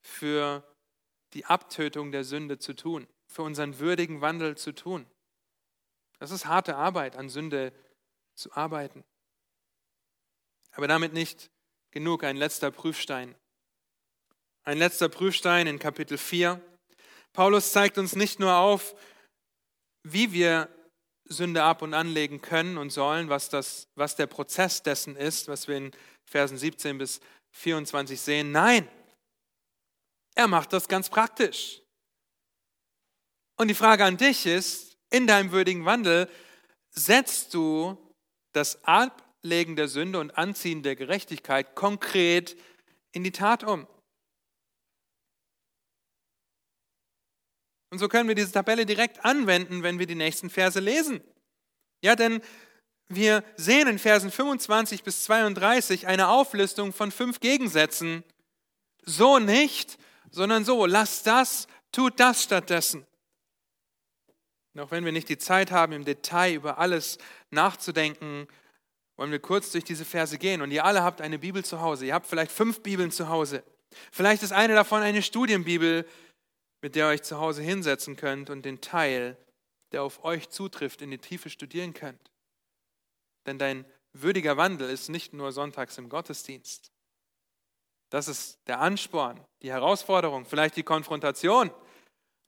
für 0.00 0.62
die 1.32 1.44
Abtötung 1.46 2.12
der 2.12 2.24
Sünde 2.24 2.58
zu 2.58 2.74
tun, 2.74 3.06
für 3.26 3.42
unseren 3.42 3.78
würdigen 3.78 4.20
Wandel 4.20 4.56
zu 4.56 4.72
tun? 4.72 5.06
Das 6.18 6.30
ist 6.30 6.46
harte 6.46 6.76
Arbeit, 6.76 7.16
an 7.16 7.28
Sünde 7.28 7.72
zu 8.34 8.52
arbeiten. 8.52 9.04
Aber 10.72 10.86
damit 10.86 11.12
nicht 11.12 11.50
genug, 11.90 12.24
ein 12.24 12.36
letzter 12.36 12.70
Prüfstein. 12.70 13.34
Ein 14.64 14.78
letzter 14.78 15.08
Prüfstein 15.08 15.66
in 15.66 15.78
Kapitel 15.78 16.18
4. 16.18 16.60
Paulus 17.32 17.72
zeigt 17.72 17.98
uns 17.98 18.14
nicht 18.14 18.38
nur 18.38 18.54
auf, 18.54 18.94
wie 20.02 20.32
wir 20.32 20.68
Sünde 21.32 21.62
ab 21.62 21.82
und 21.82 21.94
anlegen 21.94 22.40
können 22.40 22.78
und 22.78 22.90
sollen, 22.90 23.28
was, 23.28 23.48
das, 23.48 23.88
was 23.94 24.16
der 24.16 24.26
Prozess 24.26 24.82
dessen 24.82 25.16
ist, 25.16 25.48
was 25.48 25.68
wir 25.68 25.76
in 25.76 25.90
Versen 26.24 26.58
17 26.58 26.98
bis 26.98 27.20
24 27.50 28.20
sehen. 28.20 28.52
Nein, 28.52 28.88
er 30.34 30.48
macht 30.48 30.72
das 30.72 30.88
ganz 30.88 31.08
praktisch. 31.08 31.82
Und 33.56 33.68
die 33.68 33.74
Frage 33.74 34.04
an 34.04 34.16
dich 34.16 34.46
ist, 34.46 34.96
in 35.10 35.26
deinem 35.26 35.52
würdigen 35.52 35.84
Wandel, 35.84 36.28
setzt 36.90 37.54
du 37.54 37.96
das 38.52 38.82
Ablegen 38.84 39.76
der 39.76 39.88
Sünde 39.88 40.18
und 40.18 40.36
Anziehen 40.36 40.82
der 40.82 40.96
Gerechtigkeit 40.96 41.74
konkret 41.74 42.56
in 43.12 43.24
die 43.24 43.32
Tat 43.32 43.64
um? 43.64 43.86
Und 47.92 47.98
so 47.98 48.08
können 48.08 48.26
wir 48.26 48.34
diese 48.34 48.52
Tabelle 48.52 48.86
direkt 48.86 49.22
anwenden, 49.22 49.82
wenn 49.82 49.98
wir 49.98 50.06
die 50.06 50.14
nächsten 50.14 50.48
Verse 50.48 50.80
lesen. 50.80 51.20
Ja, 52.00 52.16
denn 52.16 52.40
wir 53.08 53.44
sehen 53.56 53.86
in 53.86 53.98
Versen 53.98 54.30
25 54.30 55.02
bis 55.02 55.24
32 55.24 56.06
eine 56.06 56.28
Auflistung 56.28 56.94
von 56.94 57.10
fünf 57.10 57.40
Gegensätzen. 57.40 58.24
So 59.02 59.38
nicht, 59.38 59.98
sondern 60.30 60.64
so. 60.64 60.86
Lasst 60.86 61.26
das, 61.26 61.66
tut 61.92 62.18
das 62.18 62.42
stattdessen. 62.42 63.06
Auch 64.78 64.90
wenn 64.90 65.04
wir 65.04 65.12
nicht 65.12 65.28
die 65.28 65.36
Zeit 65.36 65.70
haben, 65.70 65.92
im 65.92 66.06
Detail 66.06 66.54
über 66.54 66.78
alles 66.78 67.18
nachzudenken, 67.50 68.48
wollen 69.18 69.32
wir 69.32 69.38
kurz 69.38 69.70
durch 69.70 69.84
diese 69.84 70.06
Verse 70.06 70.38
gehen. 70.38 70.62
Und 70.62 70.70
ihr 70.70 70.86
alle 70.86 71.02
habt 71.02 71.20
eine 71.20 71.38
Bibel 71.38 71.62
zu 71.62 71.82
Hause. 71.82 72.06
Ihr 72.06 72.14
habt 72.14 72.26
vielleicht 72.26 72.52
fünf 72.52 72.80
Bibeln 72.80 73.10
zu 73.10 73.28
Hause. 73.28 73.62
Vielleicht 74.10 74.42
ist 74.42 74.52
eine 74.54 74.72
davon 74.72 75.02
eine 75.02 75.20
Studienbibel, 75.20 76.06
mit 76.82 76.96
der 76.96 77.06
ihr 77.06 77.10
euch 77.10 77.22
zu 77.22 77.38
Hause 77.38 77.62
hinsetzen 77.62 78.16
könnt 78.16 78.50
und 78.50 78.64
den 78.64 78.80
Teil, 78.80 79.38
der 79.92 80.02
auf 80.02 80.24
euch 80.24 80.50
zutrifft, 80.50 81.00
in 81.00 81.10
die 81.10 81.18
Tiefe 81.18 81.48
studieren 81.48 81.94
könnt. 81.94 82.30
Denn 83.46 83.58
dein 83.58 83.86
würdiger 84.12 84.56
Wandel 84.56 84.90
ist 84.90 85.08
nicht 85.08 85.32
nur 85.32 85.52
sonntags 85.52 85.96
im 85.96 86.08
Gottesdienst. 86.08 86.92
Das 88.10 88.28
ist 88.28 88.58
der 88.66 88.80
Ansporn, 88.80 89.40
die 89.62 89.70
Herausforderung, 89.70 90.44
vielleicht 90.44 90.76
die 90.76 90.82
Konfrontation. 90.82 91.70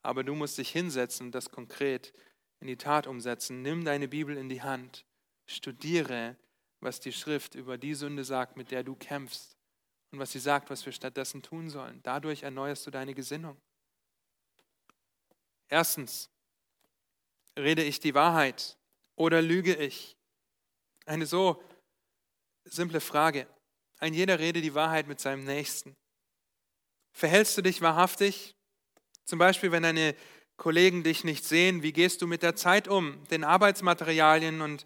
Aber 0.02 0.22
du 0.22 0.34
musst 0.34 0.58
dich 0.58 0.70
hinsetzen 0.70 1.26
und 1.26 1.32
das 1.34 1.50
konkret 1.50 2.12
in 2.60 2.66
die 2.66 2.76
Tat 2.76 3.06
umsetzen. 3.06 3.62
Nimm 3.62 3.84
deine 3.84 4.08
Bibel 4.08 4.36
in 4.36 4.50
die 4.50 4.62
Hand. 4.62 5.06
Studiere, 5.46 6.36
was 6.80 7.00
die 7.00 7.12
Schrift 7.12 7.54
über 7.54 7.78
die 7.78 7.94
Sünde 7.94 8.24
sagt, 8.24 8.56
mit 8.56 8.70
der 8.70 8.82
du 8.82 8.94
kämpfst. 8.94 9.56
Und 10.10 10.18
was 10.18 10.32
sie 10.32 10.38
sagt, 10.38 10.68
was 10.70 10.84
wir 10.84 10.92
stattdessen 10.92 11.42
tun 11.42 11.70
sollen. 11.70 12.00
Dadurch 12.02 12.42
erneuerst 12.42 12.86
du 12.86 12.90
deine 12.90 13.14
Gesinnung. 13.14 13.56
Erstens, 15.68 16.30
rede 17.58 17.82
ich 17.82 18.00
die 18.00 18.14
Wahrheit 18.14 18.76
oder 19.16 19.42
lüge 19.42 19.74
ich? 19.74 20.16
Eine 21.06 21.26
so 21.26 21.62
simple 22.64 23.00
Frage. 23.00 23.46
Ein 23.98 24.14
jeder 24.14 24.38
rede 24.38 24.60
die 24.60 24.74
Wahrheit 24.74 25.06
mit 25.06 25.20
seinem 25.20 25.44
Nächsten. 25.44 25.96
Verhältst 27.12 27.56
du 27.56 27.62
dich 27.62 27.80
wahrhaftig? 27.80 28.54
Zum 29.24 29.38
Beispiel, 29.38 29.72
wenn 29.72 29.82
deine 29.82 30.14
Kollegen 30.56 31.02
dich 31.02 31.24
nicht 31.24 31.44
sehen, 31.44 31.82
wie 31.82 31.92
gehst 31.92 32.22
du 32.22 32.26
mit 32.26 32.42
der 32.42 32.56
Zeit 32.56 32.88
um, 32.88 33.24
den 33.28 33.44
Arbeitsmaterialien 33.44 34.60
und 34.60 34.84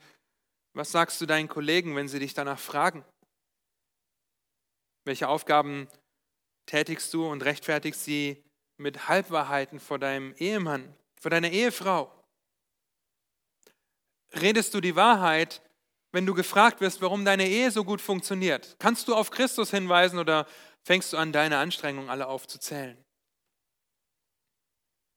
was 0.74 0.92
sagst 0.92 1.20
du 1.20 1.26
deinen 1.26 1.48
Kollegen, 1.48 1.96
wenn 1.96 2.08
sie 2.08 2.18
dich 2.18 2.34
danach 2.34 2.58
fragen? 2.58 3.04
Welche 5.04 5.28
Aufgaben 5.28 5.88
tätigst 6.66 7.12
du 7.14 7.26
und 7.26 7.42
rechtfertigst 7.42 8.04
sie 8.04 8.44
mit 8.78 9.08
Halbwahrheiten 9.08 9.80
vor 9.80 9.98
deinem 9.98 10.34
Ehemann, 10.38 10.94
vor 11.20 11.30
deiner 11.30 11.50
Ehefrau? 11.50 12.12
Redest 14.40 14.74
du 14.74 14.80
die 14.80 14.96
Wahrheit, 14.96 15.62
wenn 16.12 16.26
du 16.26 16.34
gefragt 16.34 16.80
wirst, 16.80 17.02
warum 17.02 17.24
deine 17.24 17.46
Ehe 17.46 17.70
so 17.70 17.84
gut 17.84 18.00
funktioniert? 18.00 18.76
Kannst 18.78 19.08
du 19.08 19.14
auf 19.14 19.30
Christus 19.30 19.70
hinweisen 19.70 20.18
oder 20.18 20.46
fängst 20.84 21.12
du 21.12 21.16
an, 21.16 21.32
deine 21.32 21.58
Anstrengungen 21.58 22.10
alle 22.10 22.26
aufzuzählen? 22.26 23.02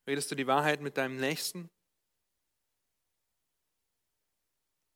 Redest 0.07 0.31
du 0.31 0.35
die 0.35 0.47
Wahrheit 0.47 0.81
mit 0.81 0.97
deinem 0.97 1.17
Nächsten? 1.17 1.69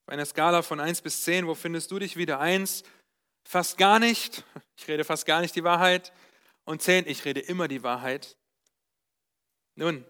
Auf 0.04 0.12
einer 0.12 0.26
Skala 0.26 0.62
von 0.62 0.80
1 0.80 1.02
bis 1.02 1.22
10, 1.24 1.46
wo 1.46 1.54
findest 1.54 1.90
du 1.90 1.98
dich 1.98 2.16
wieder? 2.16 2.38
1, 2.40 2.84
fast 3.48 3.78
gar 3.78 3.98
nicht. 3.98 4.44
Ich 4.78 4.86
rede 4.88 5.04
fast 5.04 5.24
gar 5.24 5.40
nicht 5.40 5.56
die 5.56 5.64
Wahrheit. 5.64 6.12
Und 6.64 6.82
10, 6.82 7.06
ich 7.06 7.24
rede 7.24 7.40
immer 7.40 7.66
die 7.66 7.82
Wahrheit. 7.82 8.36
Nun, 9.76 10.04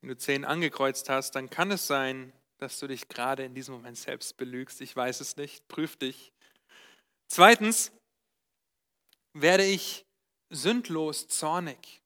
wenn 0.00 0.10
du 0.10 0.16
zehn 0.18 0.44
angekreuzt 0.44 1.08
hast, 1.08 1.32
dann 1.32 1.48
kann 1.48 1.70
es 1.70 1.86
sein, 1.86 2.32
dass 2.58 2.78
du 2.78 2.86
dich 2.86 3.08
gerade 3.08 3.42
in 3.42 3.54
diesem 3.54 3.74
Moment 3.74 3.96
selbst 3.96 4.36
belügst. 4.36 4.82
Ich 4.82 4.94
weiß 4.94 5.20
es 5.20 5.36
nicht. 5.36 5.66
Prüf 5.66 5.96
dich. 5.96 6.30
Zweitens, 7.26 7.90
werde 9.32 9.64
ich 9.64 10.04
sündlos 10.50 11.26
zornig. 11.28 12.02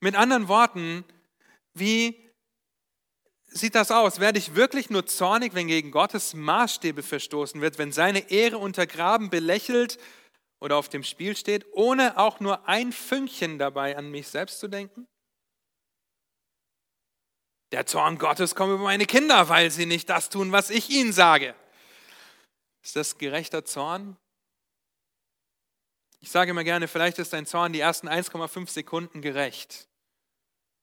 Mit 0.00 0.16
anderen 0.16 0.48
Worten, 0.48 1.04
wie 1.72 2.20
sieht 3.46 3.76
das 3.76 3.92
aus? 3.92 4.18
Werde 4.18 4.40
ich 4.40 4.56
wirklich 4.56 4.90
nur 4.90 5.06
zornig, 5.06 5.54
wenn 5.54 5.68
gegen 5.68 5.92
Gottes 5.92 6.34
Maßstäbe 6.34 7.04
verstoßen 7.04 7.60
wird, 7.60 7.78
wenn 7.78 7.92
seine 7.92 8.30
Ehre 8.30 8.58
untergraben, 8.58 9.30
belächelt 9.30 9.98
oder 10.58 10.76
auf 10.76 10.88
dem 10.88 11.04
Spiel 11.04 11.36
steht, 11.36 11.64
ohne 11.72 12.18
auch 12.18 12.40
nur 12.40 12.68
ein 12.68 12.92
Fünkchen 12.92 13.58
dabei 13.58 13.96
an 13.96 14.10
mich 14.10 14.26
selbst 14.26 14.58
zu 14.58 14.66
denken? 14.68 15.06
Der 17.72 17.86
Zorn 17.86 18.18
Gottes 18.18 18.54
kommt 18.54 18.72
über 18.74 18.84
meine 18.84 19.06
Kinder, 19.06 19.48
weil 19.48 19.70
sie 19.70 19.86
nicht 19.86 20.08
das 20.08 20.28
tun, 20.28 20.52
was 20.52 20.70
ich 20.70 20.90
ihnen 20.90 21.12
sage. 21.12 21.54
Ist 22.82 22.96
das 22.96 23.18
gerechter 23.18 23.64
Zorn? 23.64 24.16
Ich 26.20 26.30
sage 26.30 26.52
immer 26.52 26.64
gerne, 26.64 26.88
vielleicht 26.88 27.18
ist 27.18 27.32
dein 27.32 27.46
Zorn 27.46 27.72
die 27.72 27.80
ersten 27.80 28.08
1,5 28.08 28.68
Sekunden 28.68 29.22
gerecht, 29.22 29.88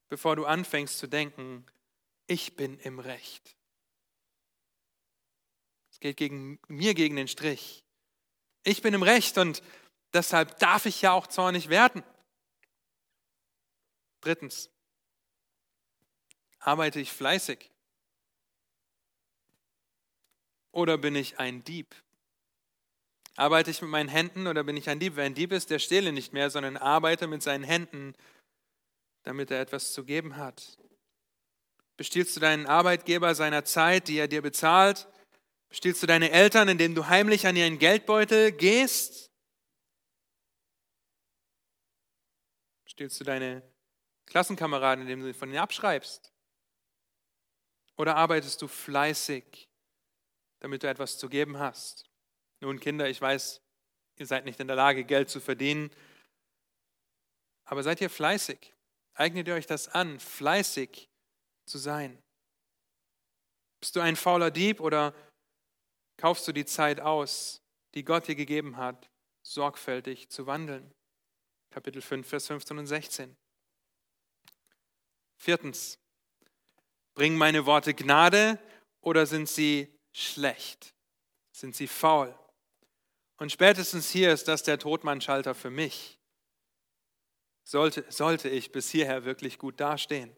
bevor 0.10 0.36
du 0.36 0.46
anfängst 0.46 0.98
zu 0.98 1.08
denken, 1.08 1.66
ich 2.28 2.56
bin 2.56 2.78
im 2.80 3.00
Recht. 3.00 3.56
Es 5.92 6.00
geht 6.00 6.18
gegen 6.18 6.60
mir 6.68 6.94
gegen 6.94 7.16
den 7.16 7.28
Strich. 7.28 7.84
Ich 8.64 8.82
bin 8.82 8.94
im 8.94 9.04
Recht 9.04 9.38
und 9.38 9.62
deshalb 10.14 10.60
darf 10.60 10.86
ich 10.86 11.02
ja 11.02 11.14
auch 11.14 11.28
zornig 11.28 11.70
werden. 11.70 12.04
Drittens, 14.22 14.70
Arbeite 16.66 17.02
ich 17.02 17.12
fleißig? 17.12 17.70
Oder 20.72 20.98
bin 20.98 21.14
ich 21.16 21.38
ein 21.38 21.64
Dieb? 21.66 21.94
Arbeite 23.36 23.70
ich 23.70 23.82
mit 23.82 23.92
meinen 23.92 24.08
Händen 24.08 24.48
oder 24.48 24.64
bin 24.64 24.78
ich 24.78 24.90
ein 24.90 25.00
Dieb? 25.00 25.18
Wer 25.18 25.26
ein 25.26 25.36
Dieb 25.36 25.52
ist, 25.52 25.70
der 25.70 25.80
stehle 25.80 26.14
nicht 26.14 26.32
mehr, 26.32 26.50
sondern 26.50 26.78
arbeite 26.78 27.28
mit 27.28 27.44
seinen 27.44 27.66
Händen, 27.66 28.16
damit 29.24 29.52
er 29.52 29.60
etwas 29.60 29.92
zu 29.92 30.06
geben 30.06 30.38
hat. 30.38 30.78
Bestiehlst 31.98 32.36
du 32.36 32.40
deinen 32.40 32.66
Arbeitgeber 32.66 33.36
seiner 33.36 33.66
Zeit, 33.66 34.08
die 34.08 34.18
er 34.18 34.30
dir 34.30 34.42
bezahlt? 34.42 35.08
Bestiehlst 35.68 36.02
du 36.02 36.08
deine 36.08 36.32
Eltern, 36.32 36.70
indem 36.70 36.96
du 36.96 37.08
heimlich 37.08 37.46
an 37.46 37.58
ihren 37.58 37.78
Geldbeutel 37.78 38.54
gehst? 38.54 39.32
Bestiehlst 42.86 43.20
du 43.20 43.26
deine 43.26 43.70
Klassenkameraden, 44.28 45.02
indem 45.02 45.24
du 45.24 45.34
von 45.34 45.50
ihnen 45.50 45.60
abschreibst? 45.60 46.33
Oder 47.98 48.16
arbeitest 48.16 48.62
du 48.62 48.68
fleißig, 48.68 49.68
damit 50.60 50.84
du 50.84 50.90
etwas 50.90 51.18
zu 51.18 51.30
geben 51.30 51.60
hast? 51.60 52.06
Nun, 52.60 52.80
Kinder, 52.80 53.10
ich 53.10 53.22
weiß, 53.22 53.62
ihr 54.18 54.26
seid 54.26 54.46
nicht 54.46 54.60
in 54.60 54.68
der 54.68 54.76
Lage, 54.76 55.04
Geld 55.04 55.30
zu 55.30 55.40
verdienen, 55.40 55.92
aber 57.66 57.84
seid 57.84 58.02
ihr 58.02 58.10
fleißig? 58.10 58.74
Eignet 59.16 59.48
ihr 59.48 59.56
euch 59.56 59.68
das 59.68 59.88
an, 59.88 60.20
fleißig 60.20 61.10
zu 61.66 61.78
sein? 61.78 62.22
Bist 63.80 63.96
du 63.96 64.00
ein 64.00 64.16
fauler 64.16 64.52
Dieb 64.52 64.80
oder 64.80 65.14
kaufst 66.18 66.48
du 66.48 66.52
die 66.52 66.66
Zeit 66.66 67.00
aus, 67.00 67.62
die 67.96 68.04
Gott 68.04 68.28
dir 68.28 68.36
gegeben 68.36 68.78
hat, 68.78 69.10
sorgfältig 69.46 70.30
zu 70.30 70.48
wandeln? 70.48 70.94
Kapitel 71.72 72.02
5, 72.02 72.28
Vers 72.28 72.48
15 72.48 72.78
und 72.78 72.88
16. 72.88 73.36
Viertens, 75.38 76.00
bringen 77.14 77.38
meine 77.38 77.66
Worte 77.66 77.94
Gnade 77.94 78.60
oder 79.02 79.26
sind 79.26 79.50
sie 79.50 79.94
schlecht? 80.12 80.94
Sind 81.52 81.76
sie 81.76 81.88
faul? 81.88 82.38
Und 83.38 83.52
spätestens 83.52 84.10
hier 84.10 84.32
ist 84.32 84.48
das 84.48 84.64
der 84.64 84.80
Todmannschalter 84.80 85.56
für 85.56 85.70
mich. 85.70 86.20
Sollte, 87.64 88.06
sollte 88.10 88.50
ich 88.50 88.72
bis 88.72 88.90
hierher 88.90 89.26
wirklich 89.26 89.58
gut 89.58 89.80
dastehen? 89.80 90.36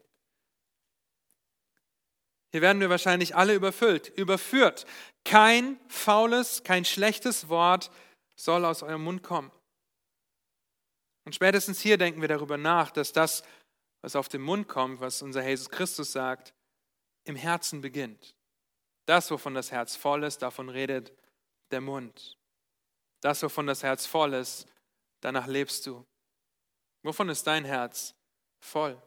Hier 2.52 2.62
werden 2.62 2.80
wir 2.80 2.88
wahrscheinlich 2.88 3.34
alle 3.34 3.54
überfüllt, 3.54 4.08
überführt. 4.16 4.86
Kein 5.24 5.78
faules, 5.88 6.62
kein 6.62 6.84
schlechtes 6.84 7.48
Wort 7.48 7.90
soll 8.36 8.64
aus 8.64 8.82
eurem 8.82 9.02
Mund 9.02 9.22
kommen. 9.22 9.50
Und 11.24 11.34
spätestens 11.34 11.80
hier 11.80 11.98
denken 11.98 12.20
wir 12.20 12.28
darüber 12.28 12.56
nach, 12.56 12.90
dass 12.92 13.12
das, 13.12 13.42
was 14.00 14.14
auf 14.14 14.28
den 14.28 14.42
Mund 14.42 14.68
kommt, 14.68 15.00
was 15.00 15.22
unser 15.22 15.46
Jesus 15.46 15.68
Christus 15.68 16.12
sagt, 16.12 16.54
im 17.26 17.36
Herzen 17.36 17.80
beginnt. 17.80 18.34
Das, 19.06 19.30
wovon 19.30 19.54
das 19.54 19.70
Herz 19.70 19.96
voll 19.96 20.24
ist, 20.24 20.42
davon 20.42 20.68
redet 20.68 21.12
der 21.70 21.80
Mund. 21.80 22.38
Das, 23.20 23.42
wovon 23.42 23.66
das 23.66 23.82
Herz 23.82 24.06
voll 24.06 24.34
ist, 24.34 24.66
danach 25.20 25.46
lebst 25.46 25.86
du. 25.86 26.04
Wovon 27.02 27.28
ist 27.28 27.46
dein 27.46 27.64
Herz 27.64 28.14
voll? 28.60 29.00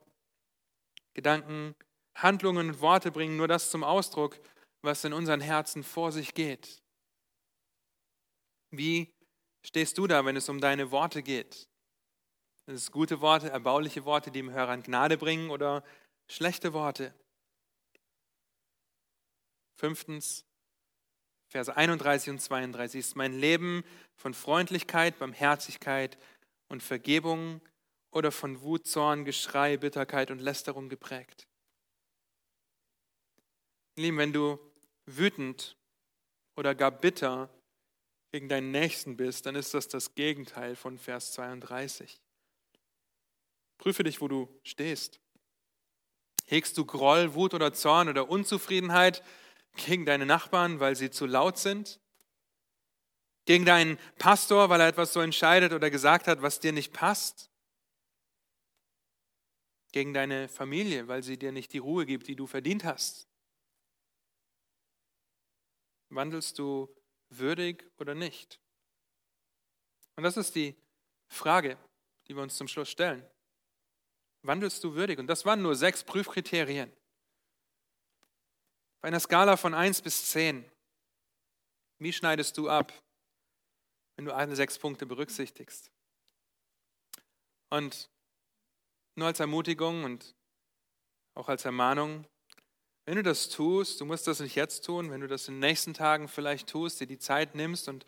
Gedanken, 1.13 1.75
Handlungen 2.15 2.69
und 2.69 2.81
Worte 2.81 3.11
bringen 3.11 3.37
nur 3.37 3.47
das 3.47 3.71
zum 3.71 3.83
Ausdruck, 3.83 4.39
was 4.81 5.03
in 5.03 5.13
unseren 5.13 5.41
Herzen 5.41 5.83
vor 5.83 6.11
sich 6.11 6.33
geht. 6.33 6.81
Wie 8.71 9.13
stehst 9.65 9.97
du 9.97 10.07
da, 10.07 10.25
wenn 10.25 10.37
es 10.37 10.49
um 10.49 10.61
deine 10.61 10.91
Worte 10.91 11.23
geht? 11.23 11.67
Sind 12.65 12.75
es 12.75 12.91
gute 12.91 13.19
Worte, 13.19 13.49
erbauliche 13.49 14.05
Worte, 14.05 14.31
die 14.31 14.39
dem 14.39 14.51
Hörern 14.51 14.83
Gnade 14.83 15.17
bringen 15.17 15.49
oder 15.49 15.83
schlechte 16.29 16.71
Worte? 16.73 17.13
Fünftens, 19.79 20.43
Verse 21.47 21.73
31 21.75 22.31
und 22.31 22.41
32 22.41 22.99
ist 22.99 23.15
mein 23.15 23.33
Leben 23.33 23.85
von 24.13 24.33
Freundlichkeit, 24.33 25.17
Barmherzigkeit 25.17 26.17
und 26.67 26.83
Vergebung 26.83 27.61
oder 28.11 28.33
von 28.33 28.61
Wut, 28.61 28.85
Zorn, 28.85 29.23
Geschrei, 29.23 29.77
Bitterkeit 29.77 30.31
und 30.31 30.39
Lästerung 30.39 30.89
geprägt. 30.89 31.47
Lieben, 33.95 34.17
wenn 34.17 34.33
du 34.33 34.59
wütend 35.05 35.77
oder 36.57 36.75
gar 36.75 36.91
bitter 36.91 37.49
gegen 38.31 38.49
deinen 38.49 38.71
Nächsten 38.71 39.15
bist, 39.15 39.45
dann 39.45 39.55
ist 39.55 39.73
das 39.73 39.87
das 39.87 40.13
Gegenteil 40.13 40.75
von 40.75 40.97
Vers 40.97 41.31
32. 41.31 42.19
Prüfe 43.77 44.03
dich, 44.03 44.19
wo 44.19 44.27
du 44.27 44.49
stehst. 44.61 45.21
Hegst 46.47 46.77
du 46.77 46.85
Groll, 46.85 47.33
Wut 47.33 47.53
oder 47.53 47.73
Zorn 47.73 48.09
oder 48.09 48.29
Unzufriedenheit 48.29 49.23
gegen 49.75 50.05
deine 50.05 50.25
Nachbarn, 50.25 50.79
weil 50.79 50.95
sie 50.95 51.09
zu 51.09 51.25
laut 51.25 51.57
sind? 51.57 51.99
Gegen 53.45 53.65
deinen 53.65 53.97
Pastor, 54.17 54.69
weil 54.69 54.81
er 54.81 54.87
etwas 54.87 55.13
so 55.13 55.21
entscheidet 55.21 55.73
oder 55.73 55.89
gesagt 55.89 56.27
hat, 56.27 56.41
was 56.41 56.59
dir 56.59 56.71
nicht 56.71 56.93
passt? 56.93 57.49
Gegen 59.91 60.13
deine 60.13 60.47
Familie, 60.47 61.07
weil 61.07 61.23
sie 61.23 61.37
dir 61.37 61.51
nicht 61.51 61.73
die 61.73 61.79
Ruhe 61.79 62.05
gibt, 62.05 62.27
die 62.27 62.35
du 62.35 62.45
verdient 62.45 62.83
hast? 62.83 63.27
Wandelst 66.09 66.59
du 66.59 66.95
würdig 67.29 67.89
oder 67.97 68.13
nicht? 68.13 68.59
Und 70.15 70.23
das 70.23 70.37
ist 70.37 70.55
die 70.55 70.75
Frage, 71.27 71.77
die 72.27 72.35
wir 72.35 72.43
uns 72.43 72.55
zum 72.55 72.67
Schluss 72.67 72.89
stellen 72.89 73.27
wandelst 74.43 74.83
du 74.83 74.95
würdig? 74.95 75.19
Und 75.19 75.27
das 75.27 75.45
waren 75.45 75.61
nur 75.61 75.75
sechs 75.75 76.03
Prüfkriterien. 76.03 76.91
Bei 79.01 79.07
einer 79.07 79.19
Skala 79.19 79.55
von 79.55 79.73
1 79.73 80.01
bis 80.01 80.29
10, 80.31 80.69
wie 81.99 82.13
schneidest 82.13 82.57
du 82.57 82.69
ab, 82.69 82.93
wenn 84.15 84.25
du 84.25 84.33
alle 84.33 84.55
sechs 84.55 84.77
Punkte 84.77 85.05
berücksichtigst? 85.05 85.89
Und 87.69 88.09
nur 89.15 89.27
als 89.27 89.39
Ermutigung 89.39 90.03
und 90.03 90.35
auch 91.35 91.47
als 91.47 91.63
Ermahnung, 91.65 92.25
wenn 93.05 93.15
du 93.15 93.23
das 93.23 93.49
tust, 93.49 94.01
du 94.01 94.05
musst 94.05 94.27
das 94.27 94.39
nicht 94.39 94.55
jetzt 94.55 94.85
tun, 94.85 95.11
wenn 95.11 95.21
du 95.21 95.27
das 95.27 95.47
in 95.47 95.55
den 95.55 95.61
nächsten 95.61 95.93
Tagen 95.93 96.27
vielleicht 96.27 96.67
tust, 96.69 96.99
dir 96.99 97.07
die 97.07 97.17
Zeit 97.17 97.55
nimmst 97.55 97.87
und 97.87 98.05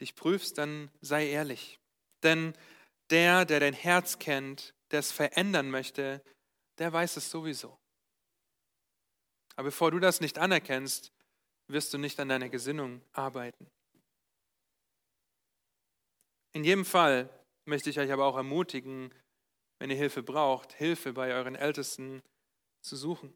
dich 0.00 0.14
prüfst, 0.14 0.56
dann 0.56 0.90
sei 1.00 1.28
ehrlich. 1.28 1.78
Denn 2.22 2.54
der, 3.10 3.44
der 3.44 3.60
dein 3.60 3.74
Herz 3.74 4.18
kennt, 4.18 4.74
der 4.90 5.00
es 5.00 5.12
verändern 5.12 5.70
möchte, 5.70 6.22
der 6.78 6.92
weiß 6.92 7.16
es 7.16 7.30
sowieso. 7.30 7.81
Aber 9.56 9.66
bevor 9.66 9.90
du 9.90 9.98
das 9.98 10.20
nicht 10.20 10.38
anerkennst, 10.38 11.12
wirst 11.68 11.92
du 11.92 11.98
nicht 11.98 12.18
an 12.20 12.28
deiner 12.28 12.48
Gesinnung 12.48 13.02
arbeiten. 13.12 13.66
In 16.52 16.64
jedem 16.64 16.84
Fall 16.84 17.28
möchte 17.64 17.90
ich 17.90 17.98
euch 17.98 18.12
aber 18.12 18.26
auch 18.26 18.36
ermutigen, 18.36 19.12
wenn 19.78 19.90
ihr 19.90 19.96
Hilfe 19.96 20.22
braucht, 20.22 20.72
Hilfe 20.74 21.12
bei 21.12 21.32
euren 21.32 21.54
Ältesten 21.54 22.22
zu 22.82 22.96
suchen. 22.96 23.34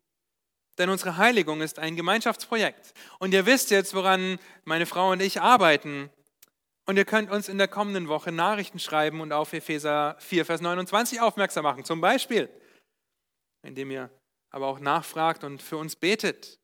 Denn 0.79 0.91
unsere 0.91 1.17
Heiligung 1.17 1.63
ist 1.63 1.79
ein 1.79 1.97
Gemeinschaftsprojekt. 1.97 2.93
Und 3.19 3.33
ihr 3.33 3.47
wisst 3.47 3.71
jetzt, 3.71 3.95
woran 3.95 4.39
meine 4.65 4.85
Frau 4.85 5.11
und 5.11 5.23
ich 5.23 5.41
arbeiten. 5.41 6.11
Und 6.85 6.97
ihr 6.97 7.05
könnt 7.05 7.31
uns 7.31 7.49
in 7.49 7.59
der 7.59 7.69
kommenden 7.69 8.09
Woche 8.09 8.31
Nachrichten 8.31 8.79
schreiben 8.79 9.21
und 9.21 9.33
auf 9.33 9.53
Epheser 9.53 10.17
4, 10.21 10.45
Vers 10.45 10.61
29 10.61 11.21
aufmerksam 11.21 11.65
machen. 11.65 11.85
Zum 11.85 12.01
Beispiel, 12.01 12.49
indem 13.63 13.91
ihr 13.91 14.11
aber 14.51 14.67
auch 14.67 14.79
nachfragt 14.79 15.45
und 15.45 15.63
für 15.63 15.77
uns 15.77 15.97
betet. 15.97 16.59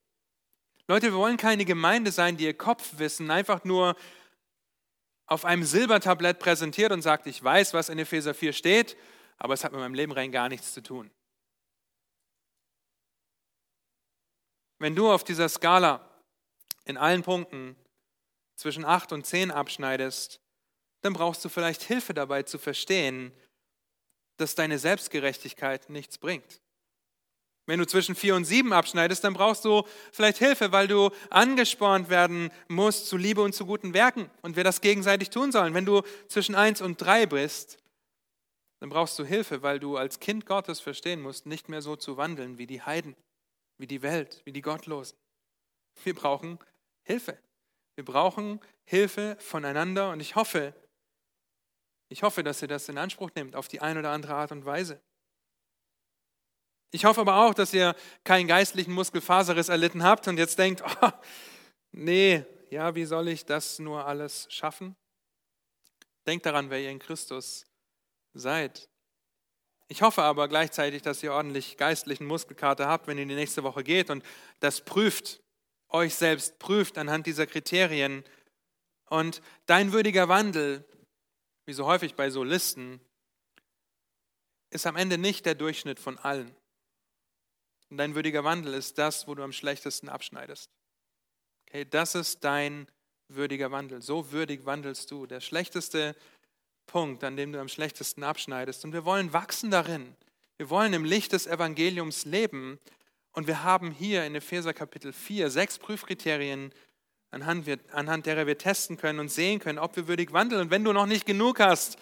Leute, 0.89 1.07
wir 1.13 1.19
wollen 1.19 1.37
keine 1.37 1.65
Gemeinde 1.65 2.13
sein, 2.13 2.37
die 2.37 2.45
ihr 2.45 2.57
Kopfwissen 2.57 3.31
einfach 3.31 3.65
nur 3.65 3.97
auf 5.27 5.45
einem 5.45 5.65
Silbertablett 5.65 6.39
präsentiert 6.39 6.93
und 6.93 7.03
sagt, 7.03 7.27
ich 7.27 7.43
weiß, 7.43 7.75
was 7.75 7.89
in 7.89 7.99
Epheser 7.99 8.35
4 8.35 8.53
steht, 8.53 8.97
aber 9.39 9.55
es 9.55 9.65
hat 9.65 9.73
mit 9.73 9.81
meinem 9.81 9.95
Leben 9.95 10.13
rein 10.13 10.33
gar 10.33 10.49
nichts 10.49 10.75
zu 10.75 10.83
tun. 10.83 11.11
Wenn 14.79 14.97
du 14.97 15.11
auf 15.11 15.25
dieser 15.25 15.49
Skala 15.49 16.09
in 16.85 16.97
allen 16.97 17.23
Punkten 17.23 17.77
zwischen 18.57 18.85
8 18.85 19.13
und 19.13 19.27
10 19.27 19.51
abschneidest, 19.51 20.41
dann 21.03 21.13
brauchst 21.13 21.45
du 21.45 21.49
vielleicht 21.49 21.83
Hilfe 21.83 22.15
dabei 22.15 22.43
zu 22.43 22.59
verstehen, 22.59 23.33
dass 24.39 24.55
deine 24.55 24.79
Selbstgerechtigkeit 24.79 25.91
nichts 25.91 26.19
bringt. 26.19 26.62
Wenn 27.67 27.79
du 27.79 27.87
zwischen 27.87 28.15
4 28.15 28.35
und 28.35 28.45
7 28.45 28.73
abschneidest, 28.73 29.23
dann 29.23 29.35
brauchst 29.35 29.65
du 29.65 29.85
vielleicht 30.13 30.39
Hilfe, 30.39 30.73
weil 30.73 30.89
du 30.89 31.11
angespornt 31.31 32.09
werden 32.09 32.51
musst 32.69 33.07
zu 33.07 33.17
Liebe 33.17 33.41
und 33.41 33.55
zu 33.55 33.67
guten 33.67 33.95
Werken 33.95 34.31
und 34.43 34.57
wir 34.57 34.65
das 34.65 34.81
gegenseitig 34.81 35.31
tun 35.31 35.53
sollen. 35.53 35.73
Wenn 35.75 35.87
du 35.87 36.03
zwischen 36.29 36.57
1 36.57 36.81
und 36.83 37.01
3 37.01 37.27
bist, 37.27 37.79
dann 38.81 38.89
brauchst 38.91 39.17
du 39.19 39.25
Hilfe, 39.25 39.63
weil 39.63 39.79
du 39.79 39.97
als 39.97 40.19
Kind 40.19 40.45
Gottes 40.45 40.81
verstehen 40.81 41.21
musst, 41.21 41.47
nicht 41.47 41.69
mehr 41.69 41.83
so 41.83 41.95
zu 41.95 42.17
wandeln 42.17 42.59
wie 42.59 42.67
die 42.67 42.83
Heiden, 42.83 43.15
wie 43.79 43.87
die 43.87 44.03
Welt, 44.03 44.43
wie 44.45 44.53
die 44.53 44.63
Gottlosen. 44.63 45.17
Wir 46.03 46.15
brauchen 46.15 46.59
Hilfe. 47.05 47.39
Wir 47.95 48.05
brauchen 48.05 48.61
Hilfe 48.85 49.37
voneinander 49.39 50.11
und 50.11 50.19
ich 50.19 50.35
hoffe, 50.35 50.75
ich 52.09 52.25
hoffe, 52.25 52.43
dass 52.43 52.61
ihr 52.61 52.69
das 52.69 52.89
in 52.89 52.99
Anspruch 52.99 53.31
nehmt 53.37 53.55
auf 53.55 53.69
die 53.69 53.81
eine 53.81 54.01
oder 54.01 54.11
andere 54.11 54.35
Art 54.35 54.51
und 54.51 54.65
Weise. 54.65 55.01
Ich 56.95 57.07
hoffe 57.07 57.23
aber 57.23 57.37
auch, 57.37 57.55
dass 57.55 57.73
ihr 57.73 57.97
keinen 58.23 58.47
geistlichen 58.47 58.93
Muskelfaserriss 58.93 59.71
erlitten 59.71 60.03
habt 60.03 60.29
und 60.29 60.37
jetzt 60.37 60.59
denkt, 60.59 60.83
oh, 61.01 61.11
nee, 61.91 62.45
ja, 62.71 62.95
wie 62.95 63.07
soll 63.07 63.29
ich 63.29 63.47
das 63.47 63.79
nur 63.79 64.07
alles 64.07 64.47
schaffen? 64.51 64.95
Denkt 66.27 66.45
daran, 66.45 66.69
wer 66.69 66.81
ihr 66.81 66.91
in 66.91 66.99
Christus 66.99 67.65
seid. 68.35 68.91
Ich 69.89 70.03
hoffe 70.03 70.23
aber 70.23 70.49
gleichzeitig, 70.49 71.01
dass 71.01 71.23
ihr 71.23 71.33
ordentlich 71.33 71.79
geistlichen 71.79 72.27
Muskelkater 72.27 72.87
habt, 72.87 73.07
wenn 73.07 73.19
ihr 73.19 73.27
die 73.27 73.35
nächste 73.35 73.63
Woche 73.63 73.83
geht 73.83 74.11
und 74.11 74.23
das 74.61 74.83
prüft, 74.83 75.43
euch 75.89 76.15
selbst 76.15 76.59
prüft 76.59 76.99
anhand 76.99 77.27
dieser 77.27 77.47
Kriterien. 77.47 78.23
Und 79.07 79.41
dein 79.67 79.93
würdiger 79.93 80.29
Wandel, 80.29 80.85
wie 81.65 81.73
so 81.73 81.87
häufig 81.87 82.15
bei 82.15 82.29
so 82.29 82.45
Listen, 82.45 83.01
ist 84.71 84.87
am 84.87 84.97
Ende 84.97 85.17
nicht 85.17 85.47
der 85.47 85.55
Durchschnitt 85.55 85.99
von 85.99 86.19
allen. 86.19 86.55
Und 87.93 87.99
dein 87.99 88.15
würdiger 88.15 88.43
Wandel 88.43 88.73
ist 88.73 88.97
das, 88.97 89.29
wo 89.29 89.35
du 89.35 89.43
am 89.43 89.53
schlechtesten 89.53 90.09
abschneidest. 90.09 90.71
Okay, 91.69 91.85
das 91.85 92.15
ist 92.15 92.43
dein 92.43 92.87
würdiger 93.29 93.71
Wandel. 93.71 94.01
So 94.01 94.33
würdig 94.33 94.65
wandelst 94.65 95.11
du. 95.11 95.27
Der 95.27 95.43
schlechteste 95.43 96.17
Punkt, 96.87 97.23
an 97.23 97.37
dem 97.37 97.53
du 97.53 97.61
am 97.61 97.69
schlechtesten 97.69 98.25
abschneidest. 98.25 98.87
Und 98.87 98.95
wir 98.95 99.05
wollen 99.05 99.35
wachsen 99.35 99.71
darin. 99.71 100.17
Wir 100.57 100.71
wollen 100.71 100.95
im 100.95 101.05
Licht 101.05 101.33
des 101.33 101.47
Evangeliums 101.47 102.25
leben. 102.25 102.81
Und 103.33 103.47
wir 103.47 103.63
haben 103.63 103.91
hier 103.91 104.25
in 104.25 104.35
Epheser 104.37 104.73
Kapitel 104.73 105.13
4 105.13 105.51
sechs 105.51 105.79
Prüfkriterien, 105.79 106.73
anhand, 107.31 107.67
wir, 107.67 107.79
anhand 107.93 108.25
derer 108.25 108.47
wir 108.47 108.57
testen 108.57 108.97
können 108.97 109.21
und 109.21 109.31
sehen 109.31 109.61
können, 109.61 109.79
ob 109.79 109.97
wir 109.97 110.09
würdig 110.09 110.33
wandeln. 110.33 110.63
Und 110.63 110.71
wenn 110.71 110.83
du 110.83 110.95
noch 110.95 111.05
nicht 111.05 111.27
genug 111.27 111.61
hast 111.61 111.99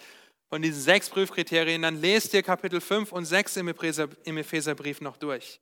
von 0.47 0.61
diesen 0.61 0.81
sechs 0.81 1.09
Prüfkriterien, 1.09 1.81
dann 1.81 1.99
lest 1.99 2.31
dir 2.31 2.43
Kapitel 2.43 2.79
5 2.79 3.11
und 3.11 3.25
6 3.25 3.57
im, 3.57 3.67
Epheser, 3.67 4.07
im 4.23 4.37
Epheserbrief 4.37 5.01
noch 5.01 5.17
durch. 5.17 5.59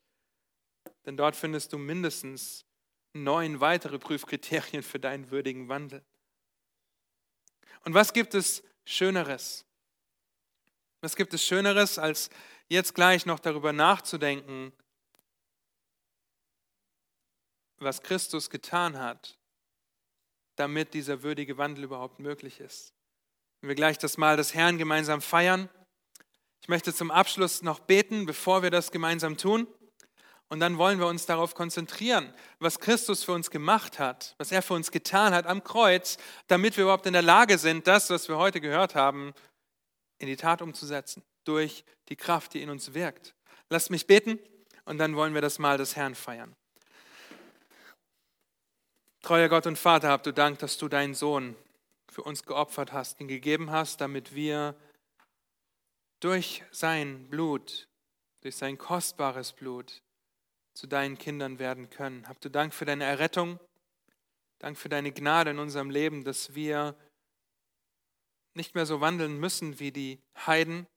Denn 1.06 1.18
dort 1.18 1.36
findest 1.36 1.74
du 1.74 1.78
mindestens 1.78 2.66
neun 3.14 3.60
weitere 3.60 4.00
Prüfkriterien 4.00 4.84
für 4.84 5.00
deinen 5.00 5.32
würdigen 5.32 5.70
Wandel. 5.70 6.04
Und 7.86 7.94
was 7.94 8.14
gibt 8.14 8.34
es 8.36 8.64
Schöneres? 8.86 9.66
Was 11.02 11.16
gibt 11.16 11.34
es 11.34 11.46
Schöneres, 11.46 11.98
als 11.98 12.30
jetzt 12.68 12.94
gleich 12.94 13.26
noch 13.26 13.40
darüber 13.40 13.72
nachzudenken, 13.72 14.74
was 17.78 18.02
Christus 18.02 18.50
getan 18.50 18.98
hat, 19.00 19.40
damit 20.56 20.94
dieser 20.94 21.24
würdige 21.24 21.58
Wandel 21.58 21.86
überhaupt 21.86 22.20
möglich 22.20 22.60
ist? 22.60 22.94
Wenn 23.62 23.70
wir 23.70 23.76
gleich 23.76 23.98
das 23.98 24.18
Mahl 24.18 24.38
des 24.38 24.54
Herrn 24.54 24.78
gemeinsam 24.78 25.22
feiern, 25.22 25.70
ich 26.62 26.68
möchte 26.68 26.94
zum 26.94 27.10
Abschluss 27.10 27.62
noch 27.62 27.80
beten, 27.80 28.26
bevor 28.26 28.62
wir 28.62 28.70
das 28.70 28.92
gemeinsam 28.92 29.38
tun. 29.38 29.68
Und 30.50 30.60
dann 30.60 30.80
wollen 30.80 31.00
wir 31.00 31.06
uns 31.06 31.28
darauf 31.28 31.54
konzentrieren, 31.54 32.34
was 32.58 32.80
Christus 32.80 33.24
für 33.24 33.34
uns 33.34 33.52
gemacht 33.52 34.00
hat, 34.00 34.34
was 34.40 34.52
er 34.52 34.64
für 34.64 34.74
uns 34.74 34.90
getan 34.90 35.34
hat 35.34 35.46
am 35.46 35.64
Kreuz, 35.64 36.18
damit 36.48 36.76
wir 36.76 36.86
überhaupt 36.86 37.06
in 37.06 37.14
der 37.14 37.22
Lage 37.22 37.60
sind, 37.60 37.86
das, 37.86 38.10
was 38.10 38.28
wir 38.28 38.38
heute 38.38 38.60
gehört 38.60 38.96
haben, 38.96 39.34
in 40.18 40.28
die 40.28 40.36
Tat 40.36 40.64
umzusetzen, 40.64 41.24
durch 41.44 41.86
die 42.10 42.16
Kraft, 42.16 42.56
die 42.56 42.64
in 42.64 42.72
uns 42.72 42.96
wirkt. 42.96 43.36
Lasst 43.70 43.92
mich 43.92 44.08
beten 44.08 44.40
und 44.86 44.98
dann 44.98 45.16
wollen 45.16 45.36
wir 45.36 45.42
das 45.42 45.60
Mahl 45.60 45.78
des 45.78 45.96
Herrn 45.96 46.16
feiern. 46.16 46.56
Treuer 49.22 49.50
Gott 49.50 49.68
und 49.68 49.78
Vater, 49.78 50.10
habt 50.10 50.26
du 50.26 50.34
Dank, 50.34 50.58
dass 50.60 50.80
du 50.80 50.88
deinen 50.88 51.14
Sohn 51.14 51.56
für 52.10 52.24
uns 52.24 52.44
geopfert 52.44 52.92
hast, 52.92 53.20
ihn 53.20 53.28
gegeben 53.28 53.70
hast, 53.70 54.02
damit 54.02 54.34
wir 54.34 54.76
durch 56.22 56.64
sein 56.72 57.30
Blut, 57.30 57.88
durch 58.42 58.56
sein 58.56 58.80
kostbares 58.80 59.54
Blut, 59.54 60.02
zu 60.80 60.88
deinen 60.88 61.18
Kindern 61.18 61.60
werden 61.60 61.90
können. 61.90 62.26
Habt 62.30 62.46
du 62.46 62.50
Dank 62.50 62.74
für 62.74 62.86
deine 62.86 63.04
Errettung, 63.04 63.60
Dank 64.60 64.78
für 64.78 64.88
deine 64.88 65.12
Gnade 65.12 65.52
in 65.52 65.60
unserem 65.60 65.90
Leben, 65.90 66.24
dass 66.24 66.56
wir 66.56 66.96
nicht 68.54 68.76
mehr 68.76 68.86
so 68.86 69.02
wandeln 69.02 69.38
müssen 69.38 69.80
wie 69.82 69.92
die 69.92 70.22
Heiden, 70.48 70.88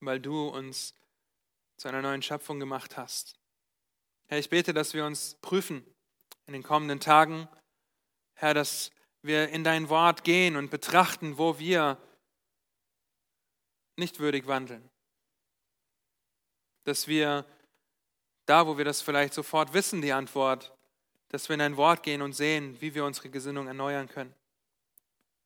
weil 0.00 0.18
du 0.18 0.48
uns 0.48 0.94
zu 1.76 1.86
einer 1.86 2.02
neuen 2.02 2.22
Schöpfung 2.22 2.58
gemacht 2.58 2.96
hast. 2.96 3.38
Herr, 4.26 4.38
ich 4.38 4.50
bete, 4.50 4.74
dass 4.74 4.94
wir 4.94 5.06
uns 5.06 5.36
prüfen 5.42 5.86
in 6.46 6.52
den 6.52 6.64
kommenden 6.64 6.98
Tagen. 6.98 7.48
Herr, 8.34 8.52
dass 8.52 8.90
wir 9.22 9.48
in 9.50 9.62
dein 9.62 9.88
Wort 9.90 10.24
gehen 10.24 10.56
und 10.56 10.72
betrachten, 10.72 11.38
wo 11.38 11.60
wir 11.60 11.98
nicht 13.94 14.18
würdig 14.18 14.48
wandeln. 14.48 14.90
Dass 16.82 17.06
wir 17.06 17.46
da, 18.46 18.66
wo 18.66 18.78
wir 18.78 18.84
das 18.84 19.02
vielleicht 19.02 19.34
sofort 19.34 19.74
wissen, 19.74 20.00
die 20.00 20.12
Antwort, 20.12 20.72
dass 21.28 21.48
wir 21.48 21.54
in 21.54 21.60
ein 21.60 21.76
Wort 21.76 22.02
gehen 22.02 22.22
und 22.22 22.32
sehen, 22.32 22.80
wie 22.80 22.94
wir 22.94 23.04
unsere 23.04 23.28
Gesinnung 23.28 23.66
erneuern 23.66 24.08
können. 24.08 24.34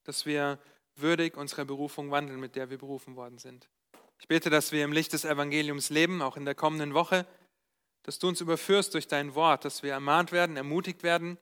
Dass 0.05 0.27
wir 0.27 0.59
würdig 0.97 1.37
unserer 1.37 1.65
Berufung 1.65 2.11
wandeln, 2.11 2.41
mit 2.41 2.57
der 2.57 2.71
wir 2.71 2.79
berufen 2.79 3.17
worden 3.17 3.39
sind. 3.39 3.69
Ich 4.21 4.29
bete, 4.29 4.51
dass 4.51 4.71
wir 4.71 4.85
im 4.85 4.93
Licht 4.93 5.15
des 5.15 5.25
Evangeliums 5.25 5.89
leben, 5.89 6.21
auch 6.21 6.37
in 6.37 6.45
der 6.45 6.55
kommenden 6.55 6.93
Woche, 6.93 7.27
dass 8.03 8.19
du 8.19 8.29
uns 8.29 8.41
überführst 8.41 8.93
durch 8.95 9.09
dein 9.09 9.35
Wort, 9.35 9.65
dass 9.65 9.83
wir 9.83 9.93
ermahnt 9.93 10.33
werden, 10.33 10.57
ermutigt 10.57 11.03
werden, 11.03 11.39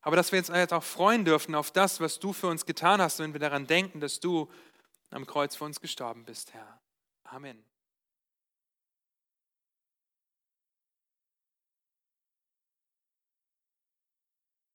aber 0.00 0.16
dass 0.16 0.32
wir 0.32 0.38
uns 0.38 0.48
jetzt 0.48 0.72
auch 0.72 0.82
freuen 0.82 1.24
dürfen 1.24 1.54
auf 1.54 1.70
das, 1.70 2.00
was 2.00 2.18
du 2.18 2.32
für 2.32 2.46
uns 2.46 2.64
getan 2.64 3.00
hast, 3.00 3.18
wenn 3.18 3.32
wir 3.32 3.40
daran 3.40 3.66
denken, 3.66 4.00
dass 4.00 4.20
du 4.20 4.48
am 5.10 5.26
Kreuz 5.26 5.56
für 5.56 5.64
uns 5.64 5.80
gestorben 5.80 6.24
bist, 6.24 6.54
Herr. 6.54 6.80
Amen. 7.24 7.62